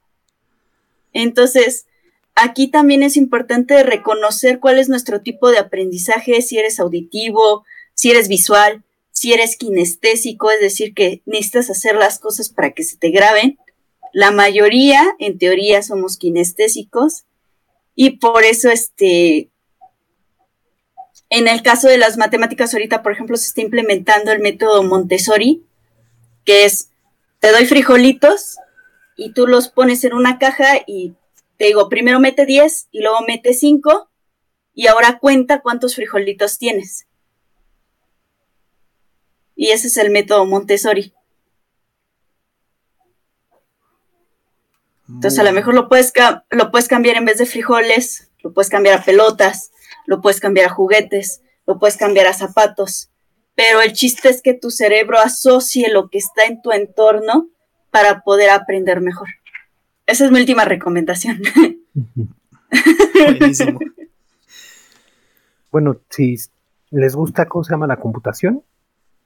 Entonces, 1.12 1.86
aquí 2.34 2.68
también 2.68 3.02
es 3.02 3.16
importante 3.16 3.82
reconocer 3.82 4.60
cuál 4.60 4.78
es 4.78 4.88
nuestro 4.88 5.20
tipo 5.20 5.50
de 5.50 5.58
aprendizaje, 5.58 6.40
si 6.42 6.58
eres 6.58 6.78
auditivo, 6.80 7.64
si 7.94 8.10
eres 8.10 8.28
visual, 8.28 8.84
si 9.10 9.32
eres 9.32 9.56
kinestésico, 9.56 10.50
es 10.50 10.60
decir, 10.60 10.94
que 10.94 11.22
necesitas 11.26 11.70
hacer 11.70 11.96
las 11.96 12.18
cosas 12.20 12.48
para 12.48 12.70
que 12.72 12.84
se 12.84 12.96
te 12.96 13.10
graben. 13.10 13.58
La 14.12 14.30
mayoría, 14.30 15.04
en 15.18 15.38
teoría, 15.38 15.82
somos 15.82 16.16
kinestésicos 16.16 17.24
y 17.94 18.18
por 18.18 18.44
eso, 18.44 18.70
este, 18.70 19.50
en 21.30 21.48
el 21.48 21.62
caso 21.62 21.88
de 21.88 21.98
las 21.98 22.16
matemáticas 22.16 22.72
ahorita, 22.72 23.02
por 23.02 23.12
ejemplo, 23.12 23.36
se 23.36 23.48
está 23.48 23.60
implementando 23.60 24.32
el 24.32 24.40
método 24.40 24.82
Montessori, 24.82 25.62
que 26.44 26.64
es, 26.64 26.90
te 27.40 27.52
doy 27.52 27.66
frijolitos 27.66 28.56
y 29.16 29.32
tú 29.32 29.46
los 29.46 29.68
pones 29.68 30.04
en 30.04 30.14
una 30.14 30.38
caja 30.38 30.78
y 30.86 31.14
te 31.58 31.66
digo, 31.66 31.88
primero 31.88 32.20
mete 32.20 32.46
10 32.46 32.88
y 32.92 33.02
luego 33.02 33.18
mete 33.26 33.52
5 33.52 34.08
y 34.74 34.86
ahora 34.86 35.18
cuenta 35.18 35.60
cuántos 35.60 35.96
frijolitos 35.96 36.58
tienes. 36.58 37.06
Y 39.54 39.70
ese 39.70 39.88
es 39.88 39.96
el 39.96 40.10
método 40.10 40.46
Montessori. 40.46 41.12
Entonces 45.08 45.40
a 45.40 45.42
lo 45.42 45.52
mejor 45.52 45.74
lo 45.74 45.88
puedes, 45.88 46.12
lo 46.50 46.70
puedes 46.70 46.86
cambiar 46.86 47.16
en 47.16 47.24
vez 47.24 47.38
de 47.38 47.46
frijoles, 47.46 48.30
lo 48.42 48.52
puedes 48.52 48.70
cambiar 48.70 49.00
a 49.00 49.04
pelotas, 49.04 49.72
lo 50.08 50.22
puedes 50.22 50.40
cambiar 50.40 50.66
a 50.66 50.72
juguetes, 50.72 51.42
lo 51.66 51.78
puedes 51.78 51.98
cambiar 51.98 52.26
a 52.26 52.32
zapatos. 52.32 53.10
Pero 53.54 53.82
el 53.82 53.92
chiste 53.92 54.30
es 54.30 54.40
que 54.40 54.54
tu 54.54 54.70
cerebro 54.70 55.18
asocie 55.18 55.92
lo 55.92 56.08
que 56.08 56.16
está 56.16 56.46
en 56.46 56.62
tu 56.62 56.72
entorno 56.72 57.50
para 57.90 58.22
poder 58.22 58.48
aprender 58.48 59.02
mejor. 59.02 59.28
Esa 60.06 60.24
es 60.24 60.30
mi 60.30 60.40
última 60.40 60.64
recomendación. 60.64 61.42
bueno, 65.70 66.00
si 66.08 66.36
les 66.90 67.14
gusta 67.14 67.44
cómo 67.46 67.64
se 67.64 67.72
llama 67.72 67.86
la 67.86 67.98
computación, 67.98 68.62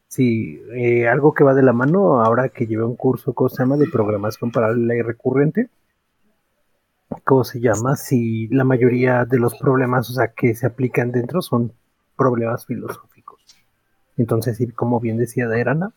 Sí, 0.08 0.60
eh, 0.74 1.08
algo 1.08 1.32
que 1.32 1.42
va 1.42 1.54
de 1.54 1.62
la 1.62 1.72
mano 1.72 2.22
ahora 2.22 2.50
que 2.50 2.66
llevé 2.66 2.84
un 2.84 2.96
curso, 2.96 3.32
¿cómo 3.32 3.48
se 3.48 3.62
llama? 3.62 3.78
De 3.78 3.86
programación 3.86 4.50
paralela 4.50 4.94
y 4.94 5.00
recurrente. 5.00 5.70
¿Cómo 7.24 7.44
se 7.44 7.60
llama? 7.60 7.96
Si 7.96 8.48
la 8.48 8.64
mayoría 8.64 9.24
de 9.24 9.38
los 9.38 9.56
problemas, 9.56 10.10
o 10.10 10.14
sea, 10.14 10.28
que 10.28 10.54
se 10.54 10.66
aplican 10.66 11.12
dentro 11.12 11.42
son 11.42 11.72
problemas 12.16 12.66
filosóficos. 12.66 13.40
Entonces, 14.16 14.58
como 14.74 15.00
bien 15.00 15.16
decía 15.16 15.48
Dairana, 15.48 15.92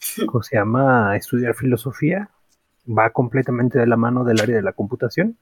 ¿cómo 0.26 0.42
se 0.42 0.56
llama? 0.56 1.16
Estudiar 1.16 1.54
filosofía 1.54 2.30
va 2.86 3.10
completamente 3.10 3.78
de 3.78 3.86
la 3.86 3.96
mano 3.96 4.24
del 4.24 4.40
área 4.40 4.56
de 4.56 4.62
la 4.62 4.72
computación 4.72 5.36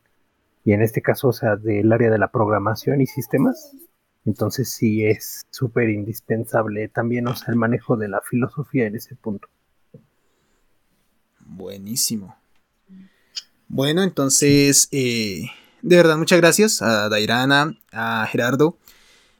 y 0.64 0.72
en 0.72 0.82
este 0.82 1.00
caso, 1.00 1.28
o 1.28 1.32
sea, 1.32 1.56
del 1.56 1.92
área 1.92 2.10
de 2.10 2.18
la 2.18 2.32
programación 2.32 3.00
y 3.00 3.06
sistemas. 3.06 3.76
Entonces 4.24 4.72
sí 4.72 5.04
es 5.04 5.46
súper 5.50 5.88
indispensable 5.88 6.88
también, 6.88 7.28
o 7.28 7.36
sea, 7.36 7.52
el 7.52 7.56
manejo 7.56 7.96
de 7.96 8.08
la 8.08 8.20
filosofía 8.20 8.86
en 8.86 8.96
ese 8.96 9.14
punto. 9.14 9.48
Buenísimo. 11.38 12.34
Bueno, 13.68 14.02
entonces, 14.02 14.88
eh, 14.92 15.50
de 15.82 15.96
verdad, 15.96 16.16
muchas 16.16 16.38
gracias 16.38 16.82
a 16.82 17.08
Dairana, 17.08 17.76
a 17.92 18.26
Gerardo, 18.30 18.78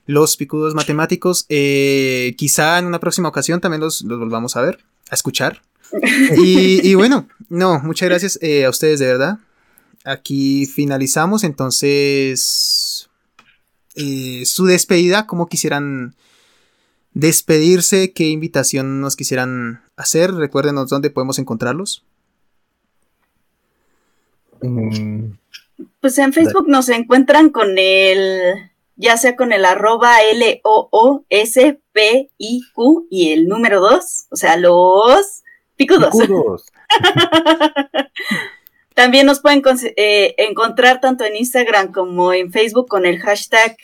los 0.06 0.36
picudos 0.36 0.74
matemáticos. 0.74 1.46
Eh, 1.48 2.34
quizá 2.36 2.78
en 2.78 2.86
una 2.86 3.00
próxima 3.00 3.28
ocasión 3.28 3.60
también 3.60 3.80
los, 3.80 4.02
volvamos 4.02 4.56
a 4.56 4.62
ver, 4.62 4.80
a 5.10 5.14
escuchar. 5.14 5.62
Y, 6.36 6.94
bueno, 6.94 7.28
no, 7.48 7.78
muchas 7.78 8.08
gracias 8.08 8.38
eh, 8.42 8.64
a 8.64 8.70
ustedes, 8.70 8.98
de 8.98 9.06
verdad. 9.06 9.38
Aquí 10.04 10.66
finalizamos, 10.66 11.44
entonces, 11.44 13.08
su 14.44 14.66
despedida, 14.66 15.26
¿cómo 15.26 15.48
quisieran 15.48 16.16
despedirse? 17.14 18.12
¿Qué 18.12 18.28
invitación 18.28 19.00
nos 19.00 19.16
quisieran 19.16 19.82
hacer? 19.96 20.34
Recuérdenos 20.34 20.90
dónde 20.90 21.10
podemos 21.10 21.38
encontrarlos. 21.38 22.04
Mm. 24.62 25.38
Pues 26.00 26.18
en 26.18 26.32
Facebook 26.32 26.68
nos 26.68 26.88
encuentran 26.88 27.50
con 27.50 27.76
el, 27.76 28.70
ya 28.96 29.16
sea 29.16 29.36
con 29.36 29.52
el 29.52 29.64
arroba 29.64 30.22
L-O-O-S-P-I-Q 30.22 30.66
y 33.11 33.32
el 33.32 33.46
número 33.46 33.80
2, 33.80 34.26
o 34.30 34.36
sea, 34.36 34.57
los 34.57 35.42
picudos. 35.76 36.14
También 38.94 39.26
nos 39.26 39.40
pueden 39.40 39.62
eh, 39.96 40.34
encontrar 40.38 41.00
tanto 41.00 41.24
en 41.24 41.36
Instagram 41.36 41.92
como 41.92 42.32
en 42.32 42.50
Facebook 42.50 42.88
con 42.88 43.04
el 43.04 43.18
hashtag 43.18 43.76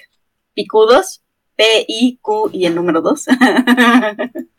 picudos, 0.55 1.23
P-I-Q 1.57 2.51
y 2.53 2.65
el 2.65 2.75
número 2.75 3.03
2. 3.03 3.27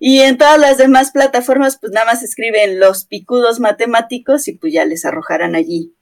Y 0.00 0.20
en 0.20 0.38
todas 0.38 0.58
las 0.58 0.78
demás 0.78 1.10
plataformas, 1.12 1.78
pues 1.80 1.92
nada 1.92 2.06
más 2.06 2.22
escriben 2.22 2.80
los 2.80 3.04
picudos 3.04 3.60
matemáticos 3.60 4.48
y 4.48 4.52
pues 4.52 4.72
ya 4.72 4.84
les 4.84 5.04
arrojarán 5.04 5.54
allí. 5.54 5.94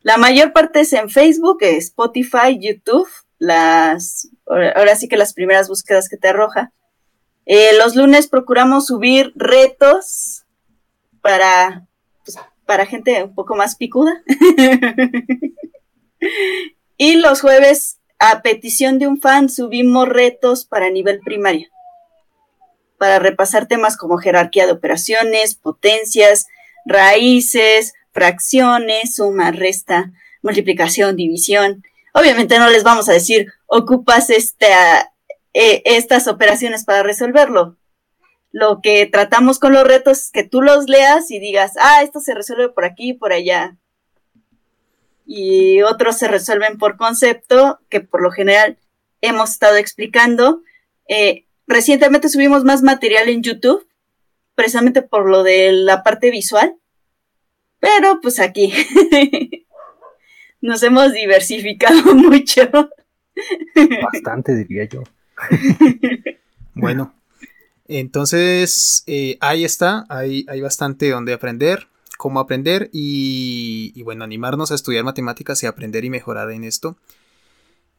La 0.00 0.16
mayor 0.16 0.52
parte 0.52 0.80
es 0.80 0.92
en 0.92 1.10
Facebook, 1.10 1.58
Spotify, 1.60 2.58
YouTube, 2.60 3.08
las, 3.38 4.28
ahora 4.46 4.96
sí 4.96 5.08
que 5.08 5.16
las 5.16 5.34
primeras 5.34 5.68
búsquedas 5.68 6.08
que 6.08 6.16
te 6.16 6.28
arroja. 6.28 6.72
Eh, 7.46 7.70
los 7.78 7.96
lunes 7.96 8.28
procuramos 8.28 8.86
subir 8.86 9.32
retos 9.36 10.44
para, 11.20 11.86
pues, 12.24 12.38
para 12.66 12.86
gente 12.86 13.22
un 13.22 13.34
poco 13.34 13.54
más 13.54 13.76
picuda. 13.76 14.22
y 16.96 17.16
los 17.16 17.40
jueves, 17.40 18.00
a 18.18 18.42
petición 18.42 18.98
de 18.98 19.06
un 19.06 19.20
fan, 19.20 19.48
subimos 19.48 20.08
retos 20.08 20.64
para 20.64 20.90
nivel 20.90 21.20
primario 21.20 21.71
para 23.02 23.18
repasar 23.18 23.66
temas 23.66 23.96
como 23.96 24.18
jerarquía 24.18 24.64
de 24.64 24.70
operaciones, 24.70 25.56
potencias, 25.56 26.46
raíces, 26.86 27.94
fracciones, 28.12 29.16
suma, 29.16 29.50
resta, 29.50 30.12
multiplicación, 30.40 31.16
división. 31.16 31.82
Obviamente 32.14 32.60
no 32.60 32.70
les 32.70 32.84
vamos 32.84 33.08
a 33.08 33.12
decir, 33.12 33.52
ocupas 33.66 34.30
esta, 34.30 35.12
eh, 35.52 35.82
estas 35.84 36.28
operaciones 36.28 36.84
para 36.84 37.02
resolverlo. 37.02 37.76
Lo 38.52 38.80
que 38.80 39.06
tratamos 39.06 39.58
con 39.58 39.72
los 39.72 39.82
retos 39.82 40.20
es 40.20 40.30
que 40.30 40.44
tú 40.44 40.62
los 40.62 40.88
leas 40.88 41.28
y 41.32 41.40
digas, 41.40 41.72
ah, 41.80 42.04
esto 42.04 42.20
se 42.20 42.34
resuelve 42.34 42.68
por 42.68 42.84
aquí 42.84 43.08
y 43.08 43.14
por 43.14 43.32
allá. 43.32 43.76
Y 45.26 45.82
otros 45.82 46.18
se 46.18 46.28
resuelven 46.28 46.78
por 46.78 46.96
concepto, 46.96 47.80
que 47.88 47.98
por 47.98 48.22
lo 48.22 48.30
general 48.30 48.78
hemos 49.20 49.50
estado 49.50 49.74
explicando. 49.74 50.62
Eh, 51.08 51.46
Recientemente 51.72 52.28
subimos 52.28 52.64
más 52.64 52.82
material 52.82 53.30
en 53.30 53.42
YouTube, 53.42 53.88
precisamente 54.54 55.00
por 55.00 55.26
lo 55.26 55.42
de 55.42 55.72
la 55.72 56.02
parte 56.02 56.30
visual. 56.30 56.76
Pero 57.80 58.20
pues 58.20 58.40
aquí 58.40 58.74
nos 60.60 60.82
hemos 60.82 61.14
diversificado 61.14 62.14
mucho. 62.14 62.70
Bastante, 64.12 64.54
diría 64.54 64.84
yo. 64.84 65.02
bueno, 66.74 67.14
entonces 67.88 69.02
eh, 69.06 69.38
ahí 69.40 69.64
está, 69.64 70.04
hay, 70.10 70.44
hay 70.48 70.60
bastante 70.60 71.08
donde 71.08 71.32
aprender, 71.32 71.88
cómo 72.18 72.38
aprender 72.40 72.90
y, 72.92 73.92
y, 73.94 74.02
bueno, 74.02 74.24
animarnos 74.24 74.72
a 74.72 74.74
estudiar 74.74 75.04
matemáticas 75.04 75.62
y 75.62 75.66
aprender 75.66 76.04
y 76.04 76.10
mejorar 76.10 76.50
en 76.50 76.64
esto. 76.64 76.98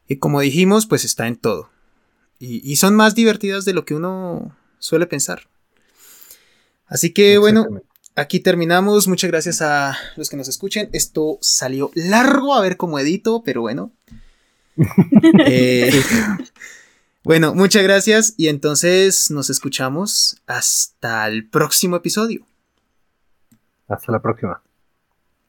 Y 0.06 0.18
como 0.18 0.40
dijimos, 0.40 0.86
pues 0.86 1.04
está 1.04 1.26
en 1.26 1.34
todo. 1.34 1.73
Y, 2.46 2.76
son 2.76 2.94
más 2.94 3.14
divertidas 3.14 3.64
de 3.64 3.72
lo 3.72 3.84
que 3.84 3.94
uno 3.94 4.56
suele 4.78 5.06
pensar. 5.06 5.48
Así 6.86 7.12
que 7.12 7.38
bueno, 7.38 7.66
aquí 8.16 8.40
terminamos. 8.40 9.08
Muchas 9.08 9.30
gracias 9.30 9.62
a 9.62 9.96
los 10.16 10.28
que 10.28 10.36
nos 10.36 10.48
escuchen. 10.48 10.90
Esto 10.92 11.38
salió 11.40 11.90
largo 11.94 12.54
a 12.54 12.60
ver 12.60 12.76
cómo 12.76 12.98
edito, 12.98 13.42
pero 13.44 13.62
bueno. 13.62 13.92
Eh, 15.46 15.92
bueno, 17.24 17.54
muchas 17.54 17.84
gracias 17.84 18.34
y 18.36 18.48
entonces 18.48 19.30
nos 19.30 19.48
escuchamos 19.48 20.42
hasta 20.46 21.28
el 21.28 21.48
próximo 21.48 21.96
episodio. 21.96 22.44
Hasta 23.88 24.10
la 24.10 24.20
próxima. 24.20 24.60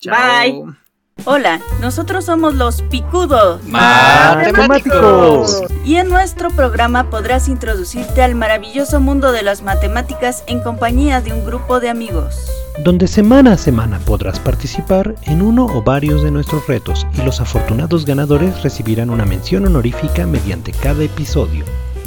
Bye. 0.04 0.85
Hola, 1.24 1.62
nosotros 1.80 2.26
somos 2.26 2.56
los 2.56 2.82
Picudos 2.84 3.64
Matemáticos. 3.64 5.64
Y 5.86 5.96
en 5.96 6.10
nuestro 6.10 6.52
programa 6.52 7.10
podrás 7.10 7.48
introducirte 7.48 8.22
al 8.22 8.36
maravilloso 8.36 9.00
mundo 9.00 9.32
de 9.32 9.42
las 9.42 9.64
matemáticas 9.64 10.44
en 10.46 10.60
compañía 10.60 11.22
de 11.22 11.32
un 11.32 11.46
grupo 11.46 11.80
de 11.80 11.90
amigos. 11.90 12.52
Donde 12.84 13.08
semana 13.08 13.54
a 13.54 13.58
semana 13.58 14.00
podrás 14.00 14.40
participar 14.40 15.16
en 15.24 15.42
uno 15.42 15.66
o 15.66 15.82
varios 15.82 16.22
de 16.22 16.32
nuestros 16.32 16.68
retos 16.68 17.08
y 17.14 17.22
los 17.22 17.42
afortunados 17.42 18.06
ganadores 18.06 18.62
recibirán 18.62 19.10
una 19.10 19.26
mención 19.26 19.66
honorífica 19.66 20.28
mediante 20.28 20.74
cada 20.74 21.04
episodio. 21.04 21.66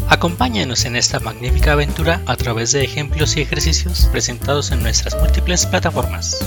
Acompáñanos 0.09 0.85
en 0.85 0.97
esta 0.97 1.19
magnífica 1.19 1.73
aventura 1.73 2.21
a 2.27 2.37
través 2.37 2.73
de 2.73 2.85
ejemplos 2.85 3.37
y 3.37 3.41
ejercicios 3.41 4.07
presentados 4.13 4.71
en 4.71 4.83
nuestras 4.83 5.21
múltiples 5.21 5.67
plataformas. 5.67 6.47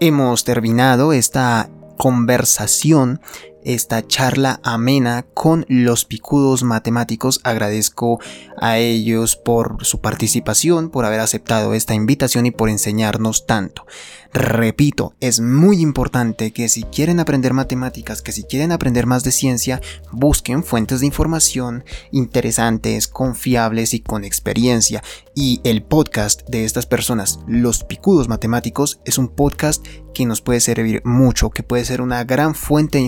Hemos 0.00 0.44
terminado 0.44 1.12
esta 1.12 1.68
conversación, 1.96 3.20
esta 3.66 4.06
charla 4.06 4.60
amena 4.62 5.26
con 5.34 5.66
los 5.68 6.04
picudos 6.04 6.62
matemáticos. 6.62 7.40
Agradezco 7.42 8.20
a 8.58 8.78
ellos 8.78 9.36
por 9.36 9.84
su 9.84 10.00
participación, 10.00 10.90
por 10.90 11.04
haber 11.04 11.20
aceptado 11.20 11.74
esta 11.74 11.94
invitación 11.94 12.46
y 12.46 12.52
por 12.52 12.70
enseñarnos 12.70 13.46
tanto. 13.46 13.84
Repito, 14.32 15.14
es 15.20 15.40
muy 15.40 15.80
importante 15.80 16.52
que 16.52 16.68
si 16.68 16.82
quieren 16.82 17.20
aprender 17.20 17.54
matemáticas, 17.54 18.20
que 18.20 18.32
si 18.32 18.44
quieren 18.44 18.70
aprender 18.70 19.06
más 19.06 19.24
de 19.24 19.32
ciencia, 19.32 19.80
busquen 20.12 20.62
fuentes 20.62 21.00
de 21.00 21.06
información 21.06 21.84
interesantes, 22.12 23.08
confiables 23.08 23.94
y 23.94 24.00
con 24.00 24.24
experiencia. 24.24 25.02
Y 25.34 25.60
el 25.64 25.82
podcast 25.82 26.42
de 26.48 26.64
estas 26.64 26.86
personas, 26.86 27.40
Los 27.46 27.82
Picudos 27.84 28.28
Matemáticos, 28.28 29.00
es 29.06 29.16
un 29.16 29.28
podcast 29.28 29.84
que 30.12 30.26
nos 30.26 30.40
puede 30.40 30.60
servir 30.60 31.02
mucho, 31.04 31.50
que 31.50 31.62
puede 31.62 31.84
ser 31.84 32.00
una 32.00 32.24
gran 32.24 32.54
fuente 32.54 32.98
de 32.98 33.04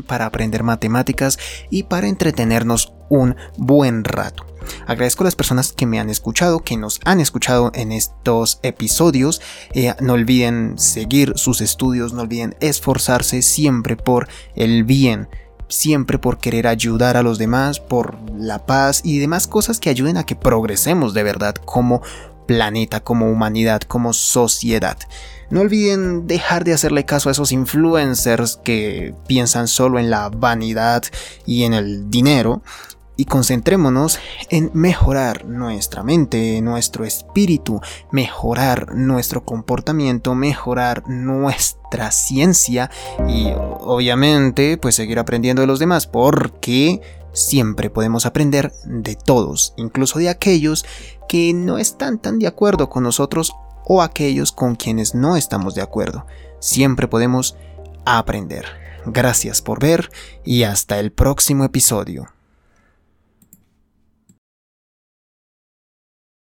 para 0.00 0.24
aprender 0.24 0.62
matemáticas 0.62 1.38
y 1.68 1.82
para 1.82 2.08
entretenernos 2.08 2.94
un 3.10 3.36
buen 3.58 4.04
rato. 4.04 4.46
Agradezco 4.86 5.24
a 5.24 5.26
las 5.26 5.36
personas 5.36 5.72
que 5.72 5.84
me 5.84 6.00
han 6.00 6.08
escuchado, 6.08 6.60
que 6.60 6.78
nos 6.78 7.00
han 7.04 7.20
escuchado 7.20 7.70
en 7.74 7.92
estos 7.92 8.58
episodios. 8.62 9.42
Eh, 9.74 9.92
no 10.00 10.14
olviden 10.14 10.78
seguir 10.78 11.34
sus 11.36 11.60
estudios, 11.60 12.14
no 12.14 12.22
olviden 12.22 12.56
esforzarse 12.60 13.42
siempre 13.42 13.96
por 13.96 14.28
el 14.54 14.84
bien 14.84 15.28
siempre 15.72 16.18
por 16.18 16.38
querer 16.38 16.66
ayudar 16.66 17.16
a 17.16 17.22
los 17.22 17.38
demás, 17.38 17.80
por 17.80 18.18
la 18.36 18.66
paz 18.66 19.00
y 19.04 19.18
demás 19.18 19.46
cosas 19.46 19.80
que 19.80 19.88
ayuden 19.88 20.18
a 20.18 20.24
que 20.24 20.36
progresemos 20.36 21.14
de 21.14 21.22
verdad 21.22 21.54
como 21.54 22.02
planeta, 22.46 23.00
como 23.00 23.30
humanidad, 23.30 23.80
como 23.80 24.12
sociedad. 24.12 24.98
No 25.52 25.60
olviden 25.60 26.26
dejar 26.26 26.64
de 26.64 26.72
hacerle 26.72 27.04
caso 27.04 27.28
a 27.28 27.32
esos 27.32 27.52
influencers 27.52 28.56
que 28.64 29.14
piensan 29.26 29.68
solo 29.68 29.98
en 29.98 30.08
la 30.08 30.30
vanidad 30.30 31.02
y 31.44 31.64
en 31.64 31.74
el 31.74 32.08
dinero 32.08 32.62
y 33.18 33.26
concentrémonos 33.26 34.18
en 34.48 34.70
mejorar 34.72 35.44
nuestra 35.44 36.02
mente, 36.02 36.62
nuestro 36.62 37.04
espíritu, 37.04 37.82
mejorar 38.10 38.94
nuestro 38.94 39.44
comportamiento, 39.44 40.34
mejorar 40.34 41.06
nuestra 41.06 42.12
ciencia 42.12 42.90
y 43.28 43.52
obviamente 43.54 44.78
pues 44.78 44.94
seguir 44.94 45.18
aprendiendo 45.18 45.60
de 45.60 45.66
los 45.66 45.78
demás 45.78 46.06
porque 46.06 47.02
siempre 47.34 47.90
podemos 47.90 48.24
aprender 48.24 48.72
de 48.86 49.16
todos, 49.16 49.74
incluso 49.76 50.18
de 50.18 50.30
aquellos 50.30 50.86
que 51.28 51.52
no 51.52 51.76
están 51.76 52.18
tan 52.18 52.38
de 52.38 52.46
acuerdo 52.46 52.88
con 52.88 53.02
nosotros 53.02 53.52
o 53.84 54.02
aquellos 54.02 54.52
con 54.52 54.74
quienes 54.74 55.14
no 55.14 55.36
estamos 55.36 55.74
de 55.74 55.82
acuerdo. 55.82 56.26
Siempre 56.60 57.08
podemos 57.08 57.56
aprender. 58.04 58.64
Gracias 59.06 59.62
por 59.62 59.80
ver 59.80 60.10
y 60.44 60.62
hasta 60.62 60.98
el 60.98 61.12
próximo 61.12 61.64
episodio. 61.64 62.28